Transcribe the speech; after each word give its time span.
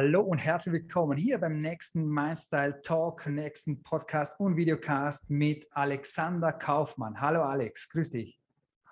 Hallo 0.00 0.20
und 0.20 0.38
herzlich 0.38 0.74
willkommen 0.74 1.18
hier 1.18 1.38
beim 1.38 1.60
nächsten 1.60 2.06
MyStyle 2.06 2.80
Talk, 2.82 3.26
nächsten 3.26 3.82
Podcast 3.82 4.38
und 4.38 4.56
Videocast 4.56 5.28
mit 5.28 5.66
Alexander 5.72 6.52
Kaufmann. 6.52 7.20
Hallo 7.20 7.42
Alex, 7.42 7.88
grüß 7.88 8.10
dich. 8.10 8.38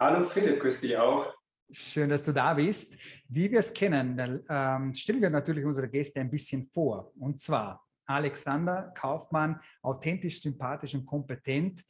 Hallo 0.00 0.28
Philipp, 0.28 0.58
grüß 0.60 0.80
dich 0.80 0.96
auch. 0.96 1.32
Schön, 1.70 2.08
dass 2.08 2.24
du 2.24 2.32
da 2.32 2.54
bist. 2.54 2.96
Wie 3.28 3.48
wir 3.48 3.60
es 3.60 3.72
kennen, 3.72 4.42
ähm, 4.48 4.92
stellen 4.94 5.22
wir 5.22 5.30
natürlich 5.30 5.64
unsere 5.64 5.88
Gäste 5.88 6.18
ein 6.18 6.28
bisschen 6.28 6.64
vor. 6.64 7.12
Und 7.20 7.38
zwar 7.40 7.86
Alexander 8.06 8.92
Kaufmann, 8.96 9.60
authentisch, 9.82 10.42
sympathisch 10.42 10.96
und 10.96 11.06
kompetent. 11.06 11.84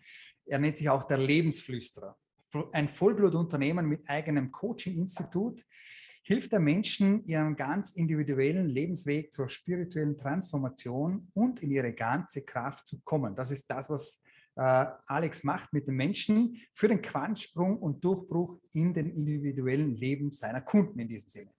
Er 0.45 0.59
nennt 0.59 0.77
sich 0.77 0.91
auch 0.91 1.05
der 1.05 1.17
Lebensflüsterer. 1.17 2.15
Ein 2.73 2.87
Vollblutunternehmen 2.87 3.87
mit 3.87 4.11
eigenem 4.11 4.53
Coaching-Institut 4.53 5.63
hilft 6.27 6.51
der 6.51 6.59
Menschen, 6.59 7.23
ihren 7.23 7.55
ganz 7.55 7.93
individuellen 7.93 8.67
Lebensweg 8.67 9.33
zur 9.33 9.49
spirituellen 9.49 10.19
Transformation 10.19 11.31
und 11.35 11.63
in 11.63 11.71
ihre 11.71 11.93
ganze 11.93 12.45
Kraft 12.45 12.89
zu 12.89 13.01
kommen. 13.05 13.37
Das 13.37 13.53
ist 13.53 13.71
das, 13.71 13.89
was 13.89 14.25
äh, 14.57 14.87
Alex 15.07 15.45
macht 15.45 15.73
mit 15.73 15.87
den 15.87 15.95
Menschen 15.95 16.61
für 16.73 16.89
den 16.89 17.01
Quantsprung 17.01 17.79
und 17.79 18.05
Durchbruch 18.05 18.59
in 18.73 18.93
den 18.93 19.09
individuellen 19.09 19.95
Leben 19.95 20.33
seiner 20.33 20.63
Kunden 20.63 20.99
in 20.99 21.07
diesem 21.07 21.29
Sinne. 21.29 21.51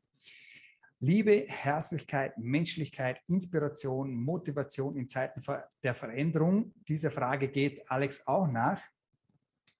Liebe, 0.99 1.45
Herzlichkeit, 1.47 2.37
Menschlichkeit, 2.37 3.21
Inspiration, 3.29 4.13
Motivation 4.13 4.97
in 4.97 5.07
Zeiten 5.07 5.41
der 5.81 5.93
Veränderung. 5.93 6.73
Diese 6.89 7.09
Frage 7.09 7.47
geht 7.47 7.89
Alex 7.89 8.27
auch 8.27 8.47
nach 8.47 8.81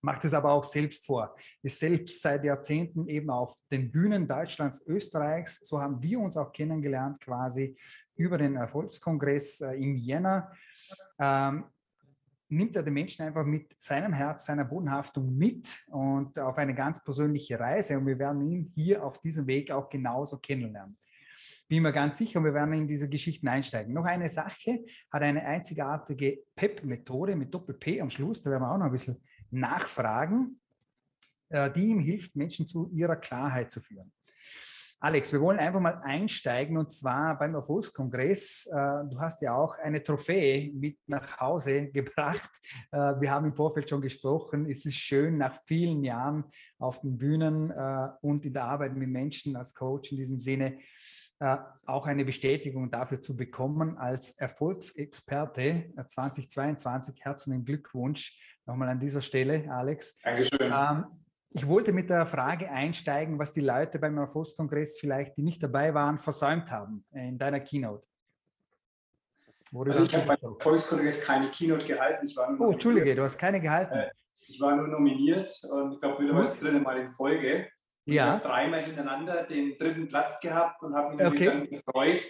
macht 0.01 0.25
es 0.25 0.33
aber 0.33 0.51
auch 0.51 0.63
selbst 0.63 1.05
vor. 1.05 1.35
Ist 1.61 1.79
selbst 1.79 2.21
seit 2.21 2.43
Jahrzehnten 2.43 3.07
eben 3.07 3.29
auf 3.29 3.57
den 3.71 3.91
Bühnen 3.91 4.27
Deutschlands, 4.27 4.85
Österreichs. 4.87 5.59
So 5.67 5.81
haben 5.81 6.01
wir 6.01 6.19
uns 6.19 6.37
auch 6.37 6.51
kennengelernt 6.51 7.19
quasi 7.21 7.77
über 8.15 8.37
den 8.37 8.55
Erfolgskongress 8.55 9.61
äh, 9.61 9.73
im 9.75 9.95
Jänner. 9.95 10.51
Ähm, 11.19 11.65
nimmt 12.49 12.75
er 12.75 12.83
den 12.83 12.93
Menschen 12.93 13.25
einfach 13.25 13.45
mit 13.45 13.77
seinem 13.79 14.13
Herz, 14.13 14.45
seiner 14.45 14.65
Bodenhaftung 14.65 15.37
mit 15.37 15.85
und 15.87 16.39
auf 16.39 16.57
eine 16.57 16.73
ganz 16.73 17.03
persönliche 17.03 17.59
Reise. 17.59 17.97
Und 17.97 18.07
wir 18.07 18.17
werden 18.17 18.41
ihn 18.49 18.71
hier 18.73 19.03
auf 19.03 19.19
diesem 19.19 19.47
Weg 19.47 19.71
auch 19.71 19.89
genauso 19.89 20.37
kennenlernen. 20.37 20.97
Bin 21.67 21.83
mir 21.83 21.91
ganz 21.91 22.17
sicher, 22.17 22.39
und 22.39 22.45
wir 22.45 22.53
werden 22.53 22.73
in 22.73 22.87
diese 22.87 23.09
Geschichten 23.09 23.49
einsteigen. 23.49 23.93
Noch 23.93 24.05
eine 24.05 24.29
Sache, 24.29 24.85
hat 25.11 25.21
eine 25.21 25.45
einzigartige 25.45 26.39
PEP-Methode 26.55 27.35
mit 27.35 27.53
Doppel-P 27.53 27.99
am 27.99 28.09
Schluss, 28.09 28.41
da 28.41 28.51
werden 28.51 28.63
wir 28.63 28.71
auch 28.71 28.77
noch 28.77 28.85
ein 28.85 28.91
bisschen 28.93 29.21
nachfragen, 29.51 30.59
äh, 31.49 31.71
die 31.71 31.87
ihm 31.87 31.99
hilft, 31.99 32.35
Menschen 32.35 32.67
zu 32.67 32.89
ihrer 32.93 33.15
Klarheit 33.15 33.71
zu 33.71 33.79
führen. 33.79 34.11
Alex, 34.99 35.31
wir 35.31 35.39
wollen 35.41 35.59
einfach 35.59 35.79
mal 35.79 36.01
einsteigen 36.03 36.75
und 36.75 36.91
zwar 36.91 37.37
beim 37.37 37.53
Erfolgskongress. 37.53 38.65
Äh, 38.65 38.73
du 39.09 39.19
hast 39.19 39.41
ja 39.41 39.55
auch 39.55 39.77
eine 39.77 40.01
Trophäe 40.01 40.71
mit 40.73 40.97
nach 41.05 41.39
Hause 41.39 41.91
gebracht. 41.93 42.49
Äh, 42.91 42.97
wir 42.97 43.31
haben 43.31 43.45
im 43.45 43.55
Vorfeld 43.55 43.89
schon 43.89 44.01
gesprochen. 44.01 44.69
Es 44.69 44.85
ist 44.85 44.95
schön, 44.95 45.37
nach 45.37 45.53
vielen 45.53 46.03
Jahren 46.03 46.43
auf 46.79 47.01
den 47.01 47.17
Bühnen 47.17 47.71
und 48.21 48.45
in 48.45 48.53
der 48.53 48.65
Arbeit 48.65 48.95
mit 48.95 49.09
Menschen 49.09 49.55
als 49.55 49.73
Coach 49.73 50.11
in 50.11 50.17
diesem 50.17 50.39
Sinne 50.39 50.77
auch 51.39 52.07
eine 52.07 52.25
Bestätigung 52.25 52.89
dafür 52.89 53.21
zu 53.21 53.35
bekommen 53.35 53.97
als 53.97 54.31
Erfolgsexperte 54.31 55.93
2022. 56.07 57.23
Herzlichen 57.23 57.63
Glückwunsch 57.63 58.57
nochmal 58.65 58.89
an 58.89 58.99
dieser 58.99 59.21
Stelle, 59.21 59.63
Alex. 59.69 60.17
Dankeschön. 60.23 60.73
Ähm, 60.73 61.05
ich 61.51 61.67
wollte 61.67 61.93
mit 61.93 62.09
der 62.09 62.25
Frage 62.25 62.69
einsteigen, 62.69 63.39
was 63.39 63.53
die 63.53 63.61
Leute 63.61 63.99
beim 63.99 64.17
Erfolgskongress 64.17 64.97
vielleicht, 64.99 65.37
die 65.37 65.43
nicht 65.43 65.63
dabei 65.63 65.93
waren, 65.93 66.19
versäumt 66.19 66.69
haben 66.71 67.05
in 67.11 67.37
deiner 67.37 67.59
Keynote. 67.61 68.07
also 69.73 70.03
ich 70.03 70.15
habe 70.15 70.27
beim 70.27 70.53
Erfolgskongress 70.53 71.21
keine 71.21 71.49
Keynote 71.51 71.85
gehalten. 71.85 72.27
oh, 72.59 72.71
Entschuldige, 72.71 73.15
du 73.15 73.23
hast 73.23 73.37
keine 73.37 73.61
gehalten. 73.61 73.93
Äh, 73.93 74.11
ich 74.49 74.59
war 74.59 74.75
nur 74.75 74.87
nominiert 74.87 75.51
und 75.69 75.93
ich 75.93 75.99
glaube 75.99 76.21
mittlerweile 76.21 76.45
das 76.45 76.59
dritte 76.59 76.79
Mal 76.79 76.97
in 76.99 77.07
Folge. 77.07 77.67
Und 78.07 78.13
ja. 78.13 78.23
Ich 78.23 78.31
habe 78.31 78.47
dreimal 78.47 78.83
hintereinander 78.83 79.43
den 79.43 79.77
dritten 79.77 80.07
Platz 80.07 80.39
gehabt 80.39 80.81
und 80.81 80.95
habe 80.95 81.09
mich 81.09 81.19
natürlich 81.19 81.49
okay. 81.49 81.57
dann 81.57 81.69
gefreut, 81.69 82.25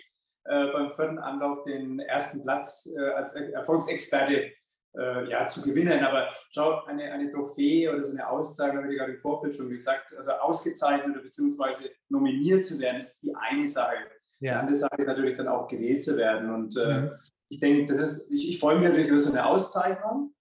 äh, 0.46 0.72
beim 0.72 0.90
vierten 0.90 1.20
Anlauf 1.20 1.64
den 1.64 2.00
ersten 2.00 2.44
Platz 2.44 2.90
äh, 2.98 3.10
als 3.12 3.36
Erfolgsexperte 3.36 4.52
äh, 4.98 5.30
ja, 5.30 5.48
zu 5.48 5.62
gewinnen. 5.62 6.04
Aber 6.04 6.30
schau, 6.50 6.84
eine, 6.86 7.04
eine 7.12 7.30
Trophäe 7.30 7.94
oder 7.94 8.04
so 8.04 8.14
eine 8.14 8.28
Aussage, 8.28 8.78
habe 8.78 8.92
ich 8.92 8.98
gerade 8.98 9.14
im 9.14 9.20
Vorfeld 9.20 9.56
schon 9.56 9.70
gesagt, 9.70 10.16
also 10.16 10.32
ausgezeichnet 10.32 11.12
oder 11.12 11.22
beziehungsweise 11.22 11.92
nominiert 12.10 12.66
zu 12.66 12.80
werden, 12.80 12.98
ist 12.98 13.22
die 13.22 13.34
eine 13.36 13.68
Sache. 13.68 13.96
Ja. 14.40 14.54
Die 14.54 14.60
andere 14.60 14.76
Sache 14.76 14.96
ist 14.98 15.08
natürlich 15.08 15.38
dann 15.38 15.48
auch 15.48 15.68
gewählt 15.68 16.02
zu 16.02 16.18
werden. 16.18 16.50
Und 16.50 16.76
äh, 16.76 17.02
mhm. 17.02 17.12
ich 17.50 17.60
denke, 17.60 17.86
das 17.86 18.00
ist, 18.00 18.32
ich, 18.32 18.50
ich 18.50 18.60
freue 18.60 18.76
mich 18.76 18.90
natürlich 18.90 19.10
über 19.10 19.20
so 19.20 19.32
eine 19.32 19.46
Auszeichnung. 19.46 20.34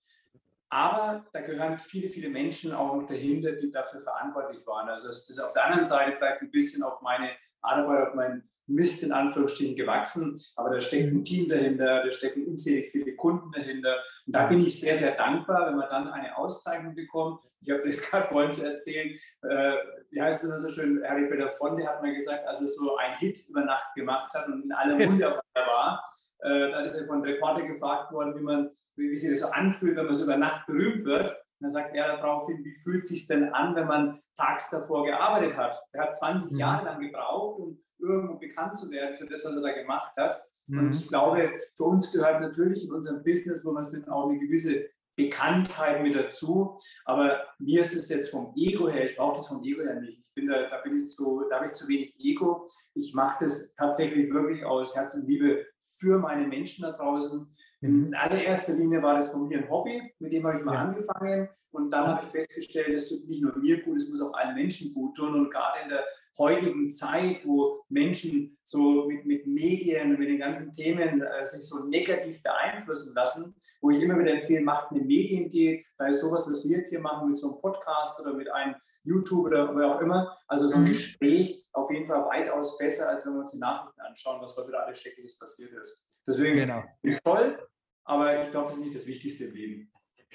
Aber 0.69 1.27
da 1.33 1.41
gehören 1.41 1.77
viele, 1.77 2.09
viele 2.09 2.29
Menschen 2.29 2.73
auch 2.73 2.97
noch 2.97 3.07
dahinter, 3.07 3.53
die 3.53 3.71
dafür 3.71 4.01
verantwortlich 4.01 4.67
waren. 4.67 4.89
Also 4.89 5.09
das 5.09 5.29
ist 5.31 5.39
auf 5.39 5.53
der 5.53 5.65
anderen 5.65 5.85
Seite 5.85 6.17
vielleicht 6.17 6.43
ein 6.43 6.51
bisschen 6.51 6.83
auf 6.83 7.01
meine 7.03 7.31
Arbeit, 7.63 8.09
auf 8.09 8.15
mein 8.15 8.49
Mist 8.69 9.03
in 9.03 9.13
Anführungsstrichen 9.13 9.77
gewachsen, 9.77 10.41
aber 10.57 10.71
da 10.71 10.81
steckt 10.81 11.09
ein 11.09 11.19
mhm. 11.19 11.25
Team 11.25 11.49
dahinter, 11.49 12.03
da 12.03 12.11
stecken 12.11 12.47
unzählig 12.47 12.91
viele 12.91 13.15
Kunden 13.15 13.53
dahinter. 13.53 13.97
Und 14.27 14.35
da 14.35 14.47
bin 14.49 14.61
ich 14.61 14.81
sehr, 14.81 14.97
sehr 14.97 15.13
dankbar, 15.13 15.69
wenn 15.69 15.77
man 15.77 15.89
dann 15.89 16.09
eine 16.09 16.37
Auszeichnung 16.37 16.95
bekommt. 16.95 17.41
Ich 17.61 17.71
habe 17.71 17.83
das 17.83 18.03
gerade 18.11 18.27
vorhin 18.27 18.51
zu 18.51 18.65
erzählen. 18.65 19.17
Äh, 19.43 19.77
wie 20.11 20.21
heißt 20.21 20.43
es 20.43 20.49
immer 20.49 20.59
so 20.59 20.69
schön? 20.69 21.03
Harry 21.05 21.29
Belafonte 21.29 21.87
hat 21.87 22.03
mal 22.03 22.13
gesagt, 22.13 22.47
als 22.47 22.61
er 22.61 22.69
so 22.69 22.97
ein 22.97 23.17
Hit 23.19 23.39
über 23.49 23.65
Nacht 23.65 23.95
gemacht 23.95 24.35
hat 24.35 24.49
und 24.49 24.65
in 24.65 24.73
aller 24.73 24.99
Munde 24.99 25.41
war. 25.55 26.05
Äh, 26.41 26.71
da 26.71 26.81
ist 26.81 26.95
er 26.95 27.07
von 27.07 27.23
Reporter 27.23 27.67
gefragt 27.67 28.13
worden, 28.13 28.35
wie, 28.37 28.43
man, 28.43 28.71
wie, 28.97 29.11
wie 29.11 29.17
sich 29.17 29.31
das 29.31 29.41
so 29.41 29.55
anfühlt, 29.55 29.97
wenn 29.97 30.07
man 30.07 30.15
so 30.15 30.25
über 30.25 30.37
Nacht 30.37 30.67
berühmt 30.67 31.05
wird. 31.05 31.31
Und 31.31 31.65
dann 31.65 31.71
sagt 31.71 31.95
er 31.95 32.17
daraufhin, 32.19 32.63
wie 32.65 32.77
fühlt 32.83 33.03
es 33.03 33.09
sich 33.09 33.27
denn 33.27 33.53
an, 33.55 33.75
wenn 33.75 33.87
man 33.87 34.21
tags 34.37 34.69
davor 34.71 35.05
gearbeitet 35.07 35.57
hat? 35.57 35.77
Er 35.93 36.05
hat 36.05 36.17
20 36.17 36.53
mhm. 36.53 36.59
Jahre 36.59 36.85
lang 36.85 37.01
gebraucht, 37.01 37.59
um 37.59 37.83
irgendwo 37.99 38.39
bekannt 38.39 38.75
zu 38.75 38.91
werden 38.91 39.17
für 39.17 39.27
das, 39.27 39.45
was 39.45 39.57
er 39.57 39.63
da 39.63 39.73
gemacht 39.73 40.13
hat. 40.19 40.43
Mhm. 40.67 40.79
Und 40.79 40.93
ich 40.95 41.09
glaube, 41.09 41.51
für 41.75 41.85
uns 41.85 42.13
gehört 42.13 42.41
natürlich 42.41 42.85
in 42.85 42.93
unserem 42.93 43.23
Business, 43.23 43.65
wo 43.65 43.73
wir 43.73 43.85
sind, 43.85 44.09
auch 44.09 44.29
eine 44.29 44.39
gewisse 44.39 44.87
Bekanntheit 45.17 46.03
mit 46.03 46.15
dazu. 46.15 46.77
Aber 47.05 47.47
mir 47.59 47.81
ist 47.81 47.97
es 47.97 48.09
jetzt 48.09 48.31
vom 48.31 48.53
Ego 48.55 48.89
her, 48.89 49.07
ich 49.07 49.17
brauche 49.17 49.37
das 49.37 49.49
vom 49.49 49.65
Ego 49.65 49.83
her 49.83 50.01
nicht. 50.01 50.27
Ich 50.27 50.35
bin 50.35 50.47
da, 50.47 50.69
da 50.69 50.83
bin 50.83 50.97
ich 50.97 51.09
zu, 51.09 51.43
da 51.49 51.57
habe 51.57 51.67
ich 51.67 51.73
zu 51.73 51.89
wenig 51.89 52.19
Ego. 52.21 52.69
Ich 52.95 53.15
mache 53.15 53.45
das 53.45 53.75
tatsächlich 53.75 54.31
wirklich 54.31 54.65
aus 54.65 54.95
Herz 54.95 55.15
und 55.15 55.27
Liebe 55.27 55.65
für 55.99 56.19
meine 56.19 56.47
Menschen 56.47 56.83
da 56.83 56.93
draußen. 56.93 57.47
In 57.81 58.09
mhm. 58.09 58.15
allererster 58.15 58.75
Linie 58.75 59.03
war 59.03 59.15
das 59.15 59.31
von 59.31 59.49
mir 59.49 59.59
ein 59.59 59.71
Hobby, 59.71 60.03
mit 60.19 60.33
dem 60.33 60.47
habe 60.47 60.59
ich 60.59 60.65
mal 60.65 60.75
ja. 60.75 60.83
angefangen. 60.83 61.49
Und 61.71 61.91
dann 61.91 62.07
habe 62.07 62.25
ich 62.25 62.33
festgestellt, 62.33 62.95
das 62.95 63.09
tut 63.09 63.27
nicht 63.27 63.43
nur 63.43 63.57
mir 63.59 63.83
gut, 63.83 63.99
es 63.99 64.09
muss 64.09 64.23
auch 64.23 64.33
allen 64.33 64.55
Menschen 64.55 64.95
gut 64.95 65.17
tun. 65.17 65.35
Und 65.35 65.51
gerade 65.51 65.83
in 65.83 65.91
der 65.91 66.05
heutigen 66.39 66.91
Zeit, 66.91 67.45
wo 67.45 67.85
Menschen 67.89 68.59
so 68.63 69.07
mit, 69.07 69.25
mit 69.25 69.47
Medien 69.47 70.11
und 70.11 70.19
mit 70.19 70.29
den 70.29 70.39
ganzen 70.39 70.73
Themen 70.73 71.23
äh, 71.23 71.45
sich 71.45 71.63
so 71.63 71.87
negativ 71.87 72.43
beeinflussen 72.43 73.15
lassen, 73.15 73.55
wo 73.81 73.91
ich 73.91 74.01
immer 74.01 74.19
wieder 74.19 74.33
empfehle, 74.33 74.61
macht 74.61 74.91
eine 74.91 75.01
Medienidee, 75.01 75.85
da 75.99 76.09
ist 76.09 76.21
sowas, 76.21 76.49
was 76.51 76.69
wir 76.69 76.79
jetzt 76.79 76.91
hier 76.91 77.01
machen 77.01 77.29
mit 77.29 77.39
so 77.39 77.53
einem 77.53 77.61
Podcast 77.61 78.21
oder 78.21 78.35
mit 78.35 78.51
einem 78.51 78.75
YouTube 79.05 79.47
oder 79.47 79.75
wer 79.75 79.95
auch 79.95 80.01
immer. 80.01 80.37
Also 80.49 80.67
so 80.67 80.77
ein 80.77 80.83
mhm. 80.83 80.89
Gespräch 80.89 81.65
auf 81.73 81.91
jeden 81.91 82.07
Fall 82.07 82.25
weitaus 82.27 82.77
besser, 82.79 83.09
als 83.09 83.25
wenn 83.25 83.35
wir 83.35 83.41
uns 83.41 83.53
die 83.53 83.59
Nachrichten 83.59 84.01
anschauen, 84.01 84.43
was 84.43 84.57
heute 84.57 84.69
wieder 84.69 84.85
alles 84.85 85.01
Schreckliches 85.01 85.39
passiert 85.39 85.73
ist. 85.73 86.21
Deswegen 86.27 86.55
genau. 86.55 86.83
ist 87.03 87.23
toll, 87.25 87.59
aber 88.05 88.43
ich 88.43 88.51
glaube, 88.51 88.69
das 88.69 88.77
ist 88.77 88.83
nicht 88.83 88.95
das 88.95 89.07
Wichtigste 89.07 89.45
im 89.45 89.55
Leben. 89.55 89.91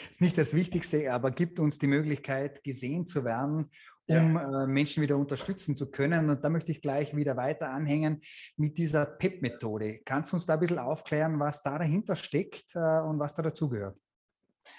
Ist 0.10 0.22
nicht 0.22 0.38
das 0.38 0.54
Wichtigste, 0.54 1.12
aber 1.12 1.32
gibt 1.32 1.60
uns 1.60 1.78
die 1.78 1.88
Möglichkeit, 1.88 2.64
gesehen 2.64 3.08
zu 3.08 3.26
werden, 3.26 3.70
um 4.18 4.36
ja. 4.36 4.64
äh, 4.64 4.68
Menschen 4.68 5.02
wieder 5.02 5.18
unterstützen 5.18 5.76
zu 5.76 5.90
können. 5.90 6.30
Und 6.30 6.44
da 6.44 6.50
möchte 6.50 6.72
ich 6.72 6.82
gleich 6.82 7.16
wieder 7.16 7.38
weiter 7.38 7.70
anhängen 7.70 8.22
mit 8.58 8.78
dieser 8.78 9.06
PEP-Methode. 9.06 10.00
Kannst 10.06 10.32
du 10.32 10.38
uns 10.38 10.46
da 10.46 10.54
ein 10.54 10.60
bisschen 10.60 10.80
aufklären, 10.80 11.40
was 11.40 11.64
da 11.64 11.78
dahinter 11.78 12.16
steckt 12.16 12.76
äh, 12.76 13.00
und 13.02 13.20
was 13.20 13.34
da 13.34 13.42
dazugehört? 13.42 13.98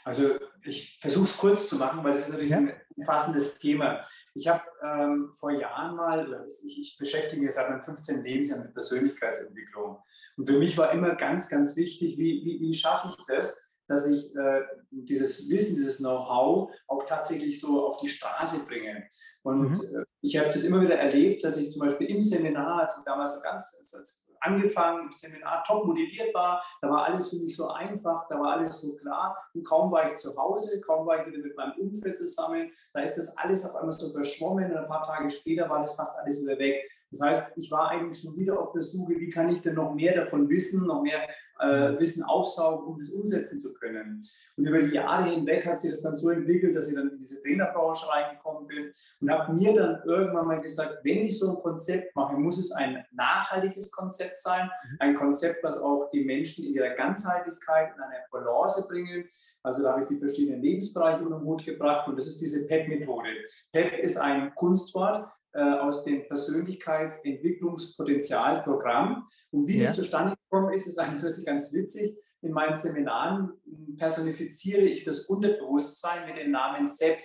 Also 0.05 0.39
ich 0.63 0.99
versuche 1.01 1.25
es 1.25 1.37
kurz 1.37 1.69
zu 1.69 1.77
machen, 1.77 2.03
weil 2.05 2.13
das 2.13 2.23
ist 2.23 2.29
natürlich 2.31 2.51
ja. 2.51 2.59
ein 2.59 2.73
umfassendes 2.97 3.59
Thema. 3.59 4.01
Ich 4.35 4.47
habe 4.49 4.63
ähm, 4.83 5.31
vor 5.33 5.51
Jahren 5.51 5.97
mal, 5.97 6.47
ich, 6.65 6.79
ich 6.81 6.97
beschäftige 6.99 7.43
mich 7.43 7.55
seit 7.55 7.69
meinem 7.69 7.83
15. 7.83 8.23
Lebensjahr 8.23 8.61
mit 8.61 8.73
Persönlichkeitsentwicklung. 8.73 9.99
Und 10.37 10.47
für 10.47 10.59
mich 10.59 10.77
war 10.79 10.93
immer 10.93 11.15
ganz, 11.17 11.49
ganz 11.49 11.77
wichtig, 11.77 12.17
wie, 12.19 12.45
wie, 12.45 12.61
wie 12.61 12.75
schaffe 12.75 13.09
ich 13.09 13.25
das, 13.27 13.72
dass 13.89 14.07
ich 14.07 14.35
äh, 14.37 14.63
dieses 14.91 15.49
Wissen, 15.49 15.77
dieses 15.77 15.99
Know-how 15.99 16.73
auch 16.87 17.07
tatsächlich 17.07 17.61
so 17.61 17.87
auf 17.87 17.99
die 17.99 18.09
Straße 18.09 18.65
bringe. 18.67 19.09
Und 19.43 19.71
mhm. 19.71 19.97
äh, 19.97 20.05
ich 20.21 20.39
habe 20.39 20.49
das 20.49 20.65
immer 20.65 20.81
wieder 20.81 20.99
erlebt, 20.99 21.45
dass 21.45 21.57
ich 21.57 21.71
zum 21.71 21.87
Beispiel 21.87 22.09
im 22.11 22.23
Seminar, 22.23 22.81
als 22.81 22.99
ich 22.99 23.05
damals 23.05 23.35
so 23.35 23.41
ganz 23.41 23.77
als, 23.95 24.27
angefangen, 24.43 25.07
im 25.07 25.13
Seminar 25.13 25.63
top 25.65 25.87
motiviert 25.87 26.35
war, 26.35 26.63
da 26.81 26.91
war 26.91 27.05
alles 27.05 27.31
für 27.31 27.37
mich 27.37 27.57
so 27.57 27.69
einfach, 27.69 28.27
da 28.29 28.39
war 28.41 28.57
alles 28.57 28.81
so 28.81 28.97
klar 28.97 29.37
und 29.55 29.65
kaum 29.65 29.91
war 29.93 30.09
ich 30.09 30.17
zu 30.17 30.37
Hause, 30.37 30.81
kaum 30.81 31.07
war 31.07 31.21
ich 31.21 31.33
wieder 31.33 31.45
mit 31.45 31.57
meinem 31.57 31.79
Umfeld 31.79 32.17
zusammen, 32.17 32.71
da 32.93 33.03
ist 33.03 33.19
das 33.19 33.37
alles 33.39 33.65
auf 33.65 33.77
einmal 33.77 33.93
so 33.93 34.11
verschwommen 34.11 34.71
und 34.71 34.77
ein 34.77 34.89
paar 34.89 35.05
Tage 35.05 35.31
später 35.31 35.69
war 35.69 35.81
das 35.81 35.95
fast 35.95 36.19
alles 36.19 36.43
wieder 36.43 36.59
weg. 36.59 36.91
Das 37.13 37.21
heißt, 37.21 37.53
ich 37.57 37.71
war 37.71 37.91
eigentlich 37.91 38.23
schon 38.23 38.37
wieder 38.37 38.59
auf 38.59 38.73
der 38.73 38.83
Suche, 38.83 39.13
wie 39.19 39.29
kann 39.29 39.51
ich 39.51 39.61
denn 39.61 39.75
noch 39.75 39.95
mehr 39.95 40.15
davon 40.15 40.49
wissen, 40.49 40.87
noch 40.87 41.03
mehr 41.03 41.29
äh, 41.61 41.99
Wissen 41.99 42.25
aufsaugen, 42.25 42.87
um 42.87 42.99
das 42.99 43.11
umsetzen 43.11 43.59
zu 43.59 43.75
können. 43.75 44.23
Und 44.57 44.67
über 44.67 44.81
die 44.81 44.95
Jahre 44.95 45.31
hinweg 45.31 45.67
hat 45.67 45.79
sich 45.79 45.91
das 45.91 46.03
dann 46.03 46.17
so 46.17 46.31
entwickelt, 46.31 46.75
dass 46.75 46.89
ich 46.89 46.95
dann 46.95 47.11
in 47.11 47.19
diese 47.19 47.43
Trainerbranche 47.43 48.09
reingekommen 48.09 48.67
bin 48.67 48.91
und 49.21 49.31
habe 49.31 49.53
mir 49.53 49.75
dann 49.75 50.03
irgendwann 50.05 50.47
mal 50.47 50.61
gesagt, 50.61 51.01
wenn 51.05 51.19
ich 51.19 51.39
so 51.39 51.51
ein 51.51 51.63
Konzept 51.63 52.17
mache, 52.17 52.35
muss 52.37 52.59
es 52.59 52.73
ein 52.73 53.05
nachhaltiges 53.13 53.93
Konzept 53.93 54.39
sein, 54.39 54.67
mhm. 54.67 54.97
ein 55.01 55.15
Konzept, 55.15 55.63
was 55.63 55.81
auch 55.81 56.09
die 56.11 56.25
Menschen 56.25 56.65
in 56.65 56.75
ihrer 56.75 56.95
Ganzheitlichkeit 56.95 57.95
in 57.95 58.03
eine 58.03 58.17
Balance 58.31 58.87
bringen. 58.89 59.29
Also 59.63 59.83
da 59.83 59.93
habe 59.93 60.03
ich 60.03 60.09
die 60.09 60.19
verschiedenen 60.19 60.63
Lebensbereiche 60.63 61.23
unter 61.23 61.39
den 61.39 61.45
Hut 61.45 61.65
gebracht 61.65 62.09
und 62.09 62.17
das 62.17 62.27
ist 62.27 62.41
diese 62.41 62.67
PEP-Methode. 62.67 63.29
PEP 63.73 63.99
ist 64.03 64.17
ein 64.17 64.55
Kunstwort, 64.55 65.31
aus 65.55 66.05
dem 66.05 66.27
Persönlichkeitsentwicklungspotenzialprogramm. 66.27 69.27
Und 69.51 69.69
wie 69.69 69.79
ja. 69.79 69.87
das 69.87 69.97
zustande 69.97 70.37
gekommen 70.37 70.73
ist, 70.73 70.87
ist 70.87 70.99
eigentlich 70.99 71.45
ganz 71.45 71.73
witzig. 71.73 72.17
In 72.41 72.53
meinen 72.53 72.77
Seminaren 72.77 73.51
personifiziere 73.99 74.83
ich 74.83 75.03
das 75.05 75.27
Unterbewusstsein 75.27 76.27
mit 76.27 76.39
dem 76.39 76.53
Namen 76.53 76.87
Sepp. 76.87 77.19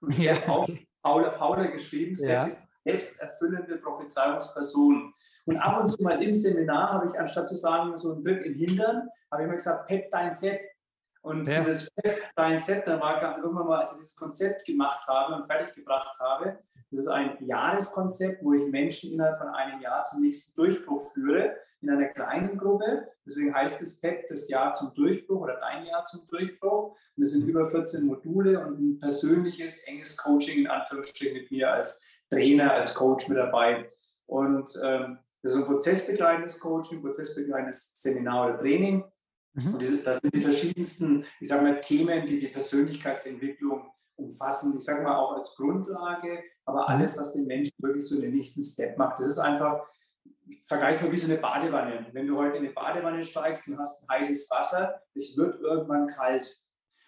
Und 0.00 0.18
ja. 0.18 0.34
Sepp 0.34 0.48
auch 0.48 0.68
Paula, 1.02 1.28
Paula 1.30 1.66
geschrieben. 1.66 2.16
Sepp 2.16 2.30
ja. 2.30 2.46
ist 2.46 2.68
selbsterfüllende 2.84 3.78
Prophezeiungsperson. 3.78 5.14
Und 5.46 5.56
ab 5.56 5.82
und 5.82 5.88
zu 5.88 6.02
mal 6.02 6.22
im 6.22 6.34
Seminar 6.34 6.92
habe 6.92 7.08
ich, 7.08 7.18
anstatt 7.18 7.48
zu 7.48 7.54
sagen, 7.54 7.96
so 7.96 8.14
ein 8.14 8.22
Tritt 8.22 8.44
im 8.44 8.54
Hintern, 8.54 9.08
habe 9.30 9.42
ich 9.42 9.46
immer 9.46 9.56
gesagt, 9.56 9.88
Pep 9.88 10.10
dein 10.10 10.32
Sepp. 10.32 10.60
Und 11.22 11.46
ja. 11.46 11.58
dieses 11.58 11.88
Dein 12.34 12.58
Set, 12.58 12.86
da 12.86 13.00
war 13.00 13.38
irgendwann 13.38 13.66
mal, 13.66 13.80
als 13.80 13.92
ich 13.92 13.98
dieses 13.98 14.16
Konzept 14.16 14.64
gemacht 14.64 15.06
habe 15.06 15.36
und 15.36 15.46
fertiggebracht 15.46 16.18
habe, 16.18 16.58
das 16.90 17.00
ist 17.00 17.08
ein 17.08 17.36
Jahreskonzept, 17.40 18.42
wo 18.42 18.52
ich 18.54 18.70
Menschen 18.70 19.12
innerhalb 19.12 19.38
von 19.38 19.48
einem 19.48 19.80
Jahr 19.80 20.02
zum 20.04 20.22
nächsten 20.22 20.54
Durchbruch 20.56 21.12
führe, 21.12 21.56
in 21.80 21.90
einer 21.90 22.08
kleinen 22.08 22.56
Gruppe. 22.58 23.08
Deswegen 23.26 23.54
heißt 23.54 23.82
es 23.82 24.00
PEP 24.00 24.28
das 24.28 24.48
Jahr 24.48 24.72
zum 24.72 24.94
Durchbruch 24.94 25.40
oder 25.40 25.56
dein 25.56 25.84
Jahr 25.84 26.04
zum 26.04 26.26
Durchbruch. 26.28 26.96
Und 27.16 27.22
es 27.22 27.32
sind 27.32 27.46
über 27.46 27.66
14 27.66 28.04
Module 28.04 28.64
und 28.64 28.80
ein 28.80 29.00
persönliches, 29.00 29.82
enges 29.84 30.16
Coaching 30.16 30.60
in 30.60 30.66
Anführungsstrichen 30.68 31.34
mit 31.34 31.50
mir 31.50 31.72
als 31.72 32.20
Trainer, 32.30 32.72
als 32.72 32.94
Coach 32.94 33.28
mit 33.28 33.38
dabei. 33.38 33.86
Und 34.26 34.70
ähm, 34.82 35.18
das 35.42 35.52
ist 35.52 35.58
ein 35.58 35.66
prozessbegleitendes 35.66 36.58
Coaching, 36.60 37.02
prozessbegleitendes 37.02 38.00
Seminar 38.00 38.46
oder 38.46 38.58
Training. 38.58 39.04
Mhm. 39.54 39.74
Und 39.74 40.06
das 40.06 40.18
sind 40.18 40.34
die 40.34 40.40
verschiedensten, 40.40 41.24
ich 41.40 41.48
sage 41.48 41.62
mal, 41.62 41.80
Themen, 41.80 42.26
die 42.26 42.40
die 42.40 42.48
Persönlichkeitsentwicklung 42.48 43.90
umfassen. 44.16 44.76
Ich 44.78 44.84
sage 44.84 45.02
mal 45.02 45.16
auch 45.16 45.34
als 45.34 45.54
Grundlage, 45.56 46.42
aber 46.64 46.82
mhm. 46.82 46.94
alles, 46.94 47.18
was 47.18 47.32
den 47.32 47.46
Menschen 47.46 47.74
wirklich 47.78 48.06
so 48.06 48.20
den 48.20 48.34
nächsten 48.34 48.62
Step 48.62 48.96
macht. 48.98 49.18
Das 49.18 49.26
ist 49.26 49.38
einfach, 49.38 49.86
vergleich 50.64 51.00
mal 51.02 51.12
wie 51.12 51.16
so 51.16 51.30
eine 51.30 51.40
Badewanne. 51.40 52.06
Wenn 52.12 52.26
du 52.26 52.36
heute 52.36 52.56
in 52.56 52.64
eine 52.64 52.72
Badewanne 52.72 53.22
steigst 53.22 53.68
und 53.68 53.78
hast 53.78 54.08
heißes 54.08 54.50
Wasser, 54.50 55.00
es 55.14 55.36
wird 55.36 55.60
irgendwann 55.60 56.06
kalt. 56.06 56.62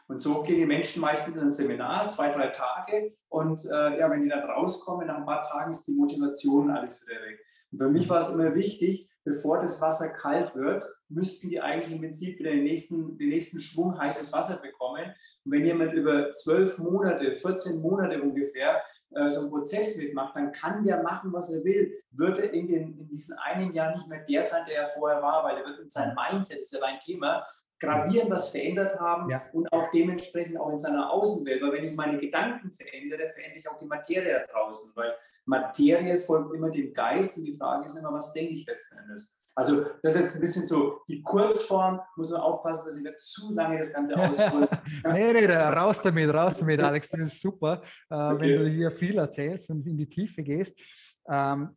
Und 0.06 0.20
so 0.20 0.43
gehen 0.43 0.58
die 0.58 0.67
Menschen 0.67 1.00
meistens 1.00 1.35
in 1.35 1.43
ein 1.43 1.50
Seminar, 1.50 2.08
zwei, 2.08 2.31
drei 2.31 2.49
Tage. 2.49 3.17
Und 3.29 3.64
äh, 3.64 3.99
ja, 3.99 4.11
wenn 4.11 4.23
die 4.23 4.29
dann 4.29 4.44
rauskommen, 4.44 5.06
nach 5.06 5.17
ein 5.17 5.25
paar 5.25 5.43
Tagen 5.43 5.70
ist 5.70 5.87
die 5.87 5.94
Motivation 5.94 6.70
alles 6.70 7.06
wieder 7.06 7.23
weg. 7.23 7.41
Und 7.73 7.79
für 7.79 7.88
mich 7.88 8.08
war 8.08 8.19
es 8.19 8.29
immer 8.29 8.55
wichtig, 8.55 9.08
bevor 9.24 9.60
das 9.60 9.80
Wasser 9.80 10.10
kalt 10.10 10.54
wird, 10.54 10.84
müssten 11.08 11.48
die 11.48 11.60
eigentlich 11.60 11.92
im 11.92 12.00
Prinzip 12.00 12.38
wieder 12.38 12.50
den 12.50 12.64
nächsten, 12.64 13.16
den 13.16 13.30
nächsten 13.30 13.60
Schwung 13.60 13.98
heißes 13.98 14.32
Wasser 14.32 14.56
bekommen. 14.56 15.04
Und 15.44 15.52
wenn 15.52 15.64
jemand 15.64 15.94
über 15.94 16.30
zwölf 16.32 16.78
Monate, 16.78 17.32
14 17.32 17.80
Monate 17.80 18.20
ungefähr 18.20 18.82
äh, 19.10 19.30
so 19.30 19.40
einen 19.40 19.50
Prozess 19.50 19.96
mitmacht, 19.96 20.36
dann 20.36 20.52
kann 20.52 20.84
der 20.84 21.02
machen, 21.02 21.32
was 21.32 21.52
er 21.52 21.64
will. 21.64 21.92
Wird 22.10 22.38
er 22.38 22.52
in, 22.52 22.68
den, 22.68 22.98
in 22.98 23.08
diesem 23.08 23.36
einen 23.42 23.72
Jahr 23.72 23.92
nicht 23.92 24.08
mehr 24.08 24.24
der 24.24 24.44
sein, 24.44 24.64
der 24.68 24.82
er 24.82 24.88
vorher 24.88 25.22
war, 25.22 25.44
weil 25.44 25.56
er 25.56 25.64
wird 25.64 25.80
in 25.80 25.90
seinem 25.90 26.14
Mindset, 26.14 26.58
das 26.58 26.66
ist 26.66 26.72
ja 26.72 26.80
dein 26.80 26.98
Thema, 27.00 27.44
gravierend 27.80 28.30
was 28.30 28.48
verändert 28.48 28.98
haben 28.98 29.30
ja. 29.30 29.42
und 29.52 29.70
auch 29.72 29.90
dementsprechend 29.92 30.58
auch 30.58 30.70
in 30.70 30.78
seiner 30.78 31.10
Außenwelt. 31.10 31.62
Weil 31.62 31.72
wenn 31.72 31.84
ich 31.84 31.94
meine 31.94 32.18
Gedanken 32.18 32.70
verändere, 32.70 33.30
verändere 33.30 33.58
ich 33.58 33.68
auch 33.68 33.78
die 33.78 33.86
Materie 33.86 34.46
da 34.46 34.52
draußen. 34.52 34.92
Weil 34.94 35.14
Materie 35.46 36.18
folgt 36.18 36.54
immer 36.54 36.70
dem 36.70 36.92
Geist 36.92 37.38
und 37.38 37.44
die 37.44 37.56
Frage 37.56 37.86
ist 37.86 37.96
immer, 37.96 38.12
was 38.12 38.32
denke 38.32 38.52
ich 38.52 38.66
letzten 38.66 38.98
Endes. 38.98 39.40
Also 39.56 39.84
das 40.02 40.14
ist 40.14 40.20
jetzt 40.20 40.34
ein 40.34 40.40
bisschen 40.40 40.66
so 40.66 41.02
die 41.06 41.22
Kurzform, 41.22 42.00
muss 42.16 42.30
man 42.30 42.40
aufpassen, 42.40 42.86
dass 42.86 42.96
ich 42.96 43.04
nicht 43.04 43.20
zu 43.20 43.54
lange 43.54 43.78
das 43.78 43.92
Ganze 43.92 44.16
aushole. 44.16 44.68
nee, 45.12 45.32
nee, 45.32 45.46
raus 45.46 46.02
damit, 46.02 46.34
raus 46.34 46.58
damit, 46.58 46.80
Alex, 46.80 47.08
das 47.10 47.20
ist 47.20 47.40
super, 47.40 47.80
äh, 48.10 48.14
okay. 48.14 48.40
wenn 48.40 48.54
du 48.56 48.68
hier 48.68 48.90
viel 48.90 49.16
erzählst 49.16 49.70
und 49.70 49.86
in 49.86 49.96
die 49.96 50.08
Tiefe 50.08 50.42
gehst. 50.42 50.80
Ähm, 51.28 51.70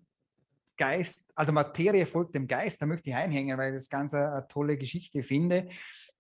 Geist, 0.78 1.32
also 1.36 1.52
Materie 1.52 2.06
folgt 2.06 2.36
dem 2.36 2.48
Geist, 2.48 2.82
da 2.82 2.86
möchte 2.86 3.10
ich 3.10 3.16
einhängen, 3.16 3.58
weil 3.58 3.74
ich 3.74 3.80
das 3.80 3.90
ganz 3.90 4.14
eine 4.14 4.48
tolle 4.48 4.78
Geschichte 4.78 5.24
finde. 5.24 5.68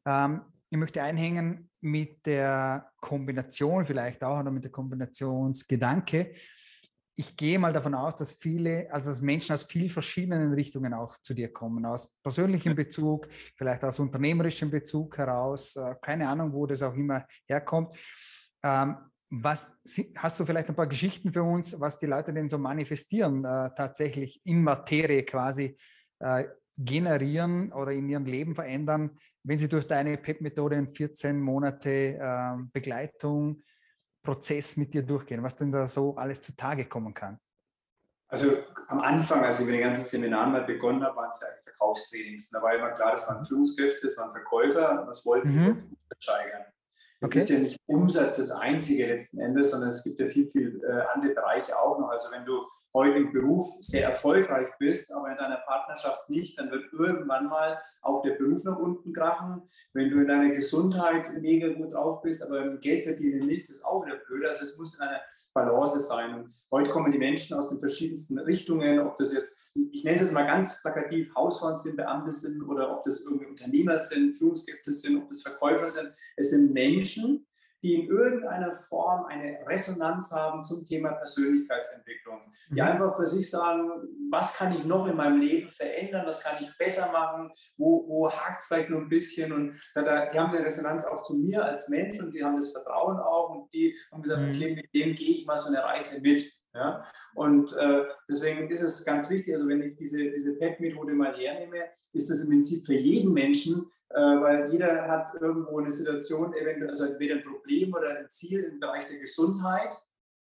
Ähm, 0.06 0.42
ich 0.70 0.78
möchte 0.78 1.02
einhängen 1.02 1.70
mit 1.82 2.26
der 2.26 2.92
Kombination 3.00 3.86
vielleicht 3.86 4.24
auch 4.24 4.40
oder 4.40 4.52
mit 4.52 4.64
der 4.64 4.72
Kombinationsgedanke. 4.72 6.34
Ich 7.16 7.36
gehe 7.36 7.58
mal 7.58 7.74
davon 7.74 7.96
aus, 7.96 8.16
dass 8.16 8.34
viele, 8.34 8.92
also 8.92 9.10
dass 9.10 9.22
Menschen 9.22 9.54
aus 9.54 9.64
vielen 9.64 9.90
verschiedenen 9.90 10.54
Richtungen 10.54 10.94
auch 10.94 11.18
zu 11.24 11.34
dir 11.34 11.52
kommen, 11.52 11.86
aus 11.86 12.14
persönlichem 12.22 12.76
Bezug, 12.76 13.28
vielleicht 13.56 13.84
aus 13.84 14.00
unternehmerischem 14.00 14.70
Bezug 14.70 15.18
heraus, 15.18 15.76
äh, 15.78 15.96
keine 16.02 16.28
Ahnung, 16.28 16.54
wo 16.54 16.68
das 16.68 16.84
auch 16.84 16.94
immer 16.94 17.26
herkommt. 17.48 17.98
Ähm, 18.62 18.98
was 19.30 19.80
hast 20.16 20.40
du 20.40 20.46
vielleicht 20.46 20.70
ein 20.70 20.76
paar 20.76 20.88
Geschichten 20.88 21.34
für 21.34 21.44
uns, 21.44 21.80
was 21.80 21.98
die 21.98 22.06
Leute 22.06 22.34
denn 22.34 22.50
so 22.50 22.58
manifestieren, 22.58 23.44
äh, 23.44 23.70
tatsächlich 23.76 24.42
in 24.46 24.64
Materie 24.64 25.24
quasi 25.24 25.78
äh, 26.20 26.46
generieren 26.78 27.74
oder 27.74 27.92
in 27.92 28.08
ihrem 28.08 28.26
Leben 28.26 28.56
verändern, 28.56 29.18
wenn 29.44 29.60
sie 29.60 29.68
durch 29.68 29.88
deine 29.88 30.18
PEP-Methode 30.18 30.76
in 30.76 30.88
14 30.88 31.40
Monate 31.40 31.90
äh, 31.90 32.64
Begleitung, 32.72 33.64
Prozess 34.24 34.78
mit 34.78 34.94
dir 34.94 35.04
durchgehen, 35.04 35.44
was 35.44 35.56
denn 35.56 35.72
da 35.72 35.88
so 35.88 36.16
alles 36.16 36.42
zutage 36.42 36.86
kommen 36.86 37.14
kann? 37.14 37.40
Also 38.30 38.58
am 38.88 39.00
Anfang, 39.00 39.44
als 39.44 39.60
ich 39.60 39.66
mit 39.66 39.76
den 39.76 39.82
ganzen 39.82 40.04
Seminaren 40.04 40.52
mal 40.52 40.66
begonnen 40.66 41.02
habe, 41.04 41.16
waren 41.16 41.30
es 41.30 41.40
ja 41.40 41.48
Verkaufstrainings. 41.64 42.50
Da 42.50 42.62
war 42.62 42.76
immer 42.76 42.92
klar, 42.92 43.12
das 43.12 43.28
waren 43.30 43.46
Führungskräfte, 43.46 44.08
das 44.08 44.18
waren 44.18 44.32
Verkäufer, 44.32 45.06
was 45.08 45.26
wollten 45.26 45.50
mhm. 45.50 45.90
die 45.90 45.98
steigern. 46.22 46.66
Es 47.20 47.30
okay. 47.30 47.40
ist 47.40 47.50
ja 47.50 47.58
nicht 47.58 47.78
Umsatz 47.88 48.38
das 48.38 48.52
einzige 48.52 49.08
letzten 49.08 49.40
Endes, 49.40 49.72
sondern 49.72 49.90
es 49.90 50.04
gibt 50.04 50.20
ja 50.20 50.28
viel, 50.28 50.48
viel 50.50 50.80
äh, 50.84 51.02
andere 51.16 51.34
Bereiche 51.34 51.80
auch 51.80 51.98
noch. 51.98 52.10
Also 52.10 52.32
wenn 52.32 52.46
du 52.46 52.62
heute 52.94 53.18
im 53.18 53.34
Beruf 53.34 53.68
sehr 53.80 54.04
erfolgreich 54.04 54.70
bist, 54.78 55.12
aber 55.12 55.32
in 55.32 55.38
deiner 55.38 55.58
Partnerschaft 55.58 56.30
nicht, 56.30 56.60
dann 56.60 56.70
wird 56.70 56.94
irgendwann 56.94 57.48
mal 57.48 57.80
auch 58.04 58.22
der 58.22 58.36
Beruf 58.36 58.64
nach 58.66 58.78
unten 58.78 59.14
krachen. 59.14 59.64
Wenn 59.94 60.12
du 60.12 60.20
in 60.20 60.28
deiner 60.28 60.50
Gesundheit 60.50 61.32
mega 61.42 61.70
gut 61.70 61.94
drauf 61.94 62.22
bist, 62.22 62.44
aber 62.44 62.64
im 62.64 62.80
Geld 62.80 63.04
verdienen 63.04 63.48
nicht, 63.48 63.68
ist 63.68 63.84
auch 63.84 64.06
wieder 64.06 64.18
blöd. 64.18 64.46
Also 64.46 64.66
es 64.66 64.78
muss 64.78 64.96
in 64.96 65.02
einer 65.02 65.22
Balance 65.56 66.00
sein. 66.02 66.36
Und 66.36 66.56
heute 66.72 66.92
kommen 66.92 67.12
die 67.12 67.18
Menschen 67.18 67.58
aus 67.58 67.70
den 67.70 67.80
verschiedensten 67.80 68.38
Richtungen, 68.38 69.00
ob 69.00 69.16
das 69.16 69.34
jetzt, 69.34 69.76
ich 69.92 70.04
nenne 70.04 70.18
es 70.18 70.22
jetzt 70.22 70.34
mal 70.34 70.46
ganz 70.46 70.82
plakativ, 70.84 71.34
Hausfrauen 71.36 71.78
sind, 71.78 71.98
Beamte 71.98 72.32
sind 72.32 72.62
oder 72.62 72.96
ob 72.96 73.04
das 73.04 73.22
irgendwie 73.22 73.48
Unternehmer 73.48 73.98
sind, 73.98 74.36
Führungskräfte 74.36 74.92
sind, 74.92 75.18
ob 75.18 75.30
das 75.30 75.42
Verkäufer 75.42 75.90
sind. 75.90 76.12
Es 76.36 76.52
sind 76.52 76.74
Menschen, 76.74 77.07
die 77.84 77.94
in 77.94 78.08
irgendeiner 78.08 78.74
Form 78.74 79.26
eine 79.26 79.60
Resonanz 79.68 80.32
haben 80.32 80.64
zum 80.64 80.84
Thema 80.84 81.12
Persönlichkeitsentwicklung. 81.12 82.42
Die 82.70 82.82
mhm. 82.82 82.88
einfach 82.88 83.16
für 83.16 83.28
sich 83.28 83.50
sagen, 83.50 83.90
was 84.32 84.56
kann 84.56 84.74
ich 84.74 84.84
noch 84.84 85.08
in 85.08 85.16
meinem 85.16 85.40
Leben 85.40 85.70
verändern, 85.70 86.26
was 86.26 86.44
kann 86.44 86.62
ich 86.62 86.76
besser 86.78 87.12
machen, 87.12 87.52
wo, 87.78 88.08
wo 88.08 88.32
hakt 88.32 88.62
es 88.62 88.68
vielleicht 88.68 88.90
nur 88.90 89.02
ein 89.02 89.10
bisschen. 89.10 89.52
Und 89.54 89.80
da, 89.94 90.02
da, 90.02 90.26
die 90.26 90.40
haben 90.40 90.56
eine 90.56 90.66
Resonanz 90.66 91.06
auch 91.06 91.22
zu 91.22 91.36
mir 91.38 91.64
als 91.64 91.88
Mensch 91.90 92.20
und 92.20 92.34
die 92.34 92.44
haben 92.44 92.56
das 92.56 92.72
Vertrauen 92.72 93.20
auch 93.20 93.50
und 93.52 93.74
die 93.74 93.96
haben 94.12 94.24
gesagt, 94.24 94.42
mhm. 94.42 94.50
okay, 94.50 94.76
mit 94.76 94.94
dem 94.94 95.14
gehe 95.14 95.36
ich 95.36 95.46
mal 95.46 95.58
so 95.58 95.68
eine 95.68 95.84
Reise 95.84 96.20
mit. 96.22 96.52
Ja? 96.78 97.04
Und 97.34 97.74
äh, 97.74 98.04
deswegen 98.30 98.70
ist 98.70 98.82
es 98.82 99.04
ganz 99.04 99.30
wichtig, 99.30 99.54
also 99.56 99.68
wenn 99.68 99.82
ich 99.82 99.96
diese, 99.98 100.30
diese 100.30 100.58
PEP-Methode 100.58 101.14
mal 101.14 101.36
hernehme, 101.36 101.86
ist 102.14 102.30
das 102.30 102.44
im 102.44 102.50
Prinzip 102.50 102.86
für 102.86 102.94
jeden 102.94 103.34
Menschen, 103.34 103.88
äh, 104.10 104.20
weil 104.20 104.72
jeder 104.72 105.08
hat 105.08 105.34
irgendwo 105.42 105.80
eine 105.80 105.92
Situation, 105.92 106.54
eventuell, 106.54 106.90
also 106.90 107.06
entweder 107.06 107.36
ein 107.36 107.44
Problem 107.44 107.94
oder 107.94 108.18
ein 108.20 108.30
Ziel 108.30 108.64
im 108.64 108.80
Bereich 108.80 109.08
der 109.08 109.18
Gesundheit, 109.18 109.98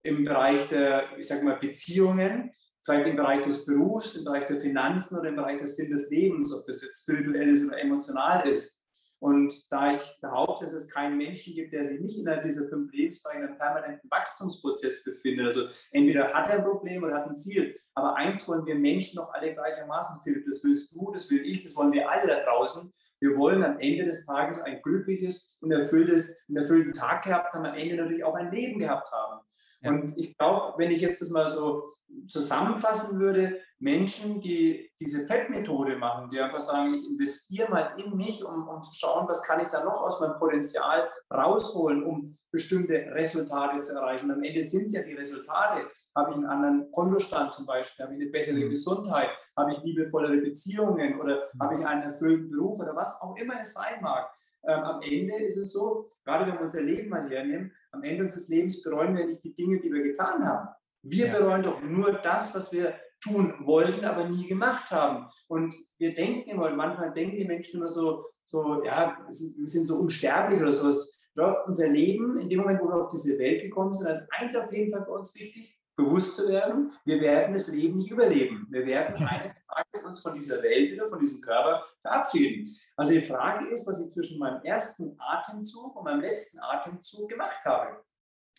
im 0.02 0.24
Bereich 0.24 0.68
der, 0.68 1.18
ich 1.18 1.26
sag 1.26 1.42
mal, 1.42 1.58
Beziehungen, 1.58 2.50
vielleicht 2.82 3.06
im 3.06 3.16
Bereich 3.16 3.42
des 3.42 3.64
Berufs, 3.64 4.16
im 4.16 4.24
Bereich 4.24 4.46
der 4.46 4.58
Finanzen 4.58 5.18
oder 5.18 5.30
im 5.30 5.36
Bereich 5.36 5.60
des 5.60 5.76
Sinn 5.76 5.90
des 5.90 6.10
Lebens, 6.10 6.52
ob 6.52 6.66
das 6.66 6.82
jetzt 6.82 7.02
spirituell 7.02 7.54
ist 7.54 7.66
oder 7.66 7.78
emotional 7.78 8.48
ist. 8.48 8.79
Und 9.20 9.70
da 9.70 9.94
ich 9.94 10.18
behaupte, 10.22 10.64
dass 10.64 10.72
es 10.72 10.88
keinen 10.88 11.18
Menschen 11.18 11.54
gibt, 11.54 11.74
der 11.74 11.84
sich 11.84 12.00
nicht 12.00 12.18
innerhalb 12.18 12.42
dieser 12.42 12.66
fünf 12.66 12.90
Lebensbereiche 12.90 13.40
in 13.40 13.48
einem 13.48 13.58
permanenten 13.58 14.10
Wachstumsprozess 14.10 15.04
befindet, 15.04 15.46
also 15.46 15.66
entweder 15.92 16.32
hat 16.32 16.48
er 16.48 16.56
ein 16.56 16.64
Problem 16.64 17.04
oder 17.04 17.16
hat 17.16 17.26
ein 17.26 17.36
Ziel, 17.36 17.76
aber 17.94 18.16
eins 18.16 18.48
wollen 18.48 18.64
wir 18.64 18.74
Menschen 18.74 19.16
doch 19.16 19.30
alle 19.34 19.52
gleichermaßen, 19.52 20.22
Philipp, 20.22 20.46
das 20.46 20.64
willst 20.64 20.94
du, 20.94 21.10
das 21.12 21.30
will 21.30 21.44
ich, 21.44 21.62
das 21.62 21.76
wollen 21.76 21.92
wir 21.92 22.10
alle 22.10 22.26
da 22.26 22.42
draußen. 22.44 22.90
Wir 23.20 23.36
wollen 23.36 23.62
am 23.62 23.78
Ende 23.78 24.06
des 24.06 24.24
Tages 24.24 24.58
ein 24.62 24.80
glückliches 24.80 25.58
und 25.60 25.70
erfülltes, 25.70 26.42
einen 26.48 26.56
erfüllten 26.56 26.94
Tag 26.94 27.24
gehabt 27.24 27.52
haben, 27.52 27.66
am 27.66 27.74
Ende 27.74 27.96
natürlich 27.96 28.24
auch 28.24 28.34
ein 28.34 28.50
Leben 28.50 28.78
gehabt 28.78 29.12
haben. 29.12 29.40
Ja. 29.82 29.90
Und 29.90 30.16
ich 30.16 30.38
glaube, 30.38 30.78
wenn 30.78 30.90
ich 30.90 31.02
jetzt 31.02 31.20
das 31.20 31.28
mal 31.28 31.46
so 31.46 31.86
zusammenfassen 32.28 33.20
würde, 33.20 33.60
Menschen, 33.80 34.40
die 34.40 34.90
diese 35.00 35.26
PEP-Methode 35.26 35.96
machen, 35.96 36.28
die 36.28 36.38
einfach 36.38 36.60
sagen, 36.60 36.94
ich 36.94 37.08
investiere 37.08 37.70
mal 37.70 37.94
in 37.96 38.14
mich, 38.14 38.44
um, 38.44 38.68
um 38.68 38.82
zu 38.82 38.94
schauen, 38.94 39.26
was 39.26 39.42
kann 39.42 39.60
ich 39.60 39.68
da 39.68 39.82
noch 39.82 40.02
aus 40.02 40.20
meinem 40.20 40.38
Potenzial 40.38 41.10
rausholen, 41.32 42.04
um 42.04 42.38
bestimmte 42.52 42.94
Resultate 43.12 43.80
zu 43.80 43.94
erreichen. 43.94 44.30
Am 44.30 44.42
Ende 44.42 44.62
sind 44.62 44.86
es 44.86 44.92
ja 44.92 45.02
die 45.02 45.14
Resultate. 45.14 45.88
Habe 46.14 46.30
ich 46.30 46.36
einen 46.36 46.46
anderen 46.46 46.90
Kontostand 46.90 47.52
zum 47.52 47.64
Beispiel, 47.64 48.04
habe 48.04 48.14
ich 48.14 48.20
eine 48.20 48.30
bessere 48.30 48.64
mhm. 48.64 48.70
Gesundheit, 48.70 49.30
habe 49.56 49.72
ich 49.72 49.82
liebevollere 49.82 50.36
Beziehungen 50.38 51.18
oder 51.18 51.36
mhm. 51.36 51.60
habe 51.60 51.74
ich 51.76 51.86
einen 51.86 52.02
erfüllten 52.02 52.50
Beruf 52.50 52.80
oder 52.80 52.94
was 52.94 53.20
auch 53.22 53.36
immer 53.36 53.60
es 53.60 53.72
sein 53.72 54.02
mag. 54.02 54.30
Ähm, 54.64 54.80
am 54.80 55.00
Ende 55.00 55.36
ist 55.36 55.56
es 55.56 55.72
so, 55.72 56.10
gerade 56.24 56.46
wenn 56.46 56.54
wir 56.54 56.62
unser 56.62 56.82
Leben 56.82 57.08
mal 57.08 57.30
hernehmen, 57.30 57.72
am 57.92 58.02
Ende 58.02 58.24
unseres 58.24 58.48
Lebens 58.48 58.82
bereuen 58.82 59.16
wir 59.16 59.26
nicht 59.26 59.42
die 59.42 59.54
Dinge, 59.54 59.80
die 59.80 59.90
wir 59.90 60.02
getan 60.02 60.46
haben. 60.46 60.68
Wir 61.02 61.28
ja. 61.28 61.38
bereuen 61.38 61.62
doch 61.62 61.80
nur 61.80 62.12
das, 62.12 62.54
was 62.54 62.70
wir 62.72 62.94
tun 63.20 63.54
wollten, 63.60 64.04
aber 64.04 64.28
nie 64.28 64.46
gemacht 64.46 64.90
haben. 64.90 65.26
Und 65.48 65.74
wir 65.98 66.14
denken 66.14 66.50
immer, 66.50 66.70
manchmal 66.70 67.12
denken 67.12 67.36
die 67.36 67.44
Menschen 67.44 67.80
immer 67.80 67.88
so, 67.88 68.22
so 68.46 68.82
ja, 68.84 69.16
wir 69.26 69.32
sind 69.68 69.86
so 69.86 69.98
unsterblich 69.98 70.60
oder 70.60 70.72
sowas. 70.72 71.16
Ja, 71.36 71.62
unser 71.66 71.88
Leben, 71.88 72.40
in 72.40 72.48
dem 72.48 72.60
Moment, 72.60 72.80
wo 72.82 72.88
wir 72.88 72.96
auf 72.96 73.08
diese 73.08 73.38
Welt 73.38 73.62
gekommen 73.62 73.92
sind, 73.92 74.10
ist 74.10 74.26
eins 74.32 74.56
auf 74.56 74.72
jeden 74.72 74.90
Fall 74.90 75.04
für 75.04 75.12
uns 75.12 75.34
wichtig, 75.36 75.80
bewusst 76.00 76.36
zu 76.36 76.48
werden, 76.48 76.92
wir 77.04 77.20
werden 77.20 77.52
das 77.52 77.68
Leben 77.68 77.98
nicht 77.98 78.10
überleben. 78.10 78.66
Wir 78.70 78.86
werden 78.86 79.14
eines 79.26 79.54
Tages 79.66 80.04
uns 80.04 80.20
von 80.20 80.34
dieser 80.34 80.62
Welt 80.62 80.92
wieder, 80.92 81.08
von 81.08 81.18
diesem 81.18 81.40
Körper 81.42 81.84
verabschieden. 82.02 82.66
Also 82.96 83.12
die 83.12 83.20
Frage 83.20 83.68
ist, 83.68 83.86
was 83.86 84.00
ich 84.00 84.10
zwischen 84.10 84.38
meinem 84.38 84.62
ersten 84.62 85.16
Atemzug 85.18 85.96
und 85.96 86.04
meinem 86.04 86.20
letzten 86.20 86.58
Atemzug 86.60 87.28
gemacht 87.28 87.64
habe. 87.64 88.02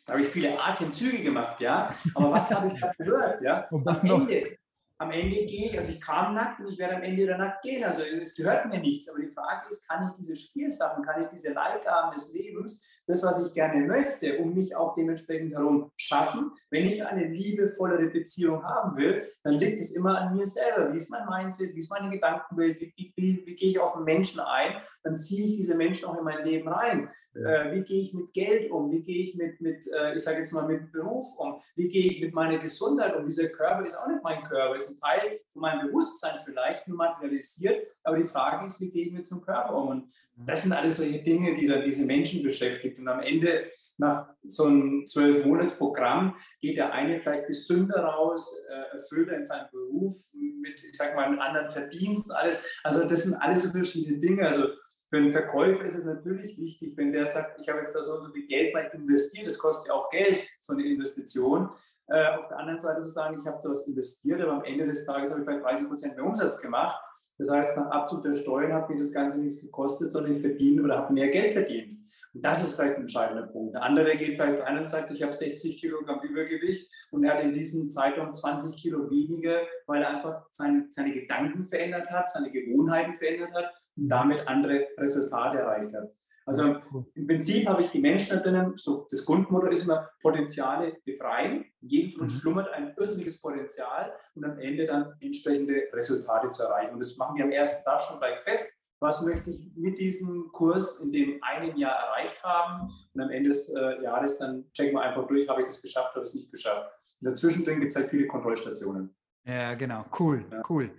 Da 0.06 0.14
habe 0.14 0.24
ich 0.24 0.30
viele 0.30 0.60
Atemzüge 0.60 1.22
gemacht, 1.24 1.60
ja. 1.62 1.94
Aber 2.16 2.32
was 2.32 2.52
habe 2.52 2.68
ich 2.68 2.80
da 2.80 2.92
gehört, 2.98 3.42
ja? 3.42 3.68
Und 3.70 3.86
was 3.86 4.02
am 4.02 4.08
noch? 4.08 4.22
Ende, 4.22 4.58
am 5.02 5.10
Ende 5.10 5.46
gehe 5.48 5.66
ich, 5.66 5.76
also 5.76 5.92
ich 5.92 6.00
kam 6.00 6.36
nackt 6.36 6.60
und 6.60 6.72
ich 6.72 6.78
werde 6.78 6.98
am 6.98 7.02
Ende 7.02 7.24
wieder 7.24 7.36
nackt 7.36 7.64
gehen. 7.64 7.84
Also 7.84 8.04
es 8.04 8.36
gehört 8.36 8.68
mir 8.68 8.80
nichts. 8.80 9.10
Aber 9.10 9.20
die 9.20 9.32
Frage 9.32 9.68
ist, 9.68 9.90
kann 9.90 10.08
ich 10.08 10.16
diese 10.18 10.36
Spielsachen, 10.36 11.04
kann 11.04 11.24
ich 11.24 11.30
diese 11.30 11.54
Leitgaben 11.54 12.12
des 12.14 12.32
Lebens, 12.32 13.02
das, 13.08 13.24
was 13.24 13.48
ich 13.48 13.52
gerne 13.56 13.88
möchte, 13.88 14.38
um 14.38 14.54
mich 14.54 14.76
auch 14.76 14.94
dementsprechend 14.94 15.54
herum 15.54 15.92
schaffen? 15.98 16.52
Wenn 16.70 16.86
ich 16.86 17.04
eine 17.04 17.26
liebevollere 17.26 18.12
Beziehung 18.12 18.64
haben 18.64 18.96
will, 18.96 19.26
dann 19.44 19.56
liegt 19.56 19.80
es 19.80 19.96
immer 19.96 20.20
an 20.20 20.36
mir 20.36 20.46
selber. 20.46 20.94
Wie 20.94 20.98
ist 20.98 21.10
mein 21.10 21.28
Mindset? 21.28 21.74
Wie 21.74 21.80
ist 21.80 21.90
meine 21.90 22.12
Gedankenwelt? 22.12 22.80
Wie, 22.80 22.94
wie, 22.96 23.14
wie, 23.16 23.44
wie 23.48 23.56
gehe 23.56 23.70
ich 23.72 23.80
auf 23.80 23.94
den 23.94 24.04
Menschen 24.04 24.40
ein? 24.42 24.84
Dann 25.02 25.18
ziehe 25.18 25.48
ich 25.48 25.58
diese 25.58 25.76
Menschen 25.76 26.10
auch 26.10 26.18
in 26.20 26.24
mein 26.24 26.46
Leben 26.46 26.68
rein. 26.68 27.10
Äh, 27.34 27.74
wie 27.74 27.84
gehe 27.84 28.02
ich 28.02 28.14
mit 28.14 28.34
Geld 28.34 28.70
um? 28.70 28.92
Wie 28.92 29.02
gehe 29.02 29.24
ich 29.24 29.36
mit, 29.36 29.60
mit 29.62 29.88
äh, 29.88 30.16
ich 30.16 30.24
sage 30.24 30.38
jetzt 30.38 30.54
mal, 30.54 30.68
mit 30.68 30.92
Beruf 30.92 31.26
um? 31.40 31.60
Wie 31.76 31.88
gehe 31.88 32.06
ich 32.06 32.22
mit 32.22 32.36
meiner 32.36 32.60
Gesundheit 32.60 33.16
um? 33.16 33.26
Dieser 33.26 33.48
Körper 33.48 33.84
ist 33.84 33.96
auch 33.96 34.08
nicht 34.08 34.22
mein 34.22 34.44
Körper 34.44 34.76
ein 34.92 34.98
Teil 35.00 35.40
von 35.54 35.62
meinem 35.62 35.88
Bewusstsein 35.88 36.40
vielleicht 36.44 36.88
nur 36.88 36.98
materialisiert, 36.98 37.88
aber 38.04 38.18
die 38.18 38.26
Frage 38.26 38.66
ist, 38.66 38.80
wie 38.82 38.90
gehe 38.90 39.06
ich 39.06 39.12
mit 39.12 39.26
zum 39.26 39.42
Körper 39.42 39.76
um? 39.76 39.88
Und 39.90 40.14
das 40.36 40.64
sind 40.64 40.74
alles 40.74 40.98
solche 40.98 41.22
Dinge, 41.22 41.56
die 41.56 41.68
dann 41.68 41.84
diese 41.84 42.06
Menschen 42.06 42.44
beschäftigt. 42.44 43.00
Und 43.00 43.08
am 43.08 43.22
Ende, 43.22 43.66
nach 43.98 44.30
so 44.44 44.66
einem 44.66 45.06
zwölf 45.06 45.46
Monats 45.46 45.78
Programm, 45.78 46.36
geht 46.60 46.78
der 46.78 46.94
eine 46.94 47.20
vielleicht 47.20 47.48
gesünder 47.48 48.04
raus, 48.04 48.56
äh, 48.70 48.96
erfüllter 48.96 49.38
in 49.38 49.44
seinem 49.44 49.70
Beruf, 49.72 50.16
mit, 50.34 50.84
ich 50.84 50.98
sag 50.98 51.16
mal, 51.16 51.26
einem 51.26 51.40
anderen 51.40 51.70
Verdienst, 51.70 52.34
alles. 52.34 52.80
Also 52.84 53.08
das 53.08 53.24
sind 53.24 53.36
alles 53.36 53.64
so 53.64 53.70
verschiedene 53.70 54.20
Dinge. 54.20 54.46
Also 54.46 54.68
für 55.12 55.18
einen 55.18 55.34
Verkäufer 55.34 55.84
ist 55.84 55.96
es 55.96 56.06
natürlich 56.06 56.58
wichtig, 56.58 56.94
wenn 56.96 57.12
der 57.12 57.26
sagt, 57.26 57.60
ich 57.60 57.68
habe 57.68 57.80
jetzt 57.80 57.94
da 57.94 58.02
so 58.02 58.14
und 58.14 58.28
so 58.28 58.32
viel 58.32 58.48
Geld 58.48 58.74
mal 58.74 58.88
investiert, 58.94 59.46
das 59.46 59.58
kostet 59.58 59.90
ja 59.90 59.94
auch 59.94 60.10
Geld, 60.10 60.48
so 60.58 60.72
eine 60.72 60.86
Investition. 60.86 61.70
Äh, 62.12 62.28
auf 62.38 62.50
der 62.50 62.60
anderen 62.60 62.80
Seite 62.80 63.02
zu 63.02 63.08
sagen, 63.08 63.38
ich 63.40 63.48
habe 63.48 63.58
etwas 63.58 63.88
investiert, 63.88 64.42
aber 64.42 64.52
am 64.52 64.64
Ende 64.66 64.86
des 64.86 65.06
Tages 65.06 65.32
habe 65.32 65.42
ich 65.42 65.48
vielleicht 65.48 65.64
30 65.64 65.88
Prozent 65.88 66.16
mehr 66.18 66.26
Umsatz 66.26 66.62
gemacht. 66.62 67.02
Das 67.38 67.50
heißt, 67.50 67.78
nach 67.78 67.90
Abzug 67.90 68.24
der 68.24 68.36
Steuern 68.36 68.74
hat 68.74 68.90
mir 68.90 68.98
das 68.98 69.14
Ganze 69.14 69.40
nichts 69.40 69.62
gekostet, 69.62 70.12
sondern 70.12 70.34
ich 70.34 70.42
verdiene 70.42 70.84
oder 70.84 70.98
habe 70.98 71.14
mehr 71.14 71.30
Geld 71.30 71.54
verdient. 71.54 72.00
Und 72.34 72.46
das 72.46 72.64
ist 72.64 72.76
vielleicht 72.76 72.96
ein 72.96 73.04
entscheidender 73.04 73.48
Punkt. 73.48 73.76
Der 73.76 73.84
andere 73.84 74.18
geht 74.18 74.36
vielleicht 74.36 74.62
rein 74.62 74.78
und 74.78 74.86
sagt, 74.86 75.10
ich 75.12 75.24
habe 75.24 75.32
60 75.32 75.80
Kilogramm 75.80 76.20
Übergewicht 76.22 76.92
und 77.12 77.24
er 77.24 77.36
hat 77.36 77.44
in 77.44 77.54
diesem 77.54 77.90
Zeitraum 77.90 78.34
20 78.34 78.76
Kilo 78.76 79.10
weniger, 79.10 79.62
weil 79.88 80.02
er 80.02 80.10
einfach 80.10 80.46
sein, 80.52 80.88
seine 80.90 81.14
Gedanken 81.14 81.66
verändert 81.66 82.12
hat, 82.12 82.30
seine 82.30 82.52
Gewohnheiten 82.52 83.18
verändert 83.18 83.54
hat 83.54 83.72
und 83.96 84.10
damit 84.10 84.46
andere 84.48 84.88
Resultate 84.98 85.60
erreicht 85.60 85.96
hat. 85.96 86.12
Also 86.46 86.76
im 87.16 87.28
Prinzip 87.28 87.68
habe 87.68 87.82
ich 87.82 87.90
die 87.90 88.00
Menschen 88.00 88.38
da 88.38 88.42
drinnen, 88.42 88.74
so 88.78 89.08
das 89.10 89.26
Grundmotto 89.26 89.68
ist 89.68 89.86
immer 89.86 90.10
Potenziale 90.22 90.98
befreien. 91.06 91.66
In 91.82 91.90
jedem 91.90 92.12
von 92.12 92.22
uns 92.22 92.36
mhm. 92.36 92.40
schlummert 92.40 92.70
ein 92.70 92.94
irrsinniges 92.98 93.40
Potenzial 93.42 94.14
und 94.36 94.46
am 94.46 94.58
Ende 94.60 94.86
dann 94.86 95.14
entsprechende 95.20 95.84
Resultate 95.94 96.50
zu 96.50 96.64
erreichen. 96.64 96.94
Und 96.94 97.00
das 97.00 97.18
machen 97.18 97.38
wir 97.38 97.46
am 97.46 97.52
ersten 97.52 97.86
Tag 97.86 98.02
schon 98.02 98.18
gleich 98.18 98.40
fest. 98.40 98.78
Was 99.00 99.24
möchte 99.24 99.50
ich 99.50 99.72
mit 99.76 99.98
diesem 99.98 100.50
Kurs 100.52 101.00
in 101.00 101.12
dem 101.12 101.42
einen 101.42 101.76
Jahr 101.76 101.96
erreicht 101.96 102.44
haben? 102.44 102.92
Und 103.14 103.22
am 103.22 103.32
Ende 103.32 103.50
des 103.50 103.70
äh, 103.70 104.04
Jahres 104.04 104.38
dann 104.38 104.72
checken 104.74 104.94
wir 104.94 105.02
einfach 105.02 105.28
durch, 105.28 105.50
habe 105.50 105.62
ich 105.62 105.68
das 105.68 105.82
geschafft 105.82 106.16
oder 106.16 106.24
es 106.24 106.36
nicht 106.36 106.52
geschafft. 106.52 106.92
Und 107.20 107.28
dazwischen 107.28 107.66
gibt 107.66 107.84
es 107.86 107.96
halt 107.96 108.10
viele 108.10 108.28
Kontrollstationen. 108.28 109.16
Ja, 109.44 109.74
genau. 109.74 110.06
Cool, 110.20 110.46
ja. 110.52 110.62
cool. 110.70 110.92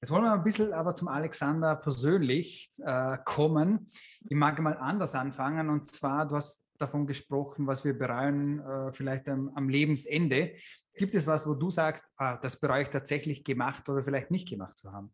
Jetzt 0.00 0.10
wollen 0.10 0.24
wir 0.24 0.32
ein 0.32 0.42
bisschen 0.42 0.72
aber 0.72 0.94
zum 0.94 1.08
Alexander 1.08 1.76
persönlich 1.76 2.70
äh, 2.82 3.18
kommen. 3.24 3.90
Ich 4.28 4.36
mag 4.36 4.58
mal 4.60 4.76
anders 4.76 5.14
anfangen. 5.14 5.68
Und 5.68 5.86
zwar, 5.86 6.26
du 6.26 6.36
hast 6.36 6.66
davon 6.78 7.06
gesprochen, 7.06 7.66
was 7.66 7.84
wir 7.84 7.96
bereuen, 7.96 8.60
äh, 8.60 8.92
vielleicht 8.92 9.28
am, 9.28 9.50
am, 9.54 9.68
Lebensende. 9.68 10.54
Gibt 10.96 11.14
es 11.14 11.26
was, 11.26 11.46
wo 11.46 11.54
du 11.54 11.70
sagst, 11.70 12.04
ah, 12.16 12.38
das 12.38 12.58
bereue 12.58 12.82
ich 12.82 12.88
tatsächlich 12.88 13.44
gemacht 13.44 13.88
oder 13.88 14.02
vielleicht 14.02 14.30
nicht 14.30 14.48
gemacht 14.48 14.78
zu 14.78 14.92
haben? 14.92 15.12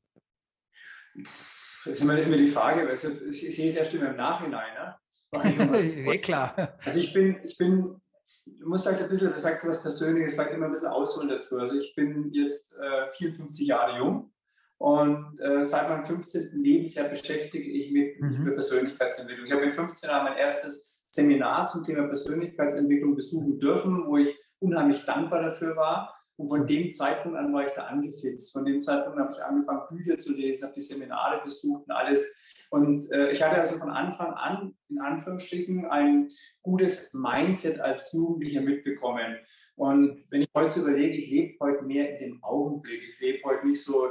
Das 1.84 1.94
ist 1.94 2.02
immer, 2.02 2.18
immer 2.18 2.36
die 2.36 2.48
Frage, 2.48 2.88
also 2.88 3.08
ich, 3.08 3.48
ich 3.48 3.56
sehe 3.56 3.68
es 3.68 3.76
erst 3.76 3.94
immer 3.94 4.10
im 4.10 4.16
Nachhinein. 4.16 4.74
Ne? 4.74 4.96
ja, 6.06 6.18
klar. 6.18 6.78
Also 6.84 6.98
ich 6.98 7.12
bin, 7.12 7.36
ich 7.42 7.56
bin 7.56 8.00
du 8.46 8.68
musst 8.68 8.84
vielleicht 8.84 9.02
ein 9.02 9.08
bisschen, 9.08 9.32
du 9.32 9.40
sagst 9.40 9.64
du 9.64 9.68
was 9.68 9.82
Persönliches, 9.82 10.34
vielleicht 10.34 10.52
immer 10.52 10.66
ein 10.66 10.72
bisschen 10.72 10.88
ausholen 10.88 11.28
dazu. 11.28 11.58
Also 11.58 11.78
ich 11.78 11.94
bin 11.94 12.32
jetzt 12.32 12.74
äh, 12.76 13.10
54 13.10 13.66
Jahre 13.66 13.98
jung 13.98 14.32
und 14.80 15.38
äh, 15.40 15.62
seit 15.62 15.90
meinem 15.90 16.06
15. 16.06 16.52
Lebensjahr 16.54 17.10
beschäftige 17.10 17.70
ich 17.70 17.92
mich 17.92 18.18
mhm. 18.18 18.44
mit 18.44 18.54
Persönlichkeitsentwicklung. 18.54 19.46
Ich 19.46 19.52
habe 19.52 19.66
mit 19.66 19.74
15 19.74 20.08
Jahren 20.08 20.24
mein 20.24 20.38
erstes 20.38 21.04
Seminar 21.10 21.66
zum 21.66 21.84
Thema 21.84 22.06
Persönlichkeitsentwicklung 22.06 23.14
besuchen 23.14 23.58
dürfen, 23.58 24.06
wo 24.06 24.16
ich 24.16 24.34
unheimlich 24.58 25.04
dankbar 25.04 25.42
dafür 25.42 25.76
war. 25.76 26.14
Und 26.40 26.48
von 26.48 26.66
dem 26.66 26.90
Zeitpunkt 26.90 27.36
an 27.36 27.52
war 27.52 27.66
ich 27.66 27.72
da 27.72 27.84
angefixt. 27.84 28.54
Von 28.54 28.64
dem 28.64 28.80
Zeitpunkt 28.80 29.18
habe 29.18 29.30
ich 29.30 29.42
angefangen, 29.42 29.82
Bücher 29.90 30.16
zu 30.16 30.34
lesen, 30.34 30.64
habe 30.64 30.74
die 30.74 30.80
Seminare 30.80 31.42
besucht 31.44 31.82
und 31.86 31.92
alles. 31.92 32.66
Und 32.70 33.12
äh, 33.12 33.30
ich 33.30 33.42
hatte 33.42 33.56
also 33.58 33.76
von 33.76 33.90
Anfang 33.90 34.32
an, 34.32 34.74
in 34.88 35.00
Anführungsstrichen, 35.00 35.84
ein 35.84 36.28
gutes 36.62 37.12
Mindset 37.12 37.78
als 37.80 38.12
Jugendlicher 38.14 38.62
mitbekommen. 38.62 39.36
Und 39.74 40.24
wenn 40.30 40.40
ich 40.40 40.48
heute 40.56 40.80
überlege, 40.80 41.14
ich 41.14 41.30
lebe 41.30 41.58
heute 41.60 41.84
mehr 41.84 42.18
in 42.18 42.30
dem 42.30 42.42
Augenblick. 42.42 43.02
Ich 43.02 43.20
lebe 43.20 43.44
heute 43.44 43.66
nicht 43.66 43.84
so, 43.84 44.08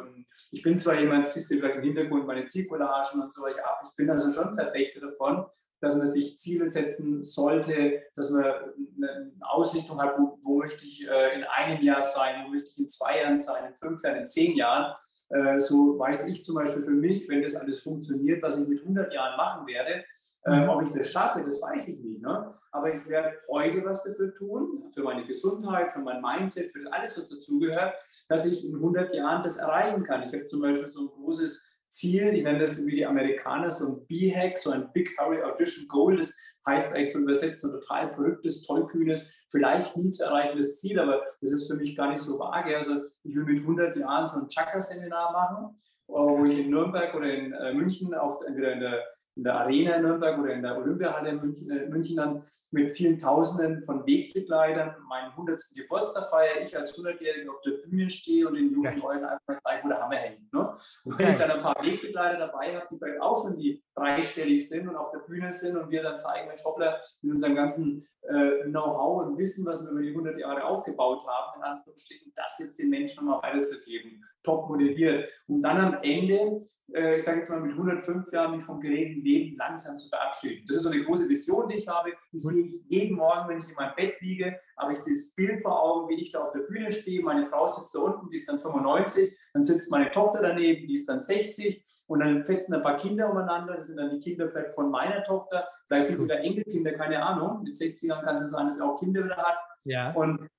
ich 0.52 0.62
bin 0.62 0.78
zwar 0.78 1.00
jemand, 1.00 1.26
siehst 1.26 1.50
du 1.50 1.56
vielleicht 1.56 1.78
im 1.78 1.84
Hintergrund 1.84 2.28
meine 2.28 2.46
Zielcollagen 2.46 3.22
und 3.22 3.34
so, 3.34 3.48
ich, 3.48 3.56
ich 3.56 3.96
bin 3.96 4.08
also 4.08 4.32
schon 4.32 4.54
Verfechter 4.54 5.00
davon, 5.00 5.46
dass 5.82 5.98
man 5.98 6.06
sich 6.06 6.38
Ziele 6.38 6.68
setzen 6.68 7.24
sollte, 7.24 8.04
dass 8.16 8.30
man 8.30 8.44
eine 8.44 9.32
Ausrichtung 9.42 10.02
hat, 10.02 10.18
wo, 10.18 10.38
wo 10.42 10.58
möchte 10.58 10.86
ich 10.86 11.08
äh, 11.08 11.36
in 11.36 11.44
einem 11.44 11.82
Jahr 11.82 12.04
sein, 12.04 12.46
wo 12.46 12.50
möchte 12.52 12.70
ich 12.70 12.80
in 12.80 12.88
zwei 12.88 13.22
Jahren 13.22 13.40
sein, 13.40 13.66
in 13.66 13.76
fünf 13.76 14.04
Jahren, 14.04 14.18
in 14.18 14.28
zehn 14.28 14.56
Jahren. 14.56 14.96
Äh, 15.30 15.60
so 15.60 15.98
weiß 15.98 16.28
ich 16.28 16.44
zum 16.44 16.56
Beispiel 16.56 16.84
für 16.84 16.92
mich, 16.92 17.30
wenn 17.30 17.42
das 17.42 17.56
alles 17.56 17.82
funktioniert, 17.82 18.42
was 18.42 18.60
ich 18.60 18.68
mit 18.68 18.82
100 18.82 19.14
Jahren 19.14 19.38
machen 19.38 19.68
werde, 19.68 20.04
äh, 20.44 20.68
ob 20.68 20.82
ich 20.84 20.90
das 20.90 21.12
schaffe, 21.12 21.44
das 21.44 21.62
weiß 21.62 21.88
ich 21.90 22.00
nicht. 22.02 22.22
Ne? 22.22 22.54
Aber 22.72 22.94
ich 22.94 23.08
werde 23.08 23.38
heute 23.50 23.84
was 23.86 24.04
dafür 24.04 24.34
tun, 24.34 24.90
für 24.94 25.04
meine 25.04 25.26
Gesundheit, 25.26 25.92
für 25.92 26.00
mein 26.00 26.22
Mindset, 26.22 26.72
für 26.72 26.92
alles, 26.92 27.18
was 27.18 27.30
dazugehört, 27.30 27.96
dass 28.28 28.46
ich 28.46 28.66
in 28.66 28.76
100 28.76 29.14
Jahren 29.14 29.44
das 29.44 29.58
erreichen 29.58 30.04
kann. 30.04 30.24
Ich 30.24 30.34
habe 30.34 30.46
zum 30.46 30.62
Beispiel 30.62 30.88
so 30.88 31.02
ein 31.02 31.08
großes 31.08 31.69
Ziel, 31.90 32.36
ich 32.36 32.44
nenne 32.44 32.60
das 32.60 32.86
wie 32.86 32.96
die 32.96 33.06
Amerikaner 33.06 33.72
so 33.72 33.88
ein 33.88 34.08
B-Hack, 34.08 34.58
so 34.58 34.72
ein 34.72 34.92
Big 34.94 35.18
Hurry 35.18 35.42
Audition 35.42 35.88
Goal, 35.88 36.18
das 36.18 36.36
heißt 36.66 36.96
eigentlich 36.96 37.14
so 37.14 37.20
übersetzt 37.20 37.66
ein 37.66 37.72
total 37.72 38.10
verrücktes, 38.10 38.64
tollkühnes, 38.64 39.38
vielleicht 39.50 39.98
nie 39.98 40.10
zu 40.10 40.24
erreichendes 40.24 40.80
Ziel, 40.80 41.00
aber 41.00 41.24
das 41.42 41.52
ist 41.52 41.68
für 41.70 41.76
mich 41.76 41.96
gar 41.96 42.12
nicht 42.12 42.22
so 42.22 42.40
vage. 42.40 42.76
Also 42.76 43.02
ich 43.24 43.36
will 43.36 43.44
mit 43.44 43.60
100 43.60 43.96
Jahren 43.98 44.28
so 44.28 44.40
ein 44.40 44.48
Chakra-Seminar 44.48 45.32
machen, 45.32 45.76
äh, 46.08 46.12
wo 46.12 46.46
ich 46.46 46.60
in 46.60 46.70
Nürnberg 46.70 47.14
oder 47.16 47.34
in 47.34 47.54
äh, 47.54 47.74
München 47.74 48.14
auf, 48.14 48.42
entweder 48.46 48.74
in 48.74 48.80
der 48.82 49.04
in 49.40 49.44
der 49.46 49.56
Arena 49.56 49.96
in 49.96 50.02
Nürnberg 50.02 50.38
oder 50.38 50.54
in 50.54 50.62
der 50.62 50.78
Olympiahalle 50.78 51.30
in 51.30 51.40
München, 51.40 51.72
äh, 51.72 51.88
München 51.88 52.18
dann 52.18 52.44
mit 52.72 52.92
vielen 52.92 53.18
Tausenden 53.18 53.82
von 53.82 54.06
Wegbegleitern 54.06 54.96
meinen 55.08 55.32
100. 55.32 55.58
Geburtstag 55.78 56.30
feiere, 56.30 56.62
ich 56.62 56.78
als 56.78 56.98
100-Jähriger 56.98 57.50
auf 57.50 57.62
der 57.62 57.72
Bühne 57.88 58.10
stehe 58.10 58.48
und 58.48 58.56
den 58.56 58.70
jungen 58.70 59.00
Leuten 59.00 59.24
einfach 59.24 59.62
zeige, 59.64 59.86
wo 59.86 59.88
der 59.88 60.02
Hammer 60.02 60.16
hängt. 60.18 60.52
Ne? 60.52 60.76
Und 61.06 61.20
wenn 61.20 61.30
ich 61.30 61.38
dann 61.38 61.52
ein 61.52 61.62
paar 61.62 61.82
Wegbegleiter 61.82 62.38
dabei 62.38 62.76
habe, 62.76 62.88
die 62.92 62.98
vielleicht 62.98 63.22
auch 63.22 63.42
schon 63.42 63.58
die 63.58 63.82
dreistellig 64.00 64.68
sind 64.68 64.88
und 64.88 64.96
auf 64.96 65.12
der 65.12 65.20
Bühne 65.20 65.52
sind 65.52 65.78
und 65.78 65.90
wir 65.92 66.02
dann 66.02 66.18
zeigen, 66.18 66.48
Mensch, 66.48 66.64
Hoppla, 66.64 67.00
mit 67.22 67.34
unserem 67.34 67.56
ganzen 67.56 68.08
äh, 68.22 68.64
Know-how 68.66 69.26
und 69.26 69.38
Wissen, 69.38 69.66
was 69.66 69.84
wir 69.84 69.92
über 69.92 70.02
die 70.02 70.10
100 70.10 70.38
Jahre 70.40 70.64
aufgebaut 70.64 71.26
haben, 71.28 71.60
in 71.60 71.64
Anführungsstrichen, 71.64 72.32
das 72.36 72.58
jetzt 72.60 72.80
den 72.80 72.90
Menschen 72.90 73.26
nochmal 73.26 73.52
weiterzugeben. 73.52 74.24
Top 74.42 74.70
motiviert. 74.70 75.30
Und 75.48 75.62
dann 75.62 75.78
am 75.78 76.02
Ende, 76.02 76.64
äh, 76.94 77.18
ich 77.18 77.24
sage 77.24 77.40
jetzt 77.40 77.50
mal 77.50 77.60
mit 77.60 77.74
105 77.74 78.32
Jahren, 78.32 78.56
mich 78.56 78.66
vom 78.66 78.80
geregelten 78.80 79.24
Leben 79.24 79.58
langsam 79.58 80.00
zu 80.00 80.08
verabschieden. 80.08 80.66
Das 80.68 80.78
ist 80.78 80.84
so 80.84 80.90
eine 80.90 81.04
große 81.04 81.28
Vision, 81.28 81.68
die 81.68 81.76
ich 81.76 81.88
habe. 81.88 82.14
Die 82.32 82.40
sehe 82.40 82.66
ich 82.66 82.82
jeden 82.88 83.18
Morgen, 83.18 83.50
wenn 83.50 83.60
ich 83.60 83.68
in 83.68 83.76
meinem 83.76 83.96
Bett 83.96 84.16
liege, 84.22 84.58
habe 84.80 84.94
ich 84.94 85.00
das 85.00 85.36
Bild 85.36 85.62
vor 85.62 85.82
Augen, 85.82 86.10
wie 86.10 86.20
ich 86.20 86.32
da 86.32 86.40
auf 86.40 86.52
der 86.52 86.62
Bühne 86.62 86.90
stehe. 86.90 87.22
Meine 87.22 87.46
Frau 87.46 87.68
sitzt 87.68 87.94
da 87.94 88.00
unten, 88.00 88.30
die 88.30 88.36
ist 88.36 88.48
dann 88.48 88.60
95. 88.60 89.38
Dann 89.54 89.64
sitzt 89.64 89.92
meine 89.92 90.10
Tochter 90.10 90.42
daneben, 90.42 90.88
die 90.88 90.94
ist 90.94 91.08
dann 91.08 91.20
60. 91.20 91.86
Und 92.08 92.22
dann 92.22 92.46
fetzen 92.46 92.74
ein 92.74 92.82
paar 92.82 92.98
Kinder 92.98 93.30
umeinander. 93.30 93.76
Das 93.76 93.88
sind 93.88 93.98
dann 93.98 94.10
die 94.10 94.20
Kinder 94.20 94.50
vielleicht 94.50 94.74
von 94.74 94.90
meiner 94.90 95.24
Tochter. 95.24 95.68
Vielleicht 95.88 96.08
sind 96.08 96.16
es 96.16 96.22
sogar 96.22 96.40
Enkelkinder, 96.40 96.94
keine 96.94 97.22
Ahnung. 97.22 97.64
Mit 97.64 97.76
60 97.76 98.10
Jahren 98.10 98.26
kann 98.26 98.36
es 98.36 98.50
sein, 98.50 98.68
dass 98.68 98.78
sie 98.78 98.84
auch 98.84 98.98
Kinder 98.98 99.24
wieder 99.24 99.38
hat. 99.38 99.58
Ja. 99.84 100.14
Und 100.14 100.50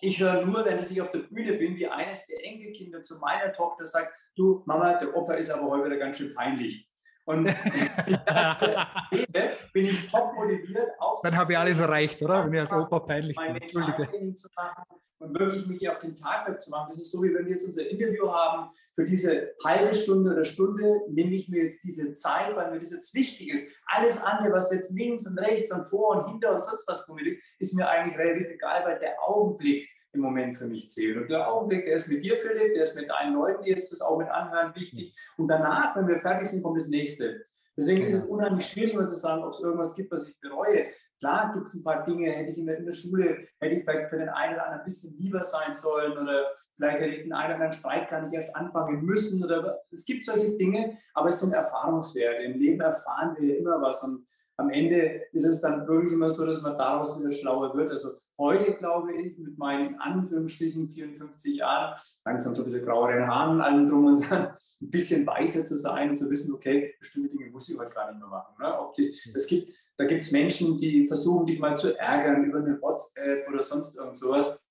ich 0.00 0.20
höre 0.20 0.44
nur, 0.44 0.64
wenn 0.64 0.78
ich 0.78 1.00
auf 1.00 1.10
der 1.10 1.20
Bühne 1.20 1.52
bin, 1.52 1.76
wie 1.76 1.88
eines 1.88 2.26
der 2.26 2.44
Enkelkinder 2.44 3.02
zu 3.02 3.18
meiner 3.18 3.52
Tochter 3.52 3.86
sagt, 3.86 4.12
du 4.36 4.62
Mama, 4.66 4.94
der 4.94 5.14
Opa 5.16 5.34
ist 5.34 5.50
aber 5.50 5.68
heute 5.68 5.86
wieder 5.86 5.96
ganz 5.98 6.16
schön 6.16 6.34
peinlich. 6.34 6.87
Und 7.28 7.44
bin 9.74 9.84
ich 9.84 10.08
top 10.08 10.34
motiviert. 10.34 10.88
Dann 11.22 11.36
habe 11.36 11.52
ich 11.52 11.58
alles 11.58 11.78
erreicht, 11.78 12.22
oder? 12.22 12.46
Wenn 12.46 12.54
ich 12.54 12.60
als 12.60 12.72
Opa 12.72 13.00
peinlich 13.00 13.36
bin. 13.36 13.54
Entschuldige. 13.54 14.34
Zu 14.34 14.48
machen 14.56 14.84
und 15.18 15.38
wirklich 15.38 15.66
mich 15.66 15.80
hier 15.80 15.92
auf 15.92 15.98
den 15.98 16.16
Tag 16.16 16.48
wegzumachen. 16.48 16.88
Das 16.88 16.98
ist 16.98 17.12
so, 17.12 17.22
wie 17.22 17.34
wenn 17.34 17.44
wir 17.44 17.52
jetzt 17.52 17.66
unser 17.66 17.86
Interview 17.86 18.30
haben. 18.30 18.70
Für 18.94 19.04
diese 19.04 19.52
halbe 19.62 19.94
Stunde 19.94 20.32
oder 20.32 20.44
Stunde 20.44 21.02
nehme 21.10 21.34
ich 21.34 21.50
mir 21.50 21.64
jetzt 21.64 21.84
diese 21.84 22.14
Zeit, 22.14 22.56
weil 22.56 22.70
mir 22.70 22.78
das 22.78 22.92
jetzt 22.92 23.14
wichtig 23.14 23.50
ist. 23.50 23.78
Alles 23.86 24.22
andere, 24.22 24.54
was 24.54 24.72
jetzt 24.72 24.90
links 24.92 25.26
und 25.26 25.38
rechts 25.38 25.70
und 25.72 25.84
vor 25.84 26.16
und 26.16 26.30
hinter 26.30 26.54
und 26.54 26.64
sonst 26.64 26.88
was 26.88 27.06
liegt, 27.20 27.42
ist 27.58 27.76
mir 27.76 27.88
eigentlich 27.88 28.18
relativ 28.18 28.48
egal, 28.48 28.86
weil 28.86 28.98
der 29.00 29.22
Augenblick 29.22 29.86
im 30.18 30.24
Moment 30.24 30.56
für 30.56 30.66
mich 30.66 30.90
zählt. 30.90 31.16
Und 31.16 31.30
der 31.30 31.50
Augenblick, 31.50 31.84
der 31.84 31.96
ist 31.96 32.08
mit 32.08 32.22
dir, 32.22 32.36
Philipp, 32.36 32.74
der 32.74 32.82
ist 32.82 32.96
mit 32.96 33.08
deinen 33.08 33.34
Leuten, 33.34 33.62
die 33.62 33.70
jetzt 33.70 33.92
das 33.92 34.02
auch 34.02 34.18
mit 34.18 34.28
anhören, 34.28 34.74
wichtig. 34.74 35.16
Und 35.38 35.48
danach, 35.48 35.96
wenn 35.96 36.06
wir 36.06 36.18
fertig 36.18 36.48
sind, 36.48 36.62
kommt 36.62 36.76
das 36.76 36.88
nächste. 36.88 37.46
Deswegen 37.76 38.02
ist 38.02 38.12
es 38.12 38.24
unheimlich 38.24 38.66
schwierig, 38.66 38.94
mal 38.94 39.06
zu 39.06 39.14
sagen, 39.14 39.44
ob 39.44 39.52
es 39.52 39.60
irgendwas 39.60 39.94
gibt, 39.94 40.10
was 40.10 40.28
ich 40.28 40.40
bereue. 40.40 40.86
Klar 41.20 41.52
gibt 41.54 41.68
es 41.68 41.74
ein 41.74 41.84
paar 41.84 42.02
Dinge, 42.02 42.28
hätte 42.32 42.50
ich 42.50 42.58
in 42.58 42.66
der, 42.66 42.78
in 42.78 42.84
der, 42.84 42.92
Schule, 42.92 43.46
hätte 43.60 43.76
ich 43.76 43.84
vielleicht 43.84 44.10
für 44.10 44.18
den 44.18 44.28
einen 44.30 44.54
oder 44.54 44.64
anderen 44.64 44.80
ein 44.80 44.84
bisschen 44.84 45.16
lieber 45.16 45.44
sein 45.44 45.72
sollen 45.74 46.18
oder 46.18 46.52
vielleicht 46.74 46.98
hätte 46.98 47.14
ich 47.14 47.22
den 47.22 47.32
einen 47.32 47.54
oder 47.54 47.54
anderen 47.54 47.72
Streit 47.72 48.10
gar 48.10 48.22
nicht 48.22 48.34
erst 48.34 48.54
anfangen 48.56 49.04
müssen. 49.04 49.44
Oder, 49.44 49.80
es 49.92 50.04
gibt 50.04 50.24
solche 50.24 50.56
Dinge, 50.56 50.98
aber 51.14 51.28
es 51.28 51.38
sind 51.38 51.54
Erfahrungswerte. 51.54 52.42
Im 52.42 52.58
Leben 52.58 52.80
erfahren 52.80 53.36
wir 53.38 53.56
immer 53.56 53.80
was 53.80 54.02
und 54.02 54.26
am 54.58 54.70
Ende 54.70 55.22
ist 55.32 55.44
es 55.44 55.60
dann 55.60 55.86
wirklich 55.86 56.12
immer 56.12 56.30
so, 56.30 56.44
dass 56.44 56.60
man 56.62 56.76
daraus 56.76 57.18
wieder 57.18 57.30
schlauer 57.30 57.76
wird. 57.76 57.92
Also 57.92 58.10
heute 58.38 58.74
glaube 58.74 59.14
ich, 59.14 59.38
mit 59.38 59.56
meinen 59.56 59.94
Anführungsstrichen 60.00 60.88
54 60.88 61.56
Jahren, 61.56 61.96
langsam 62.24 62.54
schon 62.54 62.64
ein 62.64 62.72
bisschen 62.72 62.84
graueren 62.84 63.26
Haaren, 63.26 63.60
allem 63.60 63.86
drum 63.86 64.06
und 64.06 64.28
dran, 64.28 64.56
ein 64.80 64.90
bisschen 64.90 65.24
weißer 65.24 65.64
zu 65.64 65.78
sein 65.78 66.08
und 66.08 66.16
zu 66.16 66.28
wissen, 66.28 66.54
okay, 66.54 66.94
bestimmte 66.98 67.30
Dinge 67.30 67.50
muss 67.50 67.68
ich 67.68 67.78
heute 67.78 67.92
gar 67.92 68.10
nicht 68.10 68.18
mehr 68.18 68.28
machen. 68.28 68.56
Ne? 68.60 68.80
Ob 68.80 68.94
die, 68.94 69.08
es 69.32 69.46
gibt, 69.46 69.72
da 69.96 70.04
gibt 70.04 70.22
es 70.22 70.32
Menschen, 70.32 70.76
die 70.76 71.06
versuchen, 71.06 71.46
dich 71.46 71.60
mal 71.60 71.76
zu 71.76 71.96
ärgern 71.96 72.44
über 72.44 72.58
eine 72.58 72.82
WhatsApp 72.82 73.48
oder 73.48 73.62
sonst 73.62 73.96
irgend 73.96 74.16
sowas. 74.16 74.68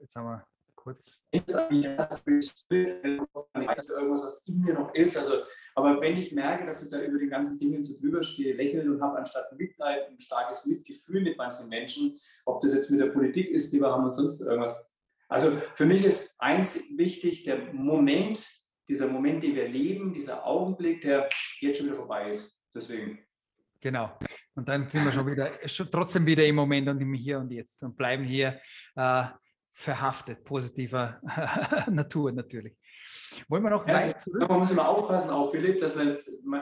Jetzt 0.00 0.16
haben 0.16 0.26
wir 0.26 0.55
kurz. 0.86 1.26
irgendwas, 3.90 4.22
was 4.22 4.46
in 4.46 4.60
mir 4.60 4.74
noch 4.74 4.94
ist. 4.94 5.16
Also, 5.18 5.42
aber 5.74 6.00
wenn 6.00 6.16
ich 6.16 6.30
merke, 6.30 6.64
dass 6.64 6.84
ich 6.84 6.90
da 6.90 7.02
über 7.02 7.18
die 7.18 7.26
ganzen 7.26 7.58
Dinge 7.58 7.82
so 7.82 7.98
drüber 7.98 8.22
stehe, 8.22 8.54
lächeln 8.54 8.88
und 8.90 9.02
habe 9.02 9.18
anstatt 9.18 9.52
Mitleid 9.58 10.08
ein 10.08 10.20
starkes 10.20 10.64
Mitgefühl 10.66 11.22
mit 11.22 11.36
manchen 11.36 11.68
Menschen, 11.68 12.12
ob 12.44 12.60
das 12.60 12.72
jetzt 12.72 12.90
mit 12.90 13.00
der 13.00 13.06
Politik 13.06 13.48
ist, 13.48 13.72
die 13.72 13.80
wir 13.80 13.90
haben 13.90 14.04
und 14.04 14.14
sonst 14.14 14.40
irgendwas. 14.40 14.88
Also 15.28 15.60
für 15.74 15.86
mich 15.86 16.04
ist 16.04 16.36
eins 16.38 16.80
wichtig, 16.96 17.42
der 17.42 17.72
Moment, 17.72 18.48
dieser 18.88 19.08
Moment, 19.08 19.42
den 19.42 19.56
wir 19.56 19.68
leben, 19.68 20.14
dieser 20.14 20.46
Augenblick, 20.46 21.00
der 21.00 21.28
jetzt 21.58 21.78
schon 21.78 21.86
wieder 21.86 21.96
vorbei 21.96 22.30
ist. 22.30 22.60
Deswegen. 22.72 23.18
Genau. 23.80 24.16
Und 24.54 24.68
dann 24.68 24.88
sind 24.88 25.04
wir 25.04 25.10
schon 25.10 25.26
wieder, 25.26 25.50
schon 25.66 25.90
trotzdem 25.90 26.24
wieder 26.26 26.46
im 26.46 26.54
Moment 26.54 26.88
und 26.88 27.00
im 27.00 27.12
Hier 27.12 27.40
und 27.40 27.50
Jetzt 27.50 27.82
und 27.82 27.96
bleiben 27.96 28.22
hier 28.22 28.60
äh, 28.94 29.24
verhaftet, 29.76 30.42
positiver 30.42 31.20
Natur 31.90 32.32
natürlich. 32.32 32.74
Wollen 33.46 33.62
wir 33.62 33.68
noch 33.68 33.86
ja, 33.86 33.94
weit 33.94 34.22
zurück? 34.22 34.48
Man 34.48 34.60
muss 34.60 34.72
immer 34.72 34.88
aufpassen, 34.88 35.28
auch 35.28 35.50
Philipp, 35.50 35.78
dass 35.80 35.94
man, 35.94 36.16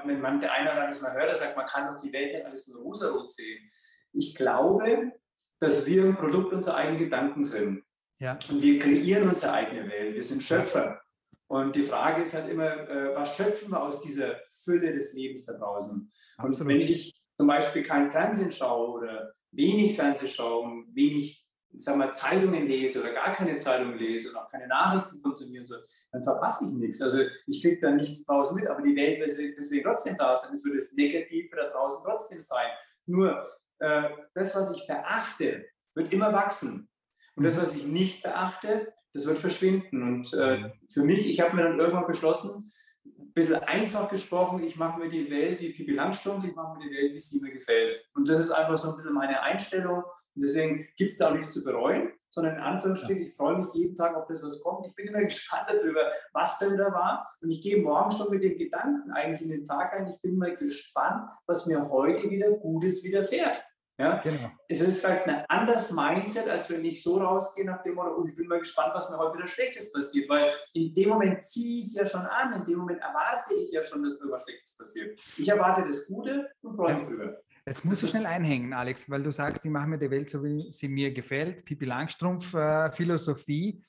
wenn 0.05 0.21
man 0.21 0.41
der 0.41 0.53
eine 0.53 0.73
oder 0.73 0.83
andere 0.83 1.01
mal 1.01 1.13
hört, 1.13 1.29
der 1.29 1.37
sagt, 1.37 1.57
man 1.57 1.65
kann 1.65 1.95
doch 1.95 2.03
die 2.03 2.13
Welt 2.13 2.35
nicht 2.35 2.45
alles 2.45 2.67
nur 2.69 2.83
rosarot 2.83 3.31
sehen. 3.31 3.71
Ich 4.13 4.35
glaube, 4.35 5.13
dass 5.61 5.87
wir 5.87 6.05
ein 6.05 6.17
Produkt 6.17 6.53
unserer 6.53 6.75
eigenen 6.75 6.99
Gedanken 6.99 7.45
sind. 7.45 7.85
Ja. 8.19 8.37
Und 8.49 8.61
wir 8.61 8.81
kreieren 8.81 9.29
unsere 9.29 9.53
eigene 9.53 9.89
Welt. 9.89 10.17
Wir 10.17 10.25
sind 10.25 10.43
Schöpfer. 10.43 11.01
Und 11.47 11.77
die 11.77 11.83
Frage 11.83 12.23
ist 12.23 12.35
halt 12.35 12.49
immer, 12.49 12.89
äh, 12.89 13.15
was 13.15 13.37
schöpfen 13.37 13.71
wir 13.71 13.81
aus 13.81 14.01
dieser 14.01 14.41
Fülle 14.65 14.93
des 14.93 15.13
Lebens 15.13 15.45
da 15.47 15.53
draußen? 15.53 16.13
Absolut. 16.39 16.61
Und 16.61 16.69
wenn 16.69 16.81
ich 16.89 17.15
zum 17.39 17.47
Beispiel 17.47 17.85
kein 17.85 18.11
Fernsehen 18.11 18.51
schaue 18.51 18.91
oder 18.91 19.33
wenig 19.53 19.95
Fernsehen 19.95 20.29
schaue 20.29 20.65
und 20.65 20.95
wenig 20.97 21.44
sag 21.77 21.97
mal, 21.97 22.13
Zeitungen 22.13 22.67
lese 22.67 23.01
oder 23.01 23.13
gar 23.13 23.33
keine 23.35 23.57
Zeitungen 23.57 23.99
lese 23.99 24.31
und 24.31 24.37
auch 24.37 24.51
keine 24.51 24.67
Nachrichten 24.69 25.21
konsumieren 25.23 25.67
soll, 25.67 25.85
dann 26.13 26.23
verpasse 26.23 26.67
ich 26.67 26.73
nichts. 26.73 27.03
Also 27.03 27.21
ich 27.47 27.63
kriege 27.63 27.81
da 27.81 27.91
nichts 27.91 28.25
draußen 28.25 28.57
mit, 28.57 28.67
aber 28.69 28.83
die 28.83 28.97
Welt 28.97 29.21
wird 29.21 29.57
deswegen 29.57 29.85
trotzdem 29.85 30.17
da 30.17 30.35
sein. 30.37 30.53
Es 30.53 30.65
wird 30.65 30.77
das 30.77 30.93
Negative 30.93 31.57
da 31.57 31.71
draußen 31.71 32.05
trotzdem 32.05 32.41
sein. 32.41 32.69
Nur 33.07 33.45
äh, 33.79 34.11
das, 34.35 34.55
was 34.55 34.75
ich 34.77 34.87
beachte, 34.87 35.67
wird 35.95 36.13
immer 36.13 36.33
wachsen. 36.33 36.89
Und 37.37 37.45
das, 37.45 37.57
was 37.61 37.75
ich 37.75 37.87
nicht 37.87 38.23
beachte, 38.23 38.93
das 39.13 39.27
wird 39.27 39.39
verschwinden. 39.39 40.03
Und 40.03 40.33
äh, 40.35 40.59
mhm. 40.59 40.73
für 40.93 41.03
mich, 41.03 41.29
ich 41.29 41.41
habe 41.41 41.57
mir 41.57 41.63
dann 41.65 41.79
irgendwann 41.79 42.07
beschlossen, 42.07 42.71
ein 43.05 43.33
bisschen 43.33 43.57
einfach 43.57 44.09
gesprochen, 44.09 44.63
ich 44.63 44.77
mache 44.77 44.99
mir 44.99 45.09
die 45.09 45.31
Welt 45.31 45.61
wie 45.61 45.73
Pippi 45.73 45.93
Langstrumpf, 45.93 46.45
ich 46.45 46.55
mache 46.55 46.79
mir 46.79 46.89
die 46.89 46.95
Welt, 46.95 47.15
wie 47.15 47.21
sie 47.21 47.41
mir 47.41 47.53
gefällt. 47.53 48.03
Und 48.15 48.29
das 48.29 48.39
ist 48.39 48.51
einfach 48.51 48.79
so 48.79 48.91
ein 48.91 48.97
bisschen 48.97 49.15
meine 49.15 49.43
Einstellung. 49.43 50.05
Und 50.35 50.43
deswegen 50.43 50.89
gibt 50.97 51.13
es 51.13 51.19
da 51.19 51.29
auch 51.29 51.35
nichts 51.35 51.53
zu 51.53 51.65
bereuen, 51.65 52.13
sondern 52.29 52.57
in 52.57 52.61
Anführungsstrichen, 52.61 53.23
ich 53.23 53.35
freue 53.35 53.59
mich 53.59 53.73
jeden 53.75 53.95
Tag 53.95 54.17
auf 54.17 54.27
das, 54.27 54.43
was 54.43 54.61
kommt. 54.63 54.87
Ich 54.87 54.95
bin 54.95 55.07
immer 55.07 55.23
gespannt 55.25 55.67
darüber, 55.69 56.11
was 56.33 56.59
denn 56.59 56.77
da 56.77 56.93
war. 56.93 57.27
Und 57.41 57.51
ich 57.51 57.63
gehe 57.63 57.81
morgen 57.81 58.11
schon 58.11 58.31
mit 58.31 58.43
den 58.43 58.57
Gedanken 58.57 59.13
eigentlich 59.13 59.43
in 59.43 59.51
den 59.51 59.65
Tag 59.65 59.93
ein. 59.93 60.09
Ich 60.09 60.21
bin 60.21 60.37
mal 60.37 60.57
gespannt, 60.57 61.31
was 61.47 61.67
mir 61.67 61.89
heute 61.89 62.29
wieder 62.31 62.51
Gutes 62.51 63.05
widerfährt. 63.05 63.63
Ja? 63.99 64.21
Genau. 64.23 64.51
Es 64.67 64.81
ist 64.81 65.01
vielleicht 65.01 65.27
ein 65.27 65.45
anderes 65.49 65.93
Mindset, 65.93 66.49
als 66.49 66.69
wenn 66.69 66.85
ich 66.85 67.03
so 67.03 67.19
rausgehe 67.19 67.65
nach 67.65 67.83
dem 67.83 67.95
Motto, 67.95 68.17
oh, 68.19 68.27
ich 68.27 68.35
bin 68.35 68.49
mal 68.49 68.59
gespannt, 68.59 68.93
was 68.95 69.11
mir 69.11 69.19
heute 69.19 69.39
wieder 69.39 69.47
Schlechtes 69.47 69.93
passiert, 69.93 70.29
weil 70.29 70.53
in 70.73 70.93
dem 70.93 71.11
Moment 71.11 71.45
ziehe 71.45 71.81
ich 71.81 71.87
es 71.87 71.95
ja 71.95 72.05
schon 72.05 72.23
an, 72.23 72.53
in 72.55 72.65
dem 72.65 72.79
Moment 72.79 73.01
erwarte 73.01 73.55
ich 73.55 73.71
ja 73.71 73.83
schon, 73.83 74.03
dass 74.03 74.19
mir 74.21 74.31
was 74.31 74.43
Schlechtes 74.43 74.77
passiert. 74.77 75.21
Ich 75.39 75.49
erwarte 75.49 75.87
das 75.87 76.07
Gute 76.07 76.51
und 76.63 76.75
freue 76.75 76.99
mich 76.99 77.09
drüber. 77.09 77.41
Jetzt 77.67 77.83
musst 77.85 78.03
du 78.03 78.07
schnell 78.07 78.27
einhängen, 78.27 78.75
Alex, 78.75 79.09
weil 79.09 79.23
du 79.23 79.33
sagst, 79.33 79.65
ich 79.65 79.71
mache 79.71 79.89
mir 79.89 79.99
die 79.99 80.11
Welt 80.11 80.29
so, 80.29 80.45
wie 80.45 80.71
sie 80.71 80.89
mir 80.89 81.13
gefällt. 81.15 81.65
Pipi 81.65 81.87
Langstrumpf, 81.87 82.53
äh, 82.53 82.93
Philosophie. 82.93 83.83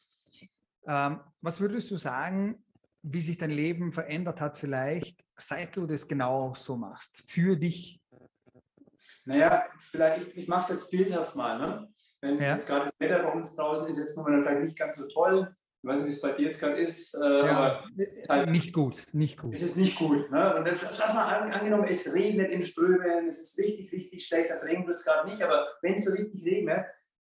Ähm, 0.88 1.20
was 1.42 1.60
würdest 1.60 1.92
du 1.92 1.98
sagen, 1.98 2.64
wie 3.02 3.20
sich 3.20 3.36
dein 3.36 3.52
Leben 3.52 3.92
verändert 3.92 4.40
hat 4.40 4.58
vielleicht, 4.58 5.26
seit 5.34 5.76
du 5.76 5.86
das 5.86 6.08
genau 6.08 6.54
so 6.54 6.78
machst, 6.78 7.30
für 7.30 7.58
dich? 7.58 8.02
Naja, 9.26 9.66
vielleicht, 9.80 10.30
ich, 10.30 10.38
ich 10.38 10.48
mache 10.48 10.62
es 10.62 10.70
jetzt 10.70 10.92
bildhaft 10.92 11.36
mal. 11.36 11.60
Ne? 11.60 11.94
Wenn 12.22 12.40
ja. 12.40 12.54
jetzt 12.54 12.68
gerade 12.68 12.86
das 12.86 12.94
Wetter 12.98 13.24
bei 13.24 13.32
uns 13.34 13.56
draußen 13.58 13.90
ist, 13.90 13.98
jetzt 13.98 14.16
momentan 14.16 14.44
vielleicht 14.44 14.64
nicht 14.64 14.80
ganz 14.80 14.98
so 14.98 15.08
toll, 15.10 15.54
ich 15.86 15.92
weiß 15.92 16.00
nicht, 16.00 16.14
wie 16.14 16.16
es 16.16 16.22
bei 16.22 16.32
dir 16.32 16.46
jetzt 16.46 16.60
gerade 16.60 16.78
ist. 16.78 17.14
Äh, 17.14 17.46
ja, 17.46 17.84
halt, 18.28 18.50
nicht 18.50 18.74
gut, 18.74 19.06
nicht 19.12 19.38
gut. 19.38 19.54
Es 19.54 19.62
ist 19.62 19.78
nicht 19.78 19.96
gut. 19.96 20.32
Ne? 20.32 20.56
Und 20.56 20.66
das 20.66 21.14
mal 21.14 21.26
an, 21.26 21.54
angenommen, 21.54 21.86
es 21.88 22.12
regnet 22.12 22.50
in 22.50 22.64
Strömen, 22.64 23.28
es 23.28 23.40
ist 23.40 23.60
richtig, 23.60 23.92
richtig 23.92 24.26
schlecht, 24.26 24.50
das 24.50 24.66
regnet 24.66 24.88
jetzt 24.88 25.06
gerade 25.06 25.30
nicht, 25.30 25.44
aber 25.44 25.68
wenn 25.84 25.94
es 25.94 26.06
so 26.06 26.12
richtig 26.12 26.44
regnet, 26.44 26.88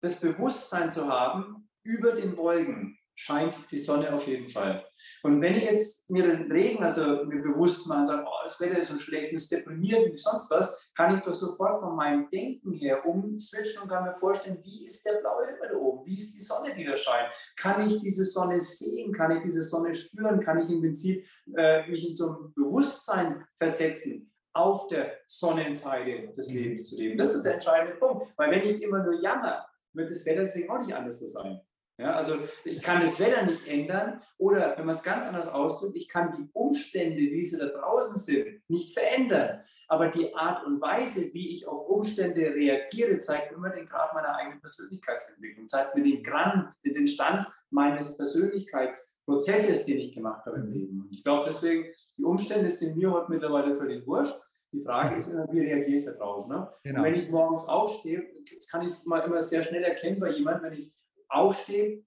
das 0.03 0.19
Bewusstsein 0.19 0.91
zu 0.91 1.07
haben, 1.07 1.69
über 1.85 2.11
den 2.11 2.37
Wolken 2.37 2.99
scheint 3.21 3.55
die 3.71 3.77
Sonne 3.77 4.13
auf 4.15 4.27
jeden 4.27 4.49
Fall. 4.49 4.83
Und 5.23 5.43
wenn 5.43 5.55
ich 5.55 5.65
jetzt 5.65 6.09
mir 6.11 6.27
den 6.27 6.51
Regen, 6.51 6.83
also 6.83 7.25
mir 7.25 7.43
bewusst 7.43 7.87
und 7.87 8.07
sage, 8.07 8.25
oh, 8.27 8.43
das 8.45 8.59
Wetter 8.61 8.79
ist 8.79 8.89
so 8.89 8.99
schlecht, 8.99 9.33
ist 9.33 9.53
deprimiert 9.53 10.11
und 10.11 10.19
sonst 10.19 10.51
was, 10.51 10.91
kann 10.95 11.17
ich 11.17 11.25
doch 11.25 11.35
sofort 11.35 11.81
von 11.81 11.97
meinem 11.97 12.31
Denken 12.31 12.73
her 12.73 13.05
umswitchen 13.07 13.83
und 13.83 13.89
kann 13.89 14.05
mir 14.05 14.15
vorstellen, 14.15 14.61
wie 14.65 14.87
ist 14.87 15.05
der 15.05 15.21
blaue 15.21 15.47
Himmel 15.47 15.69
da 15.71 15.77
oben? 15.77 16.07
Wie 16.07 16.15
ist 16.15 16.35
die 16.35 16.43
Sonne, 16.43 16.73
die 16.73 16.85
da 16.85 16.97
scheint? 16.97 17.31
Kann 17.57 17.87
ich 17.87 18.01
diese 18.01 18.25
Sonne 18.25 18.59
sehen? 18.59 19.13
Kann 19.13 19.37
ich 19.37 19.43
diese 19.43 19.63
Sonne 19.63 19.95
spüren? 19.95 20.41
Kann 20.41 20.59
ich 20.59 20.71
im 20.71 20.81
Prinzip 20.81 21.27
äh, 21.57 21.87
mich 21.91 22.09
in 22.09 22.15
so 22.15 22.31
ein 22.31 22.55
Bewusstsein 22.55 23.45
versetzen? 23.55 24.27
auf 24.53 24.89
der 24.89 25.13
Sonnenseite 25.27 26.33
des 26.33 26.53
Lebens 26.53 26.89
zu 26.89 26.97
leben. 26.97 27.17
Das 27.17 27.33
ist 27.37 27.45
der 27.45 27.55
entscheidende 27.55 27.97
Punkt. 27.99 28.33
Weil 28.37 28.51
wenn 28.51 28.69
ich 28.69 28.83
immer 28.83 29.01
nur 29.01 29.21
jammer, 29.21 29.65
wird 29.93 30.11
das 30.11 30.27
Wetter 30.27 30.41
deswegen 30.41 30.69
auch 30.71 30.85
nicht 30.85 30.93
anders 30.93 31.21
sein. 31.21 31.61
Ja, 32.01 32.15
also 32.15 32.37
ich 32.65 32.83
kann 32.83 33.03
das 33.03 33.21
Wetter 33.21 33.45
nicht 33.45 33.69
ändern 33.69 34.23
oder 34.39 34.75
wenn 34.79 34.87
man 34.87 34.95
es 34.95 35.03
ganz 35.03 35.27
anders 35.27 35.49
ausdrückt, 35.49 35.97
ich 35.97 36.09
kann 36.09 36.33
die 36.33 36.49
Umstände, 36.55 37.21
wie 37.21 37.45
sie 37.45 37.59
da 37.59 37.67
draußen 37.67 38.19
sind, 38.19 38.63
nicht 38.69 38.95
verändern. 38.99 39.61
Aber 39.87 40.09
die 40.09 40.35
Art 40.35 40.65
und 40.65 40.81
Weise, 40.81 41.35
wie 41.35 41.53
ich 41.53 41.67
auf 41.67 41.89
Umstände 41.89 42.41
reagiere, 42.41 43.19
zeigt 43.19 43.53
immer 43.53 43.71
den 43.71 43.87
Grad 43.87 44.15
meiner 44.15 44.35
eigenen 44.37 44.61
Persönlichkeitsentwicklung, 44.61 45.69
zeigt 45.69 45.95
mir 45.95 46.05
den, 46.05 46.23
Gran, 46.23 46.73
den 46.85 47.07
Stand 47.07 47.47
meines 47.71 48.17
Persönlichkeitsprozesses, 48.17 49.85
den 49.85 49.99
ich 49.99 50.15
gemacht 50.15 50.47
habe 50.47 50.59
im 50.59 50.73
Leben. 50.73 51.03
Und 51.03 51.13
ich 51.13 51.23
glaube 51.23 51.45
deswegen, 51.47 51.93
die 52.17 52.25
Umstände 52.25 52.71
sind 52.71 52.97
mir 52.97 53.11
heute 53.11 53.31
mittlerweile 53.31 53.77
völlig 53.77 54.07
wurscht. 54.07 54.41
Die 54.73 54.81
Frage 54.81 55.17
ist 55.17 55.33
immer, 55.33 55.53
wie 55.53 55.61
reagiere 55.61 55.99
ich 55.99 56.05
da 56.05 56.13
drauf? 56.13 56.47
Ne? 56.47 56.71
Genau. 56.85 57.01
Und 57.01 57.05
wenn 57.05 57.15
ich 57.17 57.29
morgens 57.29 57.67
aufstehe, 57.69 58.25
das 58.55 58.69
kann 58.69 58.87
ich 58.87 58.95
mal 59.05 59.19
immer 59.21 59.41
sehr 59.41 59.63
schnell 59.63 59.83
erkennen 59.83 60.21
bei 60.21 60.31
jemandem, 60.31 60.71
wenn 60.71 60.79
ich 60.79 60.93
aufstehe, 61.31 62.05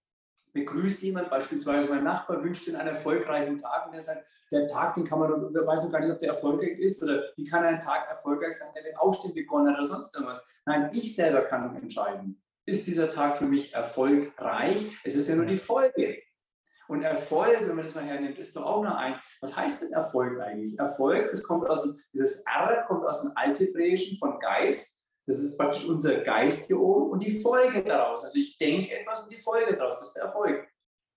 begrüße 0.53 1.05
jemand, 1.05 1.29
beispielsweise 1.29 1.89
mein 1.89 2.03
Nachbar 2.03 2.43
wünscht 2.43 2.67
den 2.67 2.75
einen 2.75 2.89
erfolgreichen 2.89 3.57
Tag 3.57 3.88
und 3.88 3.93
er 3.93 4.01
sagt, 4.01 4.27
der 4.51 4.67
Tag, 4.67 4.93
den 4.95 5.03
kann 5.03 5.19
man, 5.19 5.29
doch, 5.29 5.67
weiß 5.67 5.83
noch 5.83 5.91
gar 5.91 5.99
nicht, 5.99 6.12
ob 6.12 6.19
der 6.19 6.29
erfolgreich 6.29 6.77
ist 6.79 7.01
oder 7.03 7.23
wie 7.36 7.43
kann 7.43 7.63
ein 7.63 7.79
Tag 7.79 8.07
erfolgreich 8.09 8.57
sein, 8.57 8.69
der 8.75 8.83
den 8.83 8.95
Aufstehen 8.97 9.33
begonnen 9.33 9.71
hat 9.71 9.79
oder 9.79 9.88
sonst 9.88 10.13
irgendwas. 10.13 10.62
Nein, 10.65 10.89
ich 10.93 11.15
selber 11.15 11.41
kann 11.41 11.75
entscheiden, 11.75 12.41
ist 12.65 12.88
dieser 12.88 13.12
Tag 13.12 13.38
für 13.38 13.45
mich 13.45 13.73
erfolgreich? 13.73 14.99
Es 15.03 15.15
ist 15.15 15.27
ja 15.27 15.36
nur 15.36 15.45
die 15.45 15.57
Folge. 15.57 16.21
Und 16.88 17.01
Erfolg, 17.01 17.62
wenn 17.62 17.75
man 17.75 17.86
das 17.86 17.95
mal 17.95 18.03
hernimmt, 18.03 18.38
ist 18.38 18.55
doch 18.55 18.65
auch 18.65 18.83
nur 18.83 18.95
eins. 18.95 19.23
Was 19.41 19.55
heißt 19.55 19.83
denn 19.83 19.93
Erfolg 19.93 20.39
eigentlich? 20.39 20.77
Erfolg, 20.77 21.29
das 21.29 21.43
kommt 21.43 21.67
aus 21.69 21.83
dem, 21.83 21.95
dieses 22.13 22.45
R 22.45 22.83
kommt 22.88 23.05
aus 23.05 23.21
dem 23.21 23.31
Althebräischen 23.36 24.17
von 24.17 24.39
Geist 24.39 25.02
das 25.25 25.39
ist 25.39 25.57
praktisch 25.57 25.88
unser 25.88 26.21
Geist 26.21 26.67
hier 26.67 26.79
oben 26.79 27.12
und 27.12 27.23
die 27.23 27.41
Folge 27.41 27.83
daraus. 27.83 28.23
Also 28.23 28.39
ich 28.39 28.57
denke 28.57 28.99
etwas 28.99 29.23
und 29.23 29.31
die 29.31 29.38
Folge 29.38 29.77
daraus, 29.77 29.99
das 29.99 30.09
ist 30.09 30.15
der 30.15 30.23
Erfolg. 30.23 30.67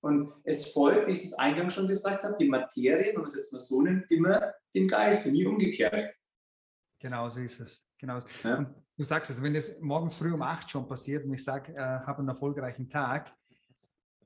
Und 0.00 0.32
es 0.44 0.72
folgt, 0.72 1.08
wie 1.08 1.12
ich 1.12 1.22
das 1.22 1.32
eingangs 1.34 1.74
schon 1.74 1.88
gesagt 1.88 2.22
habe, 2.22 2.36
die 2.38 2.48
Materie, 2.48 3.08
wenn 3.08 3.16
man 3.16 3.24
es 3.24 3.34
jetzt 3.34 3.52
mal 3.52 3.58
so 3.58 3.82
nimmt, 3.82 4.10
immer 4.10 4.52
dem 4.74 4.86
Geist 4.86 5.26
und 5.26 5.32
nie 5.32 5.46
umgekehrt. 5.46 6.14
Genau 7.00 7.28
so 7.28 7.40
ist 7.40 7.60
es. 7.60 7.88
Genau. 7.98 8.20
Ja. 8.44 8.74
Du 8.96 9.02
sagst 9.02 9.30
es, 9.30 9.42
wenn 9.42 9.54
es 9.54 9.80
morgens 9.80 10.14
früh 10.14 10.32
um 10.32 10.42
acht 10.42 10.70
schon 10.70 10.86
passiert 10.86 11.24
und 11.24 11.34
ich 11.34 11.44
sage, 11.44 11.72
äh, 11.76 11.82
habe 11.82 12.20
einen 12.20 12.28
erfolgreichen 12.28 12.88
Tag, 12.88 13.34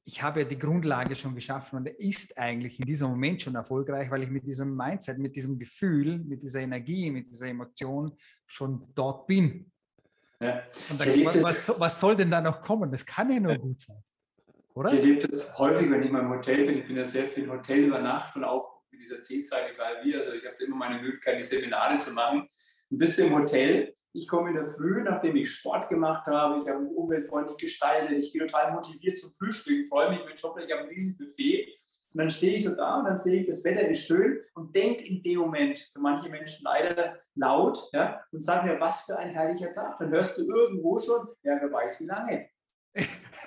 ich 0.05 0.23
habe 0.23 0.41
ja 0.41 0.47
die 0.47 0.59
Grundlage 0.59 1.15
schon 1.15 1.35
geschaffen 1.35 1.77
und 1.77 1.87
er 1.87 1.99
ist 1.99 2.39
eigentlich 2.39 2.79
in 2.81 2.87
diesem 2.87 3.11
Moment 3.11 3.43
schon 3.43 3.55
erfolgreich, 3.55 4.11
weil 4.11 4.23
ich 4.23 4.31
mit 4.31 4.47
diesem 4.47 4.75
Mindset, 4.75 5.19
mit 5.19 5.37
diesem 5.37 5.59
Gefühl, 5.59 6.19
mit 6.19 6.43
dieser 6.43 6.61
Energie, 6.61 7.11
mit 7.11 7.27
dieser 7.29 7.49
Emotion 7.49 8.11
schon 8.47 8.89
dort 8.95 9.27
bin. 9.27 9.71
Ja. 10.41 10.63
Und 10.89 11.01
dann, 11.01 11.45
was, 11.45 11.73
was, 11.79 12.01
soll 12.01 12.17
denn 12.17 12.31
da 12.31 12.41
noch 12.41 12.63
kommen? 12.63 12.91
Das 12.91 13.05
kann 13.05 13.31
ja 13.31 13.41
nur 13.41 13.57
gut 13.57 13.81
sein. 13.81 14.03
Oder? 14.75 14.93
Ich 14.93 15.01
erlebe 15.01 15.29
das 15.29 15.59
häufig, 15.59 15.91
wenn 15.91 16.03
ich 16.03 16.11
mal 16.11 16.21
im 16.21 16.31
Hotel 16.31 16.65
bin. 16.65 16.79
Ich 16.79 16.87
bin 16.87 16.97
ja 16.97 17.05
sehr 17.05 17.29
viel 17.29 17.45
im 17.45 17.51
Hotel 17.51 17.85
über 17.85 18.01
Nacht 18.01 18.37
und 18.37 18.45
auch 18.45 18.81
mit 18.91 19.01
dieser 19.01 19.23
Zielzeit, 19.23 19.71
egal 19.75 20.03
wie. 20.03 20.17
Also 20.17 20.33
ich 20.33 20.45
habe 20.47 20.57
immer 20.65 20.77
meine 20.77 21.03
Möglichkeit, 21.03 21.39
die 21.39 21.43
Seminare 21.43 21.99
zu 21.99 22.13
machen. 22.13 22.49
Und 22.91 22.99
bist 22.99 23.19
du 23.19 23.23
im 23.23 23.35
Hotel, 23.35 23.95
ich 24.13 24.27
komme 24.27 24.51
in 24.51 24.57
der 24.57 24.67
Früh, 24.67 25.03
nachdem 25.03 25.37
ich 25.37 25.53
Sport 25.53 25.89
gemacht 25.89 26.27
habe, 26.27 26.61
ich 26.61 26.69
habe 26.69 26.81
mich 26.81 26.93
umweltfreundlich 26.93 27.57
gestaltet, 27.57 28.19
ich 28.19 28.33
gehe 28.33 28.45
total 28.45 28.73
motiviert 28.73 29.17
zum 29.17 29.33
Frühstück, 29.33 29.89
freue 29.89 30.11
mich 30.11 30.25
mit 30.25 30.41
Job, 30.41 30.59
ich 30.59 30.71
habe 30.71 30.83
ein 30.83 30.89
riesen 30.89 31.17
Buffet. 31.17 31.77
Und 32.13 32.19
dann 32.19 32.31
stehe 32.31 32.57
ich 32.57 32.65
so 32.65 32.75
da 32.75 32.99
und 32.99 33.05
dann 33.05 33.17
sehe 33.17 33.41
ich, 33.41 33.47
das 33.47 33.65
Wetter 33.65 33.87
ist 33.89 34.05
schön 34.05 34.41
und 34.55 34.75
denke 34.75 35.05
in 35.05 35.23
dem 35.23 35.39
Moment, 35.39 35.79
für 35.79 36.01
manche 36.01 36.29
Menschen 36.29 36.65
leider 36.65 37.21
laut, 37.37 37.79
ja, 37.93 38.21
und 38.33 38.43
sage 38.43 38.67
mir, 38.67 38.81
was 38.81 39.03
für 39.03 39.17
ein 39.17 39.31
herrlicher 39.31 39.71
Tag. 39.71 39.97
Dann 39.99 40.11
hörst 40.11 40.37
du 40.37 40.43
irgendwo 40.43 40.99
schon, 40.99 41.29
ja, 41.45 41.57
wer 41.61 41.71
weiß 41.71 42.01
wie 42.01 42.07
lange. 42.07 42.49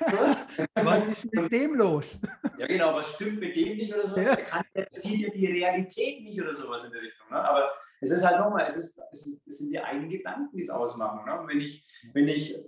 Was? 0.06 0.48
was 0.86 1.08
ist 1.08 1.34
mit 1.34 1.52
dem 1.52 1.76
los? 1.76 2.20
Ja, 2.58 2.68
genau, 2.68 2.96
was 2.96 3.14
stimmt 3.14 3.40
mit 3.40 3.56
dem 3.56 3.78
nicht 3.78 3.94
oder 3.94 4.06
sowas? 4.06 4.26
Ja. 4.26 4.36
Der, 4.36 4.46
kann, 4.46 4.64
der 4.76 4.88
sieht 4.90 5.20
ja 5.20 5.30
die 5.30 5.48
Realität 5.48 6.24
nicht 6.24 6.42
oder 6.42 6.54
sowas 6.54 6.86
in 6.86 6.92
der 6.92 7.02
Richtung. 7.02 7.28
Ne? 7.30 7.38
Aber 7.38 7.72
es 8.04 8.12
ist 8.12 8.26
halt 8.26 8.38
nochmal, 8.38 8.66
es, 8.68 8.76
ist, 8.76 9.00
es, 9.12 9.28
ist, 9.28 9.48
es 9.48 9.58
sind 9.60 9.72
die 9.72 9.80
eigenen 9.80 10.10
Gedanken, 10.10 10.50
die 10.54 10.62
es 10.62 10.70
ausmachen. 10.70 11.26
Ne? 11.26 11.48
Wenn 11.48 11.62
ich, 11.62 11.86
wenn 12.14 12.28
ich, 12.28 12.60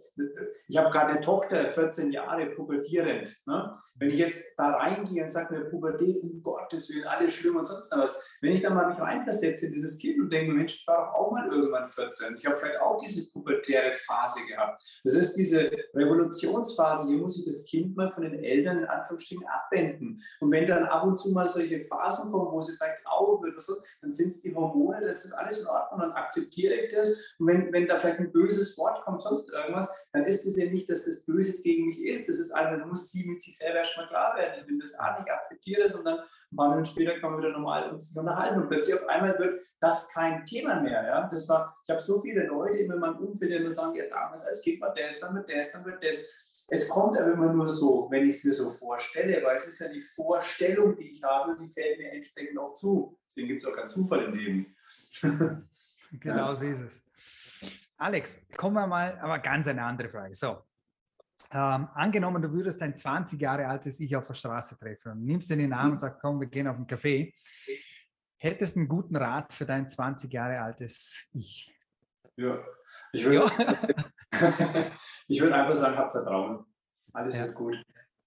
ich 0.68 0.78
habe 0.78 0.90
gerade 0.90 1.12
eine 1.12 1.20
Tochter, 1.20 1.74
14 1.74 2.12
Jahre, 2.12 2.46
pubertierend. 2.48 3.36
Ne? 3.46 3.74
Wenn 3.98 4.12
ich 4.12 4.20
jetzt 4.20 4.58
da 4.58 4.72
reingehe 4.72 5.24
und 5.24 5.30
sage 5.30 5.54
mir, 5.54 5.66
Pubertät, 5.66 6.22
um 6.24 6.42
Gottes 6.42 6.90
Willen, 6.90 7.08
alles 7.08 7.34
schlimm 7.34 7.58
und 7.58 7.66
sonst 7.66 7.92
was, 7.96 8.38
wenn 8.42 8.54
ich 8.54 8.62
dann 8.62 8.74
mal 8.74 8.88
mich 8.88 9.00
reinversetze 9.00 9.68
in 9.68 9.74
dieses 9.74 9.98
Kind 10.00 10.20
und 10.20 10.30
denke, 10.30 10.54
Mensch, 10.54 10.76
ich 10.76 10.88
war 10.88 11.02
doch 11.02 11.14
auch 11.14 11.32
mal 11.32 11.48
irgendwann 11.50 11.86
14. 11.86 12.36
Ich 12.38 12.46
habe 12.46 12.58
vielleicht 12.58 12.80
auch 12.80 12.98
diese 12.98 13.30
pubertäre 13.32 13.94
Phase 13.94 14.40
gehabt. 14.48 14.82
Das 15.04 15.14
ist 15.14 15.34
diese 15.36 15.72
Revolutionsphase, 15.94 17.08
hier 17.08 17.18
muss 17.26 17.40
ich 17.40 17.46
das 17.46 17.66
Kind 17.66 17.98
mal 17.98 18.12
von 18.12 18.22
den 18.22 18.44
Eltern 18.44 18.78
in 18.80 18.86
Anführungsstrichen 18.86 19.48
abwenden. 19.48 20.22
Und 20.40 20.52
wenn 20.52 20.68
dann 20.68 20.84
ab 20.86 21.04
und 21.04 21.18
zu 21.18 21.32
mal 21.32 21.48
solche 21.48 21.80
Phasen 21.80 22.32
kommen, 22.32 22.52
wo 22.52 22.62
sie 22.62 22.76
vielleicht 22.78 23.04
grau 23.04 23.42
wird 23.42 23.54
oder 23.54 23.62
so, 23.62 23.74
dann 24.02 24.14
sind 24.14 24.28
es 24.28 24.42
die 24.42 24.54
Hormone, 24.54 25.02
das 25.02 25.26
ist 25.26 25.34
alles 25.34 25.62
in 25.62 25.68
Ordnung, 25.68 26.02
dann 26.02 26.12
akzeptiere 26.12 26.76
ich 26.76 26.94
das. 26.94 27.36
Und 27.40 27.48
wenn, 27.48 27.74
wenn 27.74 27.88
da 27.88 27.98
vielleicht 27.98 28.20
ein 28.20 28.32
böses 28.32 28.78
Wort 28.78 29.04
kommt, 29.04 29.24
sonst 29.24 29.52
irgendwas, 29.52 29.90
dann 30.14 30.26
ist 30.26 30.46
es 30.46 30.56
ja 30.56 30.70
nicht, 30.70 30.88
dass 30.88 31.06
das 31.06 31.24
Böse 31.26 31.50
jetzt 31.50 31.64
gegen 31.64 31.88
mich 31.88 32.04
ist. 32.06 32.30
Das 32.30 32.38
ist 32.38 32.52
einfach, 32.52 32.78
da 32.78 32.86
muss 32.86 33.12
sie 33.12 33.28
mit 33.28 33.42
sich 33.42 33.58
selber 33.58 33.80
erstmal 33.80 34.08
klar 34.08 34.36
werden. 34.38 34.54
Ich 34.60 34.68
bin 34.68 34.80
das 34.80 34.94
an, 34.96 35.24
ich 35.26 35.32
akzeptiere 35.32 35.84
das 35.84 35.96
und 35.96 36.06
dann 36.06 36.20
ein 36.20 36.56
paar 36.56 36.70
Minuten 36.70 36.86
später 36.86 37.20
kann 37.20 37.32
man 37.32 37.40
wieder 37.40 37.52
normal 37.52 37.90
uns 37.92 38.16
unterhalten. 38.16 38.62
Und 38.62 38.70
plötzlich 38.70 38.96
auf 38.96 39.08
einmal 39.08 39.38
wird 39.40 39.60
das 39.80 40.10
kein 40.10 40.46
Thema 40.46 40.80
mehr. 40.80 41.04
Ja? 41.06 41.30
Das 41.32 41.50
war, 41.50 41.76
ich 41.84 41.90
habe 41.90 42.02
so 42.02 42.20
viele 42.20 42.46
Leute 42.46 42.78
in 42.78 42.88
meinem 42.88 43.18
Umfeld, 43.18 43.52
die 43.52 43.56
immer 43.56 43.72
sagen, 43.72 43.96
ja, 43.96 44.06
damals 44.10 44.46
als 44.46 44.62
Kind 44.62 44.82
war 44.82 44.94
das, 44.94 45.20
dann 45.20 45.36
wird 45.36 45.50
das, 45.50 45.72
dann 45.72 45.86
wird 45.86 46.04
das. 46.04 46.45
Es 46.68 46.90
kommt 46.90 47.18
aber 47.18 47.34
immer 47.34 47.54
nur 47.54 47.70
so, 47.70 48.08
wenn 48.10 48.28
ich 48.28 48.38
es 48.38 48.44
mir 48.44 48.54
so 48.54 48.70
vorstelle, 48.70 49.44
weil 49.44 49.56
es 49.56 49.68
ist 49.68 49.80
ja 49.80 49.88
die 49.88 50.02
Vorstellung, 50.02 50.96
die 50.96 51.12
ich 51.12 51.24
habe, 51.24 51.56
die 51.60 51.68
fällt 51.68 52.00
mir 52.00 52.12
entsprechend 52.12 52.58
auch 52.58 52.74
zu. 52.74 53.18
Deswegen 53.28 53.50
gibt 53.50 53.62
es 53.62 53.68
auch 53.68 53.76
keinen 53.76 53.90
Zufall 53.90 54.24
im 54.24 54.34
Leben. 54.34 54.76
genau 56.20 56.54
so 56.56 56.66
ist 56.66 56.82
es. 56.82 57.04
Alex, 57.98 58.42
kommen 58.58 58.76
wir 58.76 58.88
mal, 58.88 59.18
aber 59.20 59.40
ganz 59.40 59.68
eine 59.68 59.84
andere 59.84 60.10
Frage. 60.10 60.34
So, 60.34 60.64
ähm, 61.52 61.88
angenommen, 61.94 62.42
du 62.42 62.52
würdest 62.52 62.82
ein 62.82 62.96
20 62.96 63.40
Jahre 63.40 63.68
altes 63.68 64.00
Ich 64.00 64.16
auf 64.16 64.28
der 64.28 64.34
Straße 64.34 64.78
treffen 64.78 65.12
und 65.12 65.26
nimmst 65.26 65.50
den 65.50 65.70
Namen 65.70 65.94
und 65.94 66.00
sagst, 66.00 66.20
komm, 66.22 66.40
wir 66.40 66.48
gehen 66.48 66.68
auf 66.68 66.78
einen 66.78 66.88
Café. 66.88 67.34
Hättest 68.38 68.76
du 68.76 68.82
einen 68.82 68.90
guten 68.90 69.16
Rat 69.16 69.54
für 69.54 69.66
dein 69.66 69.88
20 69.88 70.32
Jahre 70.34 70.60
altes 70.60 71.30
Ich? 71.34 71.74
Ja, 72.36 72.64
ich 73.14 73.24
würde, 73.24 73.52
ja. 73.58 73.86
ich 75.28 75.42
würde 75.42 75.56
einfach 75.56 75.76
sagen, 75.76 75.98
hab 75.98 76.12
Vertrauen. 76.12 76.66
Alles 77.14 77.38
ja. 77.38 77.46
wird 77.46 77.56
gut. 77.56 77.76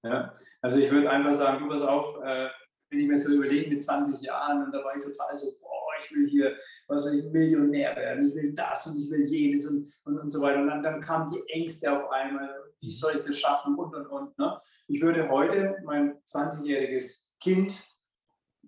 Ja? 0.03 0.35
Also 0.61 0.81
ich 0.81 0.91
würde 0.91 1.11
einfach 1.11 1.35
sagen, 1.35 1.61
du 1.61 1.69
pass 1.69 1.83
auf, 1.83 2.17
äh, 2.23 2.49
wenn 2.91 3.01
ich 3.01 3.07
mir 3.07 3.19
so 3.19 3.35
überlege 3.35 3.71
mit 3.71 3.83
20 3.83 4.21
Jahren 4.23 4.65
und 4.65 4.73
da 4.73 4.83
war 4.83 4.97
ich 4.97 5.03
total 5.03 5.35
so, 5.37 5.53
boah, 5.61 5.93
ich 6.03 6.15
will 6.15 6.29
hier, 6.29 6.57
was 6.87 7.05
will 7.05 7.19
ich, 7.19 7.33
Millionär 7.33 7.95
werden, 7.97 8.29
ich 8.29 8.35
will 8.35 8.55
das 8.55 8.87
und 8.87 8.99
ich 9.01 9.11
will 9.11 9.25
jenes 9.25 9.69
und, 9.69 9.93
und, 10.05 10.19
und 10.19 10.31
so 10.31 10.41
weiter. 10.41 10.61
Und 10.61 10.69
dann, 10.69 10.83
dann 10.83 11.01
kamen 11.01 11.31
die 11.31 11.43
Ängste 11.53 11.93
auf 11.93 12.11
einmal, 12.11 12.49
wie 12.81 12.91
soll 12.91 13.17
ich 13.17 13.27
das 13.27 13.39
schaffen 13.39 13.75
und 13.75 13.95
und 13.95 14.07
und. 14.07 14.39
Ne? 14.39 14.59
Ich 14.87 15.03
würde 15.03 15.29
heute 15.29 15.77
mein 15.85 16.19
20-jähriges 16.25 17.27
Kind 17.41 17.83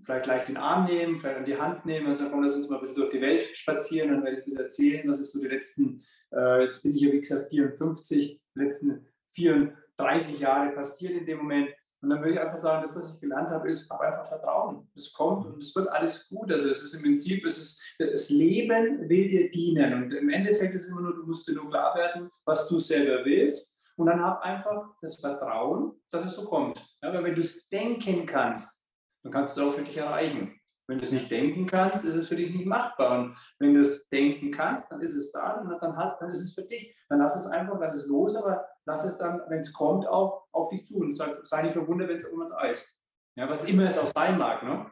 vielleicht 0.03 0.25
gleich 0.25 0.45
den 0.45 0.57
Arm 0.57 0.87
nehmen, 0.87 1.19
vielleicht 1.19 1.39
an 1.39 1.45
die 1.45 1.57
Hand 1.57 1.85
nehmen 1.85 2.07
und 2.07 2.17
sagen, 2.17 2.31
komm, 2.31 2.43
lass 2.43 2.55
uns 2.55 2.69
mal 2.69 2.77
ein 2.77 2.81
bisschen 2.81 2.97
durch 2.97 3.11
die 3.11 3.21
Welt 3.21 3.45
spazieren, 3.57 4.11
dann 4.11 4.25
werde 4.25 4.39
ich 4.39 4.43
ein 4.43 4.45
bisschen 4.45 4.61
erzählen, 4.61 5.09
was 5.09 5.21
ist 5.21 5.33
so 5.33 5.41
die 5.41 5.49
letzten, 5.49 6.05
äh, 6.33 6.63
jetzt 6.63 6.83
bin 6.83 6.95
ich 6.95 7.03
ja 7.03 7.13
wie 7.13 7.21
gesagt 7.21 7.51
54, 7.51 8.41
die 8.55 8.59
letzten 8.59 9.07
34 9.33 10.41
Jahre 10.41 10.73
passiert 10.73 11.13
in 11.13 11.27
dem 11.27 11.39
Moment. 11.39 11.71
Und 12.03 12.09
dann 12.09 12.21
würde 12.21 12.33
ich 12.33 12.41
einfach 12.41 12.57
sagen, 12.57 12.83
das, 12.83 12.97
was 12.97 13.15
ich 13.15 13.21
gelernt 13.21 13.51
habe, 13.51 13.69
ist, 13.69 13.91
hab 13.91 14.01
einfach 14.01 14.27
Vertrauen. 14.27 14.89
Es 14.97 15.13
kommt 15.13 15.47
und 15.47 15.61
es 15.61 15.77
wird 15.77 15.89
alles 15.89 16.31
gut. 16.31 16.51
Also 16.51 16.71
es 16.71 16.83
ist 16.83 16.95
im 16.95 17.03
Prinzip, 17.03 17.45
es 17.45 17.59
ist, 17.59 17.97
das 17.99 18.31
Leben 18.31 19.07
will 19.09 19.29
dir 19.29 19.51
dienen. 19.51 19.93
Und 19.93 20.13
im 20.13 20.31
Endeffekt 20.31 20.75
ist 20.75 20.89
immer 20.89 21.03
nur, 21.03 21.15
du 21.15 21.27
musst 21.27 21.47
dir 21.47 21.53
nur 21.53 21.69
klar 21.69 21.95
werden, 21.95 22.31
was 22.47 22.69
du 22.69 22.79
selber 22.79 23.23
willst. 23.25 23.95
Und 23.99 24.07
dann 24.07 24.23
hab 24.23 24.41
einfach 24.41 24.95
das 25.03 25.21
Vertrauen, 25.21 25.93
dass 26.11 26.25
es 26.25 26.35
so 26.35 26.47
kommt. 26.47 26.83
Ja, 27.03 27.13
weil 27.13 27.23
wenn 27.23 27.35
du 27.35 27.43
es 27.43 27.69
denken 27.69 28.25
kannst, 28.25 28.87
dann 29.23 29.33
kannst 29.33 29.57
du 29.57 29.61
es 29.61 29.67
auch 29.67 29.75
für 29.75 29.83
dich 29.83 29.99
erreichen. 29.99 30.59
Wenn 30.91 30.99
du 30.99 31.05
es 31.05 31.13
nicht 31.13 31.31
denken 31.31 31.67
kannst, 31.67 32.05
ist 32.05 32.17
es 32.17 32.27
für 32.27 32.35
dich 32.35 32.53
nicht 32.53 32.67
machbar. 32.67 33.21
Und 33.21 33.37
wenn 33.61 33.75
du 33.75 33.81
es 33.81 34.09
denken 34.09 34.51
kannst, 34.51 34.91
dann 34.91 35.01
ist 35.01 35.15
es 35.15 35.31
da, 35.31 35.63
dann, 35.63 35.79
dann, 35.81 35.97
hat, 35.97 36.21
dann 36.21 36.29
ist 36.29 36.41
es 36.41 36.53
für 36.53 36.63
dich. 36.63 36.93
Dann 37.09 37.21
lass 37.21 37.37
es 37.37 37.47
einfach, 37.47 37.79
lass 37.79 37.95
es 37.95 38.09
los, 38.09 38.35
aber 38.35 38.67
lass 38.87 39.05
es 39.05 39.17
dann, 39.17 39.41
wenn 39.47 39.61
es 39.61 39.73
kommt, 39.73 40.05
auch 40.09 40.49
auf 40.51 40.69
dich 40.71 40.85
zu. 40.85 40.99
Und 40.99 41.15
sag, 41.15 41.47
sei 41.47 41.63
nicht 41.63 41.75
verwundert, 41.75 42.09
wenn 42.09 42.17
es 42.17 42.25
irgendwann 42.25 42.51
da 42.51 42.65
ist. 42.65 43.01
Ja, 43.37 43.49
was 43.49 43.67
immer 43.67 43.85
es 43.85 43.99
auch 43.99 44.09
sein 44.09 44.37
mag. 44.37 44.65
Ne? 44.65 44.91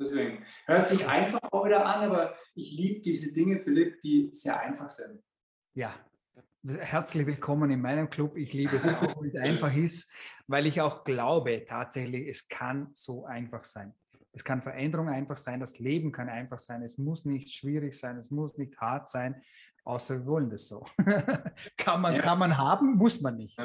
Deswegen 0.00 0.44
hört 0.66 0.88
sich 0.88 1.06
einfach 1.06 1.38
auch 1.52 1.64
wieder 1.64 1.86
an, 1.86 2.10
aber 2.10 2.34
ich 2.56 2.72
liebe 2.72 3.00
diese 3.02 3.32
Dinge, 3.32 3.60
Philipp, 3.60 4.00
die 4.00 4.30
sehr 4.32 4.58
einfach 4.58 4.90
sind. 4.90 5.22
Ja, 5.74 5.94
herzlich 6.66 7.24
willkommen 7.24 7.70
in 7.70 7.80
meinem 7.80 8.10
Club. 8.10 8.36
Ich 8.36 8.52
liebe 8.52 8.74
es, 8.74 8.84
wie 8.84 9.28
es 9.28 9.36
einfach 9.40 9.72
ist, 9.76 10.12
weil 10.48 10.66
ich 10.66 10.80
auch 10.80 11.04
glaube 11.04 11.64
tatsächlich, 11.66 12.26
es 12.26 12.48
kann 12.48 12.90
so 12.94 13.26
einfach 13.26 13.62
sein. 13.62 13.94
Es 14.36 14.44
kann 14.44 14.60
Veränderung 14.60 15.08
einfach 15.08 15.38
sein, 15.38 15.60
das 15.60 15.78
Leben 15.78 16.12
kann 16.12 16.28
einfach 16.28 16.58
sein. 16.58 16.82
Es 16.82 16.98
muss 16.98 17.24
nicht 17.24 17.50
schwierig 17.50 17.94
sein, 17.94 18.18
es 18.18 18.30
muss 18.30 18.58
nicht 18.58 18.76
hart 18.78 19.08
sein, 19.08 19.42
außer 19.84 20.18
wir 20.18 20.26
wollen 20.26 20.50
das 20.50 20.68
so. 20.68 20.84
kann, 21.78 22.02
man, 22.02 22.14
ja. 22.14 22.20
kann 22.20 22.38
man 22.38 22.58
haben, 22.58 22.96
muss 22.96 23.22
man 23.22 23.36
nicht. 23.36 23.58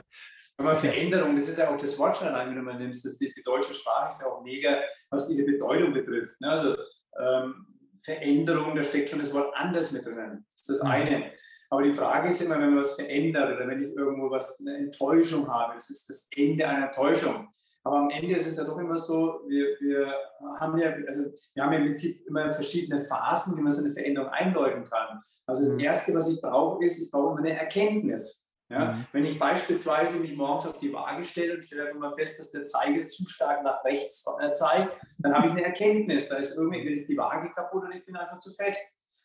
Aber 0.55 0.77
Veränderung, 0.77 1.35
das 1.35 1.49
ist 1.49 1.59
ja 1.59 1.69
auch 1.69 1.77
das 1.77 1.99
Wort 1.99 2.15
schon 2.15 2.29
allein, 2.29 2.49
wenn 2.49 2.55
du 2.55 2.61
mal 2.61 2.79
nimmst, 2.79 3.03
das, 3.03 3.17
die, 3.17 3.33
die, 3.33 3.43
deutsche 3.43 3.73
Sprache 3.73 4.07
ist 4.07 4.21
ja 4.21 4.27
auch 4.27 4.43
mega, 4.43 4.79
was 5.09 5.29
ihre 5.29 5.45
Bedeutung 5.45 5.91
betrifft. 5.91 6.39
Ne? 6.39 6.49
Also 6.49 6.77
ähm, 7.19 7.67
Veränderung, 8.03 8.73
da 8.73 8.83
steckt 8.83 9.09
schon 9.09 9.19
das 9.19 9.33
Wort 9.33 9.53
anders 9.55 9.91
mit 9.91 10.05
drin. 10.05 10.45
Das 10.53 10.61
ist 10.61 10.69
das 10.69 10.83
mhm. 10.83 10.89
eine. 10.89 11.31
Aber 11.69 11.83
die 11.83 11.93
Frage 11.93 12.29
ist 12.29 12.41
immer, 12.41 12.59
wenn 12.59 12.69
man 12.69 12.79
was 12.79 12.95
verändert 12.95 13.57
oder 13.57 13.67
wenn 13.67 13.83
ich 13.83 13.93
irgendwo 13.93 14.29
was, 14.29 14.57
eine 14.61 14.77
Enttäuschung 14.77 15.49
habe, 15.49 15.75
das 15.75 15.89
ist 15.89 16.09
das 16.09 16.29
Ende 16.33 16.65
einer 16.65 16.87
Enttäuschung. 16.87 17.49
Aber 17.83 17.97
am 17.97 18.09
Ende 18.09 18.35
ist 18.35 18.47
es 18.47 18.57
ja 18.57 18.63
doch 18.63 18.77
immer 18.77 18.97
so, 18.97 19.41
wir, 19.47 19.75
wir, 19.79 20.13
haben 20.59 20.77
ja, 20.77 20.93
also 21.07 21.31
wir 21.55 21.63
haben 21.63 21.73
ja 21.73 21.79
im 21.79 21.85
Prinzip 21.85 22.25
immer 22.27 22.53
verschiedene 22.53 23.01
Phasen, 23.01 23.57
wie 23.57 23.61
man 23.61 23.71
so 23.71 23.83
eine 23.83 23.91
Veränderung 23.91 24.29
einläuten 24.29 24.83
kann. 24.83 25.19
Also 25.47 25.65
das 25.65 25.73
mhm. 25.73 25.79
Erste, 25.79 26.13
was 26.13 26.29
ich 26.29 26.41
brauche, 26.41 26.83
ist, 26.85 26.99
ich 26.99 27.09
brauche 27.09 27.31
immer 27.31 27.39
eine 27.39 27.57
Erkenntnis. 27.57 28.51
Ja? 28.69 28.93
Mhm. 28.93 29.05
Wenn 29.11 29.25
ich 29.25 29.39
beispielsweise 29.39 30.17
mich 30.17 30.35
morgens 30.35 30.67
auf 30.67 30.77
die 30.77 30.93
Waage 30.93 31.23
stelle 31.23 31.55
und 31.55 31.63
stelle 31.63 31.87
einfach 31.87 31.99
mal 31.99 32.15
fest, 32.15 32.39
dass 32.39 32.51
der 32.51 32.63
Zeiger 32.65 33.07
zu 33.07 33.25
stark 33.27 33.63
nach 33.63 33.83
rechts 33.83 34.23
äh, 34.39 34.51
zeigt, 34.51 34.97
dann 35.19 35.33
habe 35.33 35.47
ich 35.47 35.53
eine 35.53 35.63
Erkenntnis. 35.63 36.29
Da 36.29 36.37
ist 36.37 36.55
irgendwie 36.55 36.81
ist 36.81 37.09
die 37.09 37.17
Waage 37.17 37.51
kaputt 37.53 37.83
und 37.83 37.91
ich 37.93 38.05
bin 38.05 38.15
einfach 38.15 38.37
zu 38.37 38.53
fett. 38.53 38.77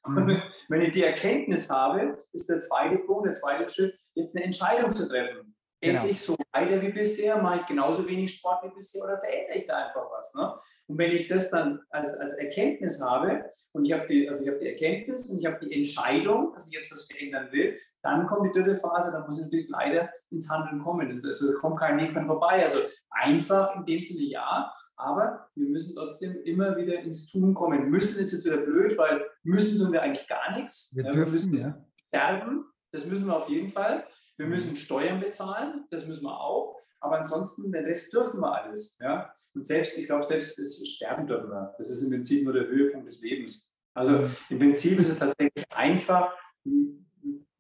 Mhm. 0.07 0.43
Wenn 0.69 0.81
ich 0.83 0.93
die 0.93 1.05
Erkenntnis 1.05 1.69
habe, 1.71 2.17
ist 2.33 2.49
der 2.49 2.61
zweite 2.61 2.99
Punkt, 2.99 3.27
der 3.27 3.35
zweite 3.35 3.69
Schritt, 3.69 3.99
jetzt 4.15 4.35
eine 4.35 4.47
Entscheidung 4.47 4.93
zu 4.93 5.09
treffen. 5.09 5.56
Esse 5.91 6.01
genau. 6.01 6.13
ich 6.13 6.21
so 6.21 6.37
weiter 6.53 6.81
wie 6.83 6.93
bisher, 6.93 7.41
mache 7.41 7.61
ich 7.61 7.67
genauso 7.67 8.07
wenig 8.07 8.35
Sport 8.35 8.65
wie 8.65 8.75
bisher 8.75 9.05
oder 9.05 9.19
verändere 9.19 9.59
ich 9.59 9.67
da 9.67 9.87
einfach 9.87 10.07
was? 10.11 10.35
Ne? 10.35 10.55
Und 10.87 10.99
wenn 10.99 11.13
ich 11.13 11.29
das 11.29 11.51
dann 11.51 11.81
als, 11.91 12.15
als 12.19 12.35
Erkenntnis 12.35 13.01
habe 13.01 13.45
und 13.73 13.85
ich 13.85 13.93
habe 13.93 14.07
die, 14.07 14.29
also 14.29 14.43
ich 14.43 14.49
habe 14.49 14.59
die 14.59 14.69
Erkenntnis 14.69 15.31
und 15.31 15.39
ich 15.39 15.47
habe 15.47 15.65
die 15.65 15.73
Entscheidung, 15.73 16.53
dass 16.53 16.69
ich 16.69 16.75
jetzt 16.75 16.93
was 16.93 17.07
verändern 17.07 17.49
will, 17.53 17.79
dann 18.03 18.27
kommt 18.27 18.47
die 18.47 18.59
dritte 18.59 18.79
Phase, 18.79 19.13
dann 19.13 19.27
muss 19.27 19.39
ich 19.39 19.45
natürlich 19.45 19.69
leider 19.69 20.11
ins 20.31 20.51
Handeln 20.51 20.83
kommen. 20.83 21.09
Das, 21.09 21.25
also 21.25 21.53
kommt 21.61 21.79
kein 21.79 21.99
Weg 21.99 22.13
von 22.13 22.27
vorbei. 22.27 22.63
Also 22.63 22.79
einfach 23.11 23.75
in 23.77 23.85
dem 23.85 24.03
Sinne 24.03 24.25
ja, 24.25 24.73
aber 24.97 25.49
wir 25.55 25.69
müssen 25.69 25.95
trotzdem 25.95 26.41
immer 26.45 26.77
wieder 26.77 27.01
ins 27.01 27.27
Tun 27.27 27.55
kommen. 27.55 27.89
Müssen 27.91 28.19
ist 28.19 28.33
jetzt 28.33 28.47
wieder 28.47 28.59
blöd, 28.59 28.97
weil 28.99 29.27
müssen 29.43 29.79
tun 29.79 29.93
wir 29.93 30.03
eigentlich 30.03 30.27
gar 30.27 30.57
nichts. 30.57 30.93
Wir, 30.95 31.05
dürfen, 31.05 31.19
wir 31.19 31.27
müssen 31.27 31.59
ja. 31.59 31.87
sterben, 32.09 32.65
das 32.93 33.05
müssen 33.07 33.27
wir 33.27 33.37
auf 33.37 33.49
jeden 33.49 33.69
Fall. 33.69 34.07
Wir 34.37 34.47
müssen 34.47 34.77
Steuern 34.77 35.21
bezahlen, 35.21 35.87
das 35.91 36.07
müssen 36.07 36.25
wir 36.25 36.41
auch. 36.41 36.77
Aber 37.01 37.19
ansonsten, 37.19 37.71
den 37.71 37.85
Rest 37.85 38.13
dürfen 38.13 38.41
wir 38.41 38.53
alles. 38.53 38.99
Ja? 39.01 39.33
Und 39.55 39.67
selbst, 39.67 39.97
ich 39.99 40.07
glaube, 40.07 40.25
selbst 40.25 40.59
das 40.59 40.87
Sterben 40.87 41.27
dürfen 41.27 41.51
wir. 41.51 41.75
Das 41.79 41.91
ist 41.91 42.03
im 42.03 42.11
Prinzip 42.11 42.45
nur 42.45 42.53
der 42.53 42.67
Höhepunkt 42.67 43.07
des 43.07 43.21
Lebens. 43.23 43.77
Also 43.95 44.29
im 44.51 44.59
Prinzip 44.59 44.99
ist 44.99 45.09
es 45.09 45.19
tatsächlich 45.19 45.65
einfach. 45.75 46.33
Im 46.65 47.07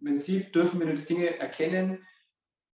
Prinzip 0.02 0.52
dürfen 0.52 0.80
wir 0.80 0.86
nur 0.86 0.96
die 0.96 1.04
Dinge 1.04 1.38
erkennen, 1.38 2.04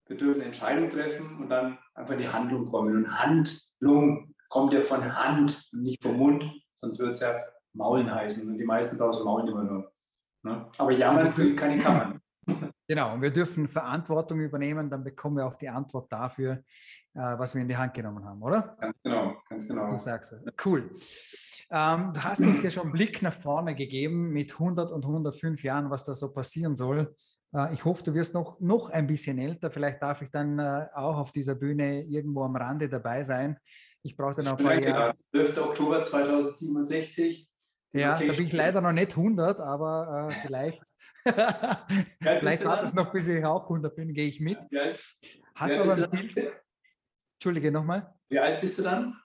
wir 0.06 0.16
dürfen 0.16 0.42
Entscheidungen 0.42 0.90
treffen 0.90 1.38
und 1.38 1.48
dann 1.48 1.78
einfach 1.94 2.14
in 2.14 2.20
die 2.20 2.28
Handlung 2.28 2.70
kommen. 2.70 2.96
Und 2.96 3.18
Handlung 3.18 4.34
kommt 4.48 4.72
ja 4.72 4.80
von 4.80 5.16
Hand 5.16 5.70
und 5.72 5.82
nicht 5.82 6.02
vom 6.02 6.16
Mund, 6.16 6.44
sonst 6.74 6.98
würde 6.98 7.12
es 7.12 7.20
ja 7.20 7.40
Maulen 7.72 8.12
heißen. 8.12 8.48
Und 8.48 8.58
die 8.58 8.64
meisten 8.64 8.98
draußen 8.98 9.24
maulen 9.24 9.48
immer 9.48 9.64
nur. 9.64 9.92
Ne? 10.42 10.70
Aber 10.76 10.90
jammern 10.90 11.32
füllt 11.32 11.56
keine 11.56 11.80
Kammern. 11.80 12.11
Genau, 12.92 13.14
und 13.14 13.22
wir 13.22 13.30
dürfen 13.30 13.68
Verantwortung 13.68 14.40
übernehmen, 14.40 14.90
dann 14.90 15.02
bekommen 15.02 15.38
wir 15.38 15.46
auch 15.46 15.56
die 15.56 15.70
Antwort 15.70 16.12
dafür, 16.12 16.62
äh, 17.14 17.20
was 17.38 17.54
wir 17.54 17.62
in 17.62 17.68
die 17.68 17.76
Hand 17.78 17.94
genommen 17.94 18.22
haben, 18.22 18.42
oder? 18.42 18.76
Ganz 18.78 18.96
genau, 19.02 19.36
ganz 19.48 19.66
genau. 19.66 19.90
Du 19.90 19.98
sagst 19.98 20.34
Cool. 20.62 20.90
Ähm, 21.70 22.12
du 22.12 22.22
hast 22.22 22.40
uns 22.40 22.62
ja 22.62 22.70
schon 22.70 22.82
einen 22.82 22.92
Blick 22.92 23.22
nach 23.22 23.32
vorne 23.32 23.74
gegeben 23.74 24.28
mit 24.28 24.52
100 24.52 24.92
und 24.92 25.06
105 25.06 25.62
Jahren, 25.64 25.88
was 25.88 26.04
da 26.04 26.12
so 26.12 26.30
passieren 26.32 26.76
soll. 26.76 27.16
Äh, 27.54 27.72
ich 27.72 27.82
hoffe, 27.86 28.04
du 28.04 28.12
wirst 28.12 28.34
noch, 28.34 28.60
noch 28.60 28.90
ein 28.90 29.06
bisschen 29.06 29.38
älter. 29.38 29.70
Vielleicht 29.70 30.02
darf 30.02 30.20
ich 30.20 30.30
dann 30.30 30.58
äh, 30.58 30.86
auch 30.92 31.16
auf 31.16 31.32
dieser 31.32 31.54
Bühne 31.54 32.02
irgendwo 32.02 32.42
am 32.42 32.56
Rande 32.56 32.90
dabei 32.90 33.22
sein. 33.22 33.56
Ich 34.02 34.18
brauche 34.18 34.34
dann 34.34 34.44
noch 34.44 34.58
ein 34.58 34.64
paar 34.66 34.74
Jahre. 34.78 35.14
12. 35.34 35.58
Oktober 35.62 36.02
2067. 36.02 37.48
Ja, 37.94 38.16
okay. 38.16 38.26
da 38.26 38.32
bin 38.34 38.46
ich 38.46 38.52
leider 38.52 38.82
noch 38.82 38.92
nicht 38.92 39.16
100, 39.16 39.60
aber 39.60 40.28
äh, 40.30 40.34
vielleicht 40.46 40.91
Vielleicht 41.24 42.64
hat 42.64 42.84
es 42.84 42.94
noch, 42.94 43.12
bis 43.12 43.28
ich 43.28 43.44
auch 43.44 43.62
100 43.64 43.94
bin, 43.94 44.12
gehe 44.12 44.28
ich 44.28 44.40
mit. 44.40 44.58
Ja. 44.70 44.82
Hast 45.54 45.72
du 45.72 45.80
aber 45.82 45.94
ein 45.94 46.10
Bild? 46.10 46.52
Entschuldige 47.34 47.70
nochmal. 47.70 48.14
Wie 48.28 48.38
alt 48.38 48.60
bist 48.60 48.78
du 48.78 48.82
dann? 48.82 49.16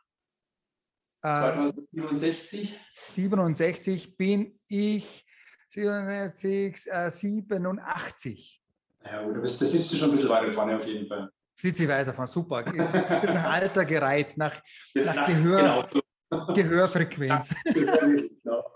2067? 1.21 2.73
Äh, 2.73 2.77
67 2.93 4.17
bin 4.17 4.59
ich 4.67 5.25
67, 5.69 6.87
äh, 6.91 7.09
87. 7.09 8.61
Ja, 9.05 9.23
du 9.23 9.41
bist, 9.41 9.61
da 9.61 9.65
sitzt 9.65 9.91
du 9.93 9.97
schon 9.97 10.09
ein 10.09 10.11
bisschen 10.13 10.29
weiter 10.29 10.53
vorne 10.53 10.75
auf 10.75 10.85
jeden 10.85 11.07
Fall. 11.07 11.29
Sitze 11.55 11.83
ich 11.83 11.89
weiter 11.89 12.13
vorne, 12.13 12.27
super. 12.27 12.65
Ist, 12.65 12.93
ist 12.93 12.93
nach 12.93 13.43
Alter 13.53 13.85
gereiht, 13.85 14.37
nach, 14.37 14.61
nach, 14.93 15.15
nach 15.15 15.27
Gehör. 15.27 15.87
Genau. 15.89 16.53
Gehörfrequenz. 16.53 17.55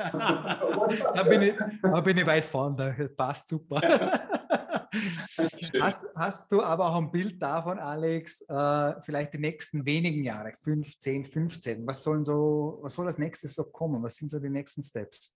da, 1.15 1.23
bin 1.23 1.41
ich, 1.41 1.53
da 1.81 2.01
bin 2.01 2.17
ich 2.17 2.25
weit 2.25 2.45
vorne, 2.45 2.95
das 2.97 3.15
passt 3.15 3.49
super. 3.49 3.79
hast, 5.79 6.09
hast 6.15 6.51
du 6.51 6.61
aber 6.61 6.87
auch 6.87 6.97
ein 6.97 7.11
Bild 7.11 7.41
davon, 7.41 7.79
Alex, 7.79 8.41
äh, 8.49 8.93
vielleicht 9.01 9.33
die 9.33 9.39
nächsten 9.39 9.85
wenigen 9.85 10.23
Jahre, 10.23 10.53
15, 10.63 11.25
15, 11.25 11.87
was, 11.87 12.03
sollen 12.03 12.25
so, 12.25 12.79
was 12.81 12.93
soll 12.93 13.07
als 13.07 13.17
nächstes 13.17 13.55
so 13.55 13.63
kommen? 13.63 14.01
Was 14.03 14.15
sind 14.15 14.31
so 14.31 14.39
die 14.39 14.49
nächsten 14.49 14.81
Steps? 14.81 15.35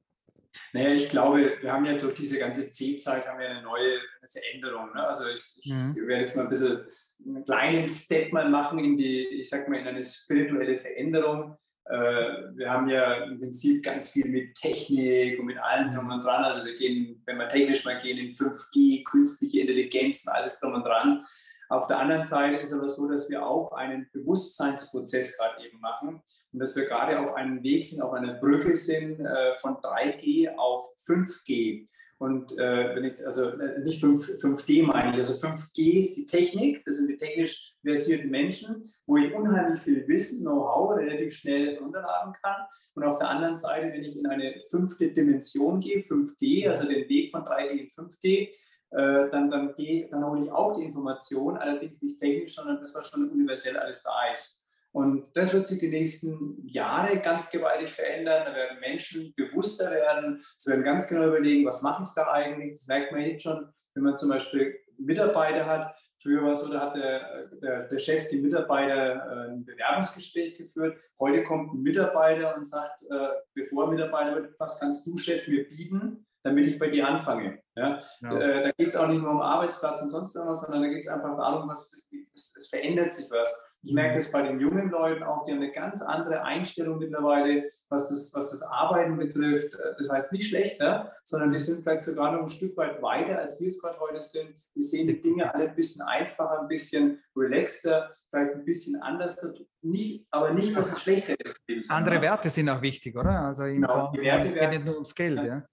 Naja, 0.73 0.93
ich 0.93 1.09
glaube, 1.09 1.57
wir 1.59 1.71
haben 1.71 1.85
ja 1.85 1.97
durch 1.97 2.15
diese 2.15 2.39
ganze 2.39 2.69
C-Zeit 2.69 3.27
haben 3.27 3.39
wir 3.39 3.49
eine 3.49 3.61
neue 3.61 3.99
Veränderung. 4.27 4.93
Ne? 4.93 5.05
Also 5.05 5.25
ich, 5.27 5.59
ich 5.65 5.73
mhm. 5.73 5.95
werde 6.07 6.21
jetzt 6.21 6.35
mal 6.35 6.43
ein 6.43 6.49
bisschen 6.49 6.85
einen 7.25 7.45
kleinen 7.45 7.87
Step 7.89 8.31
mal 8.31 8.49
machen 8.49 8.79
in 8.79 8.95
die, 8.95 9.41
ich 9.41 9.49
sag 9.49 9.67
mal, 9.67 9.79
in 9.79 9.87
eine 9.87 10.03
spirituelle 10.03 10.77
Veränderung. 10.77 11.57
Äh, 11.87 12.55
wir 12.55 12.69
haben 12.69 12.89
ja 12.89 13.25
im 13.25 13.39
Prinzip 13.39 13.83
ganz 13.83 14.09
viel 14.09 14.27
mit 14.27 14.55
Technik 14.55 15.39
und 15.39 15.45
mit 15.45 15.57
allem 15.57 15.91
drum 15.91 16.09
und 16.09 16.23
dran. 16.23 16.43
Also 16.43 16.65
wir 16.65 16.75
gehen, 16.75 17.21
wenn 17.25 17.37
wir 17.37 17.47
technisch 17.47 17.85
mal 17.85 17.99
gehen, 17.99 18.17
in 18.17 18.29
5G, 18.29 19.03
künstliche 19.03 19.61
Intelligenz 19.61 20.25
und 20.25 20.33
alles 20.33 20.59
drum 20.59 20.73
und 20.73 20.83
dran. 20.83 21.21
Auf 21.67 21.87
der 21.87 21.99
anderen 21.99 22.25
Seite 22.25 22.57
ist 22.57 22.73
aber 22.73 22.87
so, 22.87 23.07
dass 23.07 23.29
wir 23.29 23.45
auch 23.45 23.71
einen 23.71 24.07
Bewusstseinsprozess 24.13 25.37
gerade 25.37 25.65
eben 25.65 25.79
machen 25.79 26.21
und 26.53 26.59
dass 26.59 26.75
wir 26.75 26.85
gerade 26.85 27.19
auf 27.19 27.33
einem 27.33 27.63
Weg 27.63 27.85
sind, 27.85 28.01
auf 28.01 28.13
einer 28.13 28.35
Brücke 28.35 28.75
sind 28.75 29.19
äh, 29.19 29.55
von 29.55 29.75
3G 29.77 30.55
auf 30.55 30.81
5G. 31.07 31.87
Und 32.17 32.57
äh, 32.57 32.95
wenn 32.95 33.03
ich, 33.03 33.25
also 33.25 33.49
äh, 33.49 33.79
nicht 33.79 33.99
5, 33.99 34.41
5D 34.41 34.83
meine 34.83 35.11
ich, 35.11 35.17
also 35.17 35.33
5G 35.33 35.99
ist 35.99 36.15
die 36.15 36.25
Technik, 36.25 36.83
das 36.85 36.95
sind 36.95 37.09
die 37.09 37.17
technisch 37.17 37.73
versierten 37.83 38.29
Menschen, 38.29 38.83
wo 39.05 39.17
ich 39.17 39.33
unheimlich 39.33 39.81
viel 39.81 40.07
Wissen, 40.07 40.43
Know-how 40.43 40.97
relativ 40.97 41.33
schnell 41.33 41.77
runterladen 41.77 42.33
kann. 42.41 42.65
Und 42.93 43.03
auf 43.03 43.17
der 43.17 43.29
anderen 43.29 43.57
Seite, 43.57 43.91
wenn 43.91 44.03
ich 44.03 44.17
in 44.17 44.27
eine 44.27 44.61
fünfte 44.69 45.11
Dimension 45.11 45.81
gehe, 45.81 45.99
5D, 45.99 46.69
also 46.69 46.87
den 46.87 47.07
Weg 47.09 47.31
von 47.31 47.41
3D 47.41 47.69
in 47.71 47.87
5D, 47.89 48.49
äh, 48.91 49.29
dann, 49.29 49.49
dann, 49.49 49.73
gehe, 49.73 50.07
dann 50.09 50.25
hole 50.25 50.41
ich 50.41 50.51
auch 50.51 50.77
die 50.77 50.85
Information, 50.85 51.57
allerdings 51.57 52.01
nicht 52.01 52.19
technisch, 52.19 52.55
sondern 52.55 52.79
das, 52.79 52.95
was 52.95 53.09
schon 53.09 53.29
universell 53.29 53.75
alles 53.75 54.03
da 54.03 54.31
ist. 54.31 54.64
Und 54.95 55.25
das 55.33 55.53
wird 55.53 55.67
sich 55.67 55.79
die 55.79 55.89
nächsten 55.89 56.65
Jahre 56.65 57.19
ganz 57.19 57.51
gewaltig 57.51 57.91
verändern. 57.91 58.45
Da 58.45 58.55
werden 58.55 58.79
Menschen 58.79 59.33
bewusster 59.35 59.91
werden. 59.91 60.39
Sie 60.55 60.71
werden 60.71 60.85
ganz 60.85 61.09
genau 61.09 61.27
überlegen, 61.27 61.65
was 61.65 61.81
mache 61.81 62.03
ich 62.03 62.09
da 62.15 62.31
eigentlich. 62.31 62.71
Das 62.71 62.87
merkt 62.87 63.11
man 63.11 63.19
jetzt 63.19 63.43
schon, 63.43 63.67
wenn 63.93 64.03
man 64.03 64.15
zum 64.15 64.29
Beispiel 64.29 64.73
Mitarbeiter 64.97 65.65
hat. 65.65 65.93
Früher 66.23 66.43
war 66.43 66.51
es 66.51 66.61
so, 66.61 66.71
da 66.71 66.79
hat 66.79 66.95
der, 66.95 67.47
der, 67.61 67.89
der 67.89 67.97
Chef 67.97 68.29
die 68.29 68.39
Mitarbeiter 68.39 69.15
äh, 69.15 69.49
ein 69.51 69.65
Bewerbungsgespräch 69.65 70.57
geführt. 70.57 70.97
Heute 71.19 71.43
kommt 71.43 71.73
ein 71.73 71.81
Mitarbeiter 71.81 72.55
und 72.55 72.65
sagt, 72.65 73.03
äh, 73.03 73.27
bevor 73.53 73.89
ein 73.89 73.95
Mitarbeiter 73.95 74.35
wird, 74.35 74.55
was 74.59 74.79
kannst 74.79 75.05
du, 75.05 75.17
Chef, 75.17 75.45
mir 75.49 75.67
bieten, 75.67 76.25
damit 76.41 76.67
ich 76.67 76.79
bei 76.79 76.87
dir 76.87 77.05
anfange. 77.05 77.59
Ja? 77.75 78.01
ja. 78.21 78.39
Äh, 78.39 78.63
da 78.63 78.71
geht 78.71 78.87
es 78.87 78.95
auch 78.95 79.09
nicht 79.09 79.21
nur 79.21 79.31
um 79.31 79.41
Arbeitsplatz 79.41 80.01
und 80.01 80.09
sonst 80.09 80.33
irgendwas, 80.37 80.61
sondern 80.61 80.83
da 80.83 80.87
geht 80.87 81.03
es 81.03 81.09
einfach 81.09 81.35
darum, 81.35 81.67
was, 81.67 81.91
es, 82.33 82.55
es 82.55 82.69
verändert 82.69 83.11
sich 83.11 83.29
was. 83.29 83.74
Ich 83.85 83.93
merke 83.93 84.15
das 84.15 84.31
bei 84.31 84.41
den 84.41 84.59
jungen 84.59 84.89
Leuten 84.89 85.21
auch, 85.21 85.45
die 85.45 85.51
haben 85.51 85.61
eine 85.61 85.71
ganz 85.71 86.01
andere 86.01 86.41
Einstellung 86.41 86.97
mittlerweile, 86.97 87.67
was 87.89 88.09
das, 88.09 88.31
was 88.33 88.49
das 88.49 88.63
Arbeiten 88.63 89.15
betrifft. 89.15 89.77
Das 89.99 90.09
heißt 90.11 90.33
nicht 90.33 90.47
schlechter, 90.47 91.11
sondern 91.23 91.51
die 91.51 91.59
sind 91.59 91.83
vielleicht 91.83 92.01
sogar 92.01 92.31
noch 92.31 92.41
ein 92.41 92.49
Stück 92.49 92.75
weit 92.77 92.99
weiter, 93.03 93.37
als 93.37 93.61
wir 93.61 93.67
es 93.67 93.79
gerade 93.79 93.99
heute 93.99 94.21
sind. 94.21 94.49
Die 94.73 94.81
sehen 94.81 95.07
die 95.07 95.21
Dinge 95.21 95.53
alle 95.53 95.69
ein 95.69 95.75
bisschen 95.75 96.03
einfacher, 96.07 96.61
ein 96.61 96.67
bisschen 96.67 97.23
relaxter, 97.35 98.09
vielleicht 98.31 98.55
ein 98.55 98.65
bisschen 98.65 98.99
anders. 99.03 99.37
Nicht, 99.83 100.25
aber 100.31 100.51
nicht, 100.51 100.75
dass 100.75 100.91
es 100.91 101.01
schlechter 101.03 101.35
ist. 101.67 101.91
Andere 101.91 102.19
Werte 102.21 102.49
sind 102.49 102.67
auch 102.69 102.81
wichtig, 102.81 103.15
oder? 103.15 103.41
Also 103.41 103.65
in 103.65 103.81
genau, 103.81 103.93
Form, 103.93 104.13
die 104.13 104.21
Werte, 104.21 104.47
es 104.47 104.55
geht 104.55 104.69
nicht 104.69 104.85
nur 104.85 104.95
ums 104.95 105.13
Geld. 105.13 105.43
Ja. 105.43 105.63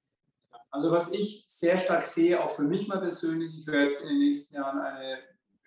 Also 0.71 0.91
was 0.91 1.13
ich 1.13 1.45
sehr 1.49 1.79
stark 1.79 2.05
sehe, 2.05 2.43
auch 2.43 2.51
für 2.51 2.63
mich 2.63 2.89
mal 2.89 3.01
persönlich, 3.01 3.57
ich 3.59 3.67
werde 3.67 3.93
in 4.03 4.09
den 4.09 4.19
nächsten 4.19 4.57
Jahren 4.57 4.81
eine 4.81 5.19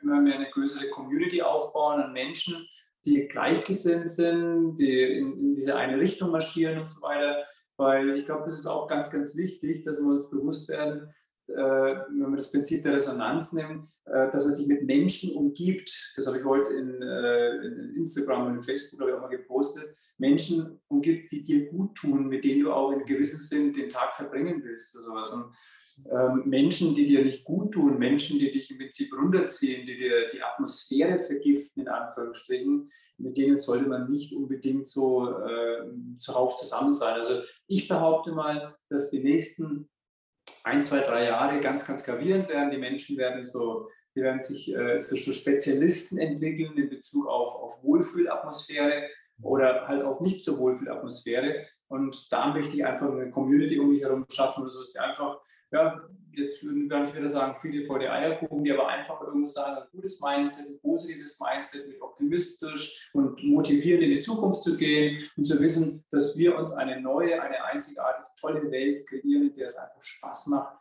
immer 0.05 0.21
mehr 0.21 0.35
eine 0.35 0.49
größere 0.49 0.89
Community 0.89 1.41
aufbauen 1.41 2.01
an 2.01 2.13
Menschen, 2.13 2.67
die 3.03 3.27
gleichgesinnt 3.27 4.07
sind, 4.07 4.77
die 4.77 5.01
in, 5.01 5.37
in 5.39 5.53
diese 5.53 5.75
eine 5.75 5.99
Richtung 5.99 6.31
marschieren 6.31 6.79
und 6.79 6.89
so 6.89 7.01
weiter. 7.01 7.43
Weil 7.77 8.17
ich 8.17 8.25
glaube, 8.25 8.45
das 8.45 8.53
ist 8.55 8.67
auch 8.67 8.87
ganz, 8.87 9.09
ganz 9.09 9.35
wichtig, 9.35 9.83
dass 9.83 9.99
wir 9.99 10.07
uns 10.07 10.29
bewusst 10.29 10.69
werden, 10.69 11.13
äh, 11.47 11.53
wenn 11.53 12.19
man 12.19 12.37
das 12.37 12.51
Prinzip 12.51 12.81
der 12.81 12.93
Resonanz 12.93 13.53
nimmt, 13.53 13.85
äh, 14.05 14.31
dass 14.31 14.45
man 14.45 14.53
sich 14.53 14.67
mit 14.67 14.83
Menschen 14.83 15.35
umgibt. 15.35 16.13
Das 16.15 16.25
habe 16.25 16.39
ich 16.39 16.45
heute 16.45 16.73
in, 16.73 17.01
äh, 17.01 17.55
in 17.57 17.95
Instagram 17.97 18.47
und 18.47 18.55
in 18.55 18.63
Facebook 18.63 19.07
ich, 19.07 19.13
auch 19.13 19.21
mal 19.21 19.27
gepostet. 19.27 19.95
Menschen 20.17 20.81
umgibt, 20.87 21.31
die 21.31 21.43
dir 21.43 21.69
gut 21.69 21.95
tun, 21.95 22.27
mit 22.27 22.43
denen 22.43 22.63
du 22.63 22.73
auch 22.73 22.91
in 22.91 23.05
gewissem 23.05 23.39
Sinn 23.39 23.73
den 23.73 23.89
Tag 23.89 24.15
verbringen 24.15 24.61
willst. 24.63 24.95
Oder 24.95 25.03
sowas. 25.03 25.33
Und 25.33 25.53
Menschen, 26.45 26.93
die 26.93 27.05
dir 27.05 27.23
nicht 27.23 27.45
gut 27.45 27.73
tun, 27.73 27.99
Menschen, 27.99 28.39
die 28.39 28.51
dich 28.51 28.71
im 28.71 28.77
Prinzip 28.77 29.13
runterziehen, 29.17 29.85
die 29.85 29.97
dir 29.97 30.29
die 30.29 30.41
Atmosphäre 30.41 31.19
vergiften, 31.19 31.83
in 31.83 31.87
Anführungsstrichen, 31.87 32.91
mit 33.17 33.37
denen 33.37 33.57
sollte 33.57 33.87
man 33.87 34.09
nicht 34.09 34.35
unbedingt 34.35 34.87
so 34.87 35.29
äh, 35.29 35.85
zuhauf 36.17 36.57
zusammen 36.57 36.91
sein. 36.91 37.15
Also 37.15 37.35
ich 37.67 37.87
behaupte 37.87 38.31
mal, 38.33 38.75
dass 38.89 39.09
die 39.09 39.23
nächsten 39.23 39.89
ein, 40.63 40.83
zwei, 40.83 40.99
drei 40.99 41.25
Jahre 41.25 41.61
ganz, 41.61 41.85
ganz 41.85 42.03
gravierend 42.03 42.49
werden. 42.49 42.71
Die 42.71 42.77
Menschen 42.77 43.17
werden 43.17 43.45
so, 43.45 43.89
die 44.15 44.21
werden 44.21 44.41
sich 44.41 44.75
äh, 44.75 45.01
zu 45.01 45.15
Spezialisten 45.17 46.17
entwickeln 46.17 46.77
in 46.77 46.89
Bezug 46.89 47.27
auf, 47.27 47.55
auf 47.55 47.83
Wohlfühlatmosphäre 47.83 49.09
oder 49.41 49.87
halt 49.87 50.03
auf 50.03 50.21
nicht 50.21 50.43
so 50.43 50.57
Wohlfühlatmosphäre. 50.57 51.65
Und 51.87 52.31
da 52.31 52.53
möchte 52.53 52.75
ich 52.75 52.85
einfach 52.85 53.09
eine 53.09 53.29
Community 53.29 53.79
um 53.79 53.89
mich 53.89 54.01
herum 54.01 54.25
schaffen, 54.29 54.63
oder 54.63 54.71
so, 54.71 54.79
dass 54.79 54.91
die 54.91 54.99
einfach 54.99 55.39
ja, 55.71 56.01
jetzt 56.33 56.63
würden 56.63 56.89
gar 56.89 57.01
nicht 57.01 57.15
wieder 57.15 57.29
sagen, 57.29 57.57
viele 57.61 57.85
vor 57.85 57.99
die 57.99 58.07
Eier 58.07 58.35
gucken, 58.35 58.63
die 58.63 58.71
aber 58.71 58.87
einfach 58.87 59.21
irgendwo 59.21 59.47
sagen, 59.47 59.77
ein 59.77 59.87
gutes 59.91 60.21
Mindset, 60.21 60.67
ein 60.67 60.79
positives 60.79 61.39
Mindset, 61.39 61.87
mit 61.87 62.01
optimistisch 62.01 63.09
und 63.13 63.43
motiviert 63.43 64.01
in 64.01 64.11
die 64.11 64.19
Zukunft 64.19 64.63
zu 64.63 64.75
gehen 64.77 65.21
und 65.37 65.43
zu 65.43 65.59
wissen, 65.59 66.03
dass 66.11 66.37
wir 66.37 66.57
uns 66.57 66.73
eine 66.73 66.99
neue, 67.01 67.41
eine 67.41 67.63
einzigartig 67.63 68.25
tolle 68.39 68.69
Welt 68.71 69.05
kreieren, 69.07 69.49
in 69.49 69.55
der 69.55 69.67
es 69.67 69.77
einfach 69.77 70.01
Spaß 70.01 70.47
macht, 70.47 70.77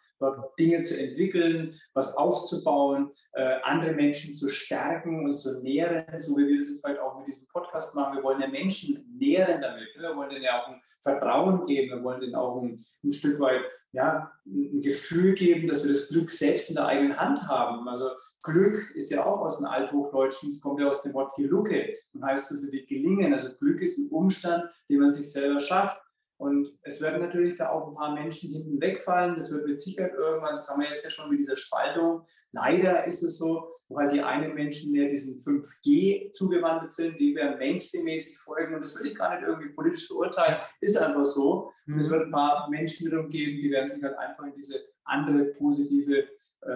Dinge 0.58 0.82
zu 0.82 0.98
entwickeln, 0.98 1.74
was 1.92 2.16
aufzubauen, 2.16 3.10
äh, 3.32 3.60
andere 3.62 3.92
Menschen 3.92 4.34
zu 4.34 4.48
stärken 4.48 5.24
und 5.24 5.36
zu 5.36 5.60
nähren, 5.62 6.04
so 6.18 6.36
wie 6.36 6.46
wir 6.46 6.58
das 6.58 6.68
jetzt 6.68 6.84
vielleicht 6.84 7.00
auch 7.00 7.18
mit 7.18 7.28
diesem 7.28 7.46
Podcast 7.48 7.94
machen. 7.94 8.16
Wir 8.16 8.22
wollen 8.22 8.40
ja 8.40 8.48
Menschen 8.48 9.04
nähren 9.18 9.60
damit. 9.60 9.96
Ne? 9.96 10.02
Wir 10.02 10.16
wollen 10.16 10.30
denen 10.30 10.44
ja 10.44 10.62
auch 10.62 10.68
ein 10.68 10.80
Vertrauen 11.00 11.66
geben, 11.66 11.96
wir 11.96 12.04
wollen 12.04 12.20
denen 12.20 12.34
auch 12.34 12.62
ein, 12.62 12.76
ein 13.04 13.12
Stück 13.12 13.40
weit 13.40 13.62
ja, 13.94 14.32
ein 14.44 14.80
Gefühl 14.80 15.34
geben, 15.34 15.68
dass 15.68 15.84
wir 15.84 15.92
das 15.92 16.08
Glück 16.08 16.28
selbst 16.28 16.68
in 16.68 16.74
der 16.74 16.86
eigenen 16.86 17.16
Hand 17.16 17.46
haben. 17.46 17.88
Also 17.88 18.10
Glück 18.42 18.76
ist 18.96 19.10
ja 19.10 19.24
auch 19.24 19.40
aus 19.40 19.58
dem 19.58 19.66
Althochdeutschen, 19.66 20.50
es 20.50 20.60
kommt 20.60 20.80
ja 20.80 20.88
aus 20.88 21.02
dem 21.02 21.14
Wort 21.14 21.36
Gelucke 21.36 21.92
und 22.12 22.24
heißt 22.24 22.48
so 22.48 22.56
wie 22.72 22.84
gelingen. 22.86 23.32
Also 23.32 23.54
Glück 23.56 23.80
ist 23.80 23.98
ein 23.98 24.10
Umstand, 24.10 24.64
den 24.90 24.98
man 24.98 25.12
sich 25.12 25.30
selber 25.30 25.60
schafft. 25.60 26.03
Und 26.36 26.68
es 26.82 27.00
werden 27.00 27.20
natürlich 27.20 27.56
da 27.56 27.70
auch 27.70 27.88
ein 27.88 27.94
paar 27.94 28.14
Menschen 28.14 28.50
hinten 28.50 28.80
wegfallen. 28.80 29.36
Das 29.36 29.52
wird 29.52 29.66
mit 29.66 29.78
Sicherheit 29.78 30.14
irgendwann, 30.14 30.54
das 30.54 30.68
haben 30.68 30.80
wir 30.80 30.88
jetzt 30.88 31.04
ja 31.04 31.10
schon 31.10 31.30
mit 31.30 31.38
dieser 31.38 31.56
Spaltung. 31.56 32.22
Leider 32.50 33.06
ist 33.06 33.22
es 33.22 33.38
so, 33.38 33.70
wo 33.88 33.98
halt 33.98 34.12
die 34.12 34.20
einen 34.20 34.54
Menschen 34.54 34.92
mehr 34.92 35.08
diesen 35.08 35.38
5G 35.38 36.32
zugewandelt 36.32 36.90
sind, 36.90 37.18
die 37.20 37.34
werden 37.34 37.58
Mainstream-mäßig 37.58 38.38
folgen. 38.38 38.74
Und 38.74 38.80
das 38.80 38.98
will 38.98 39.06
ich 39.06 39.16
gar 39.16 39.34
nicht 39.34 39.46
irgendwie 39.46 39.72
politisch 39.74 40.06
verurteilen. 40.08 40.58
Ist 40.80 40.96
einfach 40.96 41.24
so. 41.24 41.70
Und 41.86 41.98
es 41.98 42.08
mhm. 42.08 42.12
wird 42.12 42.26
ein 42.26 42.32
paar 42.32 42.68
Menschen 42.68 43.06
wiederum 43.06 43.28
geben, 43.28 43.60
die 43.62 43.70
werden 43.70 43.88
sich 43.88 44.02
halt 44.02 44.16
einfach 44.18 44.44
in 44.44 44.54
diese 44.54 44.80
andere 45.04 45.46
positive 45.56 46.28
äh, 46.62 46.70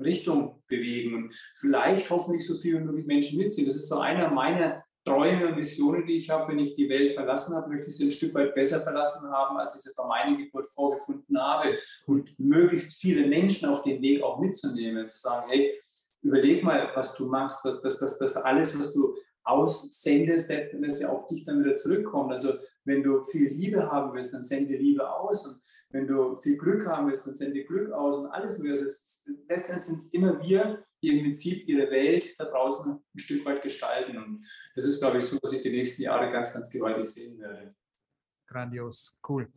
Richtung 0.00 0.62
bewegen. 0.66 1.14
Und 1.14 1.34
vielleicht 1.54 2.10
hoffentlich 2.10 2.46
so 2.46 2.56
viele 2.56 2.80
möglich 2.80 3.06
Menschen 3.06 3.38
mitziehen. 3.38 3.66
Das 3.66 3.76
ist 3.76 3.88
so 3.88 3.98
einer 3.98 4.30
meiner 4.30 4.82
Träume 5.08 5.48
und 5.48 5.56
Visionen, 5.56 6.06
die 6.06 6.16
ich 6.16 6.30
habe, 6.30 6.52
wenn 6.52 6.58
ich 6.58 6.74
die 6.74 6.88
Welt 6.88 7.14
verlassen 7.14 7.54
habe, 7.54 7.68
möchte 7.68 7.88
ich 7.88 7.96
sie 7.96 8.06
ein 8.06 8.10
Stück 8.10 8.34
weit 8.34 8.54
besser 8.54 8.80
verlassen 8.80 9.30
haben, 9.30 9.56
als 9.56 9.76
ich 9.76 9.82
sie 9.82 9.90
bei 9.96 10.06
meiner 10.06 10.36
Geburt 10.36 10.66
vorgefunden 10.66 11.40
habe. 11.40 11.76
Und 12.06 12.38
möglichst 12.38 13.00
viele 13.00 13.26
Menschen 13.26 13.68
auf 13.68 13.82
den 13.82 14.00
Weg 14.02 14.22
auch 14.22 14.38
mitzunehmen, 14.38 15.08
zu 15.08 15.18
sagen, 15.18 15.50
hey, 15.50 15.80
überleg 16.22 16.62
mal, 16.62 16.90
was 16.94 17.16
du 17.16 17.26
machst, 17.26 17.64
dass 17.64 17.98
das, 17.98 18.36
alles, 18.36 18.78
was 18.78 18.92
du 18.92 19.14
aussendest, 19.48 20.50
letzten 20.50 20.76
Endes 20.76 21.00
ja 21.00 21.08
auf 21.08 21.26
dich 21.26 21.44
dann 21.44 21.64
wieder 21.64 21.74
zurückkommt. 21.74 22.30
Also 22.30 22.52
wenn 22.84 23.02
du 23.02 23.24
viel 23.24 23.48
Liebe 23.48 23.90
haben 23.90 24.12
willst, 24.12 24.34
dann 24.34 24.42
sende 24.42 24.76
Liebe 24.76 25.10
aus. 25.10 25.46
Und 25.46 25.58
wenn 25.90 26.06
du 26.06 26.36
viel 26.38 26.56
Glück 26.58 26.86
haben 26.86 27.08
willst, 27.08 27.26
dann 27.26 27.34
sende 27.34 27.64
Glück 27.64 27.90
aus 27.92 28.16
und 28.16 28.26
alles 28.26 28.58
mögliche. 28.58 28.82
Also 28.82 29.32
letztendlich 29.48 29.86
sind 29.86 29.94
es 29.94 30.12
immer 30.12 30.40
wir, 30.42 30.84
die 31.02 31.08
im 31.08 31.24
Prinzip 31.24 31.66
ihre 31.66 31.90
Welt 31.90 32.38
da 32.38 32.44
draußen 32.44 32.92
ein 32.92 33.18
Stück 33.18 33.44
weit 33.46 33.62
gestalten. 33.62 34.18
Und 34.18 34.44
das 34.74 34.84
ist, 34.84 35.00
glaube 35.00 35.18
ich, 35.18 35.24
so, 35.24 35.38
was 35.42 35.52
ich 35.52 35.62
die 35.62 35.70
nächsten 35.70 36.02
Jahre 36.02 36.30
ganz, 36.30 36.52
ganz 36.52 36.70
gewaltig 36.70 37.06
sehen 37.06 37.38
werde. 37.38 37.74
Grandios, 38.46 39.18
cool. 39.28 39.50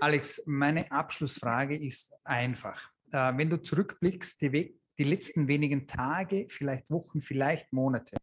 Alex, 0.00 0.42
meine 0.46 0.90
Abschlussfrage 0.90 1.76
ist 1.76 2.14
einfach. 2.24 2.90
Äh, 3.12 3.32
wenn 3.36 3.50
du 3.50 3.62
zurückblickst, 3.62 4.42
die, 4.42 4.78
die 4.98 5.04
letzten 5.04 5.48
wenigen 5.48 5.86
Tage, 5.86 6.46
vielleicht 6.48 6.90
Wochen, 6.90 7.20
vielleicht 7.20 7.72
Monate, 7.72 8.16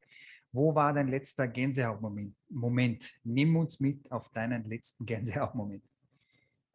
wo 0.51 0.73
war 0.73 0.93
dein 0.93 1.07
letzter 1.07 1.47
Gänsehautmoment? 1.47 2.35
Moment, 2.49 3.09
nimm 3.23 3.55
uns 3.55 3.79
mit 3.79 4.11
auf 4.11 4.29
deinen 4.31 4.63
letzten 4.65 5.05
Gänsehautmoment. 5.05 5.83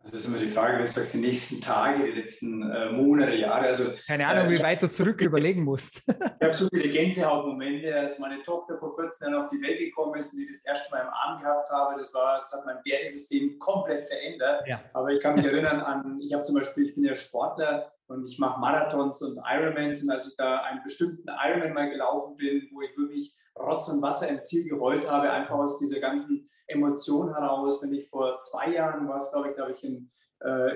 Das 0.05 0.13
ist 0.13 0.27
immer 0.27 0.37
die 0.37 0.49
Frage, 0.49 0.75
wenn 0.75 0.85
du 0.85 0.87
sagst, 0.87 1.15
die 1.15 1.19
nächsten 1.19 1.63
Tage, 1.63 2.05
die 2.05 2.21
letzten 2.21 2.63
äh, 2.71 2.93
Monate, 2.93 3.37
Jahre. 3.37 3.69
Also, 3.69 3.85
Keine 4.07 4.27
Ahnung, 4.27 4.49
äh, 4.49 4.59
wie 4.59 4.63
weit 4.63 4.83
du 4.83 4.91
zurück 4.91 5.19
überlegen 5.23 5.65
musst. 5.65 6.03
ich 6.09 6.43
habe 6.43 6.53
so 6.53 6.69
viele 6.69 6.91
Gänsehautmomente, 6.91 7.95
als 7.95 8.19
meine 8.19 8.43
Tochter 8.43 8.77
vor 8.77 8.95
14 8.95 9.31
Jahren 9.31 9.43
auf 9.43 9.51
die 9.51 9.63
Welt 9.63 9.79
gekommen 9.79 10.19
ist 10.19 10.35
und 10.35 10.41
die 10.41 10.47
das 10.47 10.63
erste 10.67 10.91
Mal 10.91 11.05
im 11.05 11.09
Arm 11.09 11.41
gehabt 11.41 11.71
habe. 11.71 11.99
Das, 11.99 12.13
war, 12.13 12.39
das 12.41 12.53
hat 12.53 12.67
mein 12.67 12.77
Wertesystem 12.85 13.59
komplett 13.59 14.07
verändert. 14.07 14.69
Ja. 14.69 14.79
Aber 14.93 15.11
ich 15.11 15.21
kann 15.21 15.37
mich 15.37 15.47
erinnern 15.47 15.81
an, 15.81 16.21
ich 16.21 16.35
habe 16.35 16.43
zum 16.43 16.57
Beispiel, 16.57 16.85
ich 16.85 16.95
bin 16.95 17.05
ja 17.05 17.15
Sportler 17.15 17.91
und 18.15 18.25
ich 18.25 18.39
mache 18.39 18.61
Marathons 18.61 19.23
und 19.23 19.39
Ironmans. 19.45 20.03
Und 20.03 20.11
als 20.11 20.29
ich 20.29 20.37
da 20.37 20.59
einen 20.63 20.83
bestimmten 20.83 21.29
Ironman 21.29 21.75
mal 21.75 21.91
gelaufen 21.91 22.37
bin, 22.37 22.69
wo 22.73 22.83
ich 22.83 22.97
wirklich 22.97 23.35
Rotz 23.59 23.89
und 23.89 24.03
Wasser 24.03 24.29
im 24.29 24.43
Ziel 24.43 24.69
gerollt 24.69 25.09
habe, 25.09 25.31
einfach 25.31 25.57
aus 25.57 25.79
dieser 25.79 26.01
ganzen 26.01 26.49
Emotion 26.67 27.33
heraus. 27.33 27.83
Wenn 27.83 27.93
ich 27.93 28.09
vor 28.09 28.39
zwei 28.39 28.71
Jahren 28.71 29.09
war 29.09 29.19
glaube 29.19 29.49
ich, 29.49 29.55
glaube 29.55 29.73
ich, 29.73 29.85
in, 29.85 30.11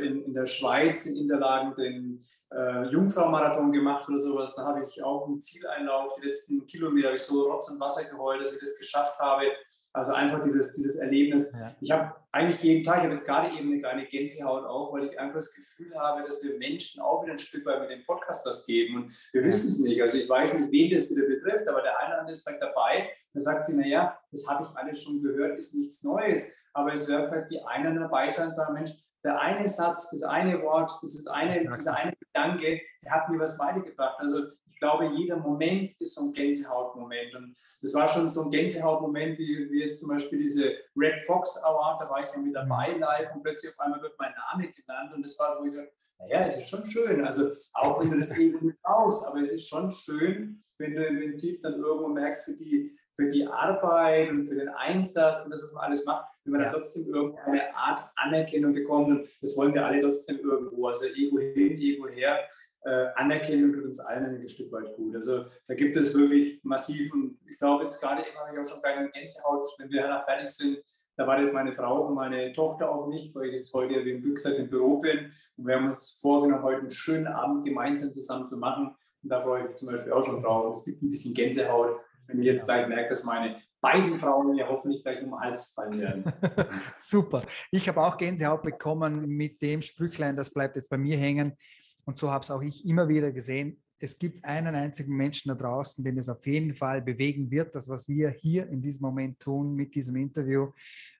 in, 0.02 0.24
in, 0.24 0.34
der 0.34 0.46
Schweiz, 0.46 1.06
in 1.06 1.16
Interlagen, 1.16 1.74
den 1.76 2.20
äh, 2.50 2.84
Jungfrau-Marathon 2.90 3.70
gemacht 3.70 4.08
oder 4.08 4.18
sowas, 4.18 4.54
da 4.54 4.64
habe 4.64 4.82
ich 4.82 5.02
auch 5.02 5.26
einen 5.26 5.40
Zieleinlauf, 5.40 6.14
die 6.18 6.26
letzten 6.26 6.66
Kilometer, 6.66 7.08
habe 7.08 7.16
ich 7.16 7.22
so 7.22 7.42
Rotz 7.42 7.70
und 7.70 7.78
Wasser 7.78 8.04
geheult, 8.04 8.40
dass 8.40 8.54
ich 8.54 8.60
das 8.60 8.78
geschafft 8.78 9.18
habe. 9.18 9.44
Also 9.92 10.12
einfach 10.12 10.42
dieses, 10.42 10.74
dieses 10.74 10.96
Erlebnis. 10.96 11.52
Ja. 11.52 11.72
Ich 11.80 11.90
habe 11.90 12.14
eigentlich 12.32 12.62
jeden 12.62 12.84
Tag, 12.84 12.98
ich 12.98 13.04
habe 13.04 13.12
jetzt 13.12 13.26
gerade 13.26 13.56
eben 13.56 13.70
eine 13.70 13.80
kleine 13.80 14.06
Gänsehaut 14.06 14.64
auch, 14.64 14.92
weil 14.92 15.04
ich 15.04 15.18
einfach 15.18 15.36
das 15.36 15.54
Gefühl 15.54 15.94
habe, 15.98 16.22
dass 16.24 16.42
wir 16.42 16.56
Menschen 16.58 17.02
auch 17.02 17.22
wieder 17.22 17.32
ein 17.32 17.38
Stück 17.38 17.66
weit 17.66 17.80
mit 17.80 17.90
dem 17.90 18.02
Podcast 18.02 18.46
was 18.46 18.66
geben. 18.66 18.96
Und 18.96 19.32
wir 19.32 19.44
wissen 19.44 19.68
es 19.68 19.80
nicht. 19.80 20.00
Also 20.02 20.18
ich 20.18 20.28
weiß 20.28 20.58
nicht, 20.58 20.70
wen 20.70 20.90
das 20.90 21.10
wieder 21.10 21.26
betrifft, 21.26 21.68
aber 21.68 21.82
der 21.82 21.98
eine 21.98 22.08
oder 22.08 22.20
andere 22.20 22.32
ist 22.32 22.42
vielleicht 22.42 22.62
dabei. 22.62 23.10
Da 23.34 23.40
sagt 23.40 23.66
sie, 23.66 23.76
naja, 23.76 24.18
das 24.30 24.46
habe 24.46 24.62
ich 24.62 24.76
alles 24.76 25.02
schon 25.02 25.22
gehört, 25.22 25.58
ist 25.58 25.74
nichts 25.74 26.02
Neues. 26.02 26.52
Aber 26.72 26.92
es 26.92 27.08
wird 27.08 27.28
vielleicht 27.28 27.50
die 27.50 27.62
einen 27.62 27.96
dabei 27.96 28.28
sein 28.28 28.46
und 28.46 28.52
sagen, 28.52 28.74
Mensch, 28.74 28.92
der 29.24 29.40
eine 29.40 29.68
Satz, 29.68 30.10
das 30.10 30.22
eine 30.22 30.62
Wort, 30.62 30.90
das 31.02 31.14
ist 31.14 31.28
eine, 31.28 31.58
dieser 31.58 31.96
eine 31.96 32.12
Gedanke, 32.16 32.80
der 33.02 33.12
hat 33.12 33.28
mir 33.28 33.38
was 33.38 33.58
weitergebracht. 33.58 34.18
Also 34.18 34.44
ich 34.70 34.80
glaube, 34.80 35.06
jeder 35.16 35.36
Moment 35.36 35.92
ist 36.00 36.14
so 36.14 36.26
ein 36.26 36.32
Gänsehautmoment. 36.32 37.34
Und 37.34 37.58
das 37.82 37.94
war 37.94 38.06
schon 38.06 38.30
so 38.30 38.44
ein 38.44 38.50
Gänsehautmoment, 38.50 39.36
wie, 39.38 39.68
wie 39.70 39.80
jetzt 39.80 39.98
zum 40.00 40.10
Beispiel 40.10 40.38
diese 40.38 40.76
Red 40.96 41.20
Fox 41.26 41.56
Award, 41.64 42.00
da 42.00 42.08
war 42.08 42.22
ich 42.22 42.30
ja 42.30 42.38
mit 42.38 42.54
dabei 42.54 42.94
mhm. 42.94 43.00
live 43.00 43.34
und 43.34 43.42
plötzlich 43.42 43.72
auf 43.72 43.80
einmal 43.80 44.00
wird 44.02 44.14
mein 44.18 44.32
Name 44.52 44.70
genannt. 44.70 45.12
Und 45.12 45.22
das 45.22 45.36
war, 45.38 45.58
wo 45.60 45.64
ich 45.64 45.74
dachte, 45.74 45.90
naja, 46.20 46.46
es 46.46 46.58
ist 46.58 46.68
schon 46.68 46.84
schön. 46.86 47.24
Also 47.24 47.50
auch 47.74 48.00
wenn 48.00 48.12
du 48.12 48.18
das 48.18 48.30
eben 48.38 48.64
nicht 48.64 48.80
brauchst, 48.82 49.24
aber 49.24 49.40
es 49.40 49.50
ist 49.50 49.68
schon 49.68 49.90
schön, 49.90 50.62
wenn 50.78 50.94
du 50.94 51.04
im 51.04 51.18
Prinzip 51.18 51.60
dann 51.60 51.74
irgendwo 51.74 52.08
merkst, 52.08 52.44
für 52.44 52.54
die, 52.54 52.96
für 53.16 53.28
die 53.28 53.46
Arbeit 53.46 54.30
und 54.30 54.46
für 54.46 54.54
den 54.54 54.68
Einsatz 54.68 55.44
und 55.44 55.50
das, 55.50 55.62
was 55.62 55.72
man 55.72 55.86
alles 55.86 56.04
macht, 56.06 56.37
wenn 56.48 56.52
man 56.52 56.60
ja. 56.62 56.66
dann 56.72 56.80
trotzdem 56.80 57.06
irgendeine 57.14 57.74
Art 57.76 58.00
Anerkennung 58.16 58.72
bekommt. 58.72 59.08
Und 59.08 59.28
das 59.42 59.56
wollen 59.56 59.74
wir 59.74 59.84
alle 59.84 60.00
trotzdem 60.00 60.38
irgendwo. 60.40 60.88
Also 60.88 61.06
Ego 61.06 61.38
hin, 61.38 61.78
Ego 61.78 62.08
her. 62.08 62.48
äh, 62.84 63.06
Anerkennung 63.16 63.74
tut 63.74 63.84
uns 63.84 64.00
allen 64.00 64.40
ein 64.40 64.48
Stück 64.48 64.72
weit 64.72 64.94
gut. 64.96 65.14
Also 65.14 65.44
da 65.66 65.74
gibt 65.74 65.96
es 65.96 66.16
wirklich 66.16 66.60
massiv 66.64 67.12
und 67.12 67.38
ich 67.46 67.58
glaube 67.58 67.82
jetzt 67.82 68.00
gerade 68.00 68.22
eben 68.22 68.36
habe 68.38 68.54
ich 68.54 68.60
auch 68.60 68.70
schon 68.70 68.82
bei 68.82 68.94
Gänsehaut, 69.12 69.66
wenn 69.78 69.90
wir 69.90 70.02
danach 70.02 70.24
fertig 70.24 70.48
sind, 70.48 70.78
da 71.18 71.26
wartet 71.26 71.52
meine 71.52 71.74
Frau 71.74 72.06
und 72.06 72.14
meine 72.14 72.52
Tochter 72.52 72.88
auf 72.88 73.08
mich, 73.08 73.34
weil 73.34 73.46
ich 73.46 73.54
jetzt 73.54 73.74
heute, 73.74 74.04
wie 74.04 74.20
gesagt, 74.32 74.56
im 74.56 74.70
Büro 74.70 74.98
bin. 74.98 75.32
Und 75.56 75.66
wir 75.66 75.74
haben 75.74 75.88
uns 75.88 76.20
vorgenommen, 76.22 76.62
heute 76.62 76.78
einen 76.78 76.90
schönen 76.90 77.26
Abend 77.26 77.64
gemeinsam 77.64 78.12
zusammen 78.12 78.46
zu 78.46 78.56
machen. 78.56 78.94
Und 79.24 79.28
da 79.28 79.40
freue 79.40 79.62
ich 79.62 79.66
mich 79.66 79.76
zum 79.76 79.88
Beispiel 79.88 80.12
auch 80.12 80.22
schon 80.22 80.40
drauf. 80.40 80.76
Es 80.76 80.84
gibt 80.84 81.02
ein 81.02 81.10
bisschen 81.10 81.34
Gänsehaut, 81.34 81.98
wenn 82.28 82.38
ich 82.38 82.44
jetzt 82.44 82.66
gleich 82.66 82.86
merke, 82.86 83.10
dass 83.10 83.24
meine 83.24 83.56
beiden 83.80 84.16
Frauen 84.16 84.54
mir 84.54 84.68
hoffentlich 84.68 85.02
gleich 85.02 85.22
um 85.22 85.30
den 85.30 85.40
Hals 85.40 85.72
fallen 85.74 85.98
werden. 85.98 86.24
Super. 86.96 87.42
Ich 87.70 87.88
habe 87.88 88.02
auch 88.02 88.16
Gänsehaut 88.16 88.62
bekommen 88.62 89.26
mit 89.28 89.62
dem 89.62 89.82
Sprüchlein, 89.82 90.36
das 90.36 90.50
bleibt 90.50 90.76
jetzt 90.76 90.90
bei 90.90 90.98
mir 90.98 91.16
hängen. 91.16 91.56
Und 92.04 92.18
so 92.18 92.30
habe 92.30 92.42
es 92.42 92.50
auch 92.50 92.62
ich 92.62 92.86
immer 92.86 93.08
wieder 93.08 93.32
gesehen. 93.32 93.80
Es 94.00 94.16
gibt 94.16 94.44
einen 94.44 94.74
einzigen 94.74 95.16
Menschen 95.16 95.48
da 95.48 95.54
draußen, 95.54 96.02
den 96.04 96.18
es 96.18 96.28
auf 96.28 96.46
jeden 96.46 96.74
Fall 96.74 97.02
bewegen 97.02 97.50
wird, 97.50 97.74
das, 97.74 97.88
was 97.88 98.08
wir 98.08 98.30
hier 98.30 98.68
in 98.68 98.80
diesem 98.80 99.02
Moment 99.02 99.40
tun 99.40 99.74
mit 99.74 99.94
diesem 99.94 100.16
Interview. 100.16 100.72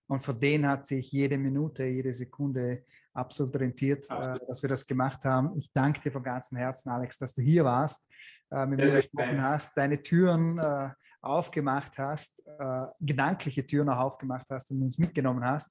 Und 0.07 0.21
für 0.21 0.35
den 0.35 0.67
hat 0.67 0.87
sich 0.87 1.13
jede 1.13 1.37
Minute, 1.37 1.85
jede 1.85 2.15
Sekunde 2.15 2.85
absolut 3.13 3.57
rentiert, 3.57 4.07
äh, 4.09 4.15
absolut. 4.15 4.43
Äh, 4.43 4.47
dass 4.47 4.63
wir 4.63 4.69
das 4.69 4.87
gemacht 4.87 5.25
haben. 5.25 5.57
Ich 5.57 5.73
danke 5.73 6.01
dir 6.01 6.13
von 6.13 6.23
ganzem 6.23 6.57
Herzen, 6.57 6.89
Alex, 6.91 7.19
dass 7.19 7.35
du 7.35 7.43
hier 7.43 7.65
warst, 7.65 8.09
äh, 8.51 8.65
mit 8.67 8.79
mir 8.79 8.87
gesprochen 8.87 9.43
hast, 9.43 9.77
deine 9.77 10.01
Türen 10.01 10.59
äh, 10.59 10.91
aufgemacht 11.21 11.99
hast, 11.99 12.47
äh, 12.47 12.87
gedankliche 13.01 13.67
Türen 13.67 13.89
auch 13.89 13.99
aufgemacht 13.99 14.47
hast 14.51 14.71
und 14.71 14.83
uns 14.83 14.99
mitgenommen 14.99 15.45
hast. 15.45 15.71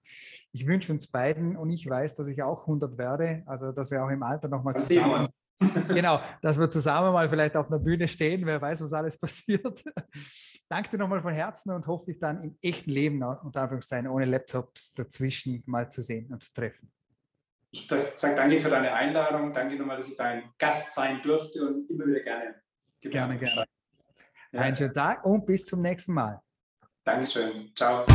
Ich 0.51 0.67
wünsche 0.67 0.91
uns 0.91 1.07
beiden 1.07 1.55
und 1.55 1.69
ich 1.69 1.87
weiß, 1.89 2.15
dass 2.15 2.27
ich 2.27 2.43
auch 2.43 2.61
100 2.61 2.97
werde, 2.97 3.43
also 3.45 3.71
dass 3.71 3.91
wir 3.91 4.03
auch 4.03 4.09
im 4.09 4.23
Alter 4.23 4.47
nochmal 4.49 4.75
zusammen, 4.75 5.27
genau, 5.87 6.21
dass 6.41 6.59
wir 6.59 6.69
zusammen 6.69 7.13
mal 7.13 7.27
vielleicht 7.29 7.55
auf 7.55 7.67
einer 7.67 7.79
Bühne 7.79 8.07
stehen, 8.07 8.45
wer 8.45 8.61
weiß, 8.61 8.81
was 8.81 8.93
alles 8.93 9.19
passiert. 9.19 9.83
Danke 10.69 10.89
dir 10.89 10.97
nochmal 10.97 11.21
von 11.21 11.33
Herzen 11.33 11.71
und 11.71 11.87
hoffe 11.87 12.05
dich 12.05 12.19
dann 12.19 12.41
im 12.41 12.57
echten 12.61 12.91
Leben, 12.91 13.23
unter 13.23 13.61
Anführungszeichen, 13.61 14.07
ohne 14.07 14.25
Laptops 14.25 14.91
dazwischen 14.91 15.63
mal 15.65 15.89
zu 15.89 16.01
sehen 16.01 16.31
und 16.31 16.43
zu 16.43 16.53
treffen. 16.53 16.91
Ich 17.71 17.87
sage 17.87 18.35
danke 18.35 18.61
für 18.61 18.69
deine 18.69 18.93
Einladung, 18.93 19.53
danke 19.53 19.75
nochmal, 19.75 19.97
dass 19.97 20.07
ich 20.07 20.15
dein 20.15 20.51
Gast 20.57 20.95
sein 20.95 21.21
durfte 21.21 21.67
und 21.67 21.89
immer 21.89 22.05
wieder 22.05 22.21
gerne. 22.21 22.55
Gerne, 23.01 23.37
gerne. 23.37 23.65
Einen 24.53 24.77
schönen 24.77 24.93
Tag 24.93 25.25
und 25.25 25.45
bis 25.45 25.65
zum 25.65 25.81
nächsten 25.81 26.13
Mal. 26.13 26.41
Dankeschön. 27.03 27.71
Ciao. 27.75 28.05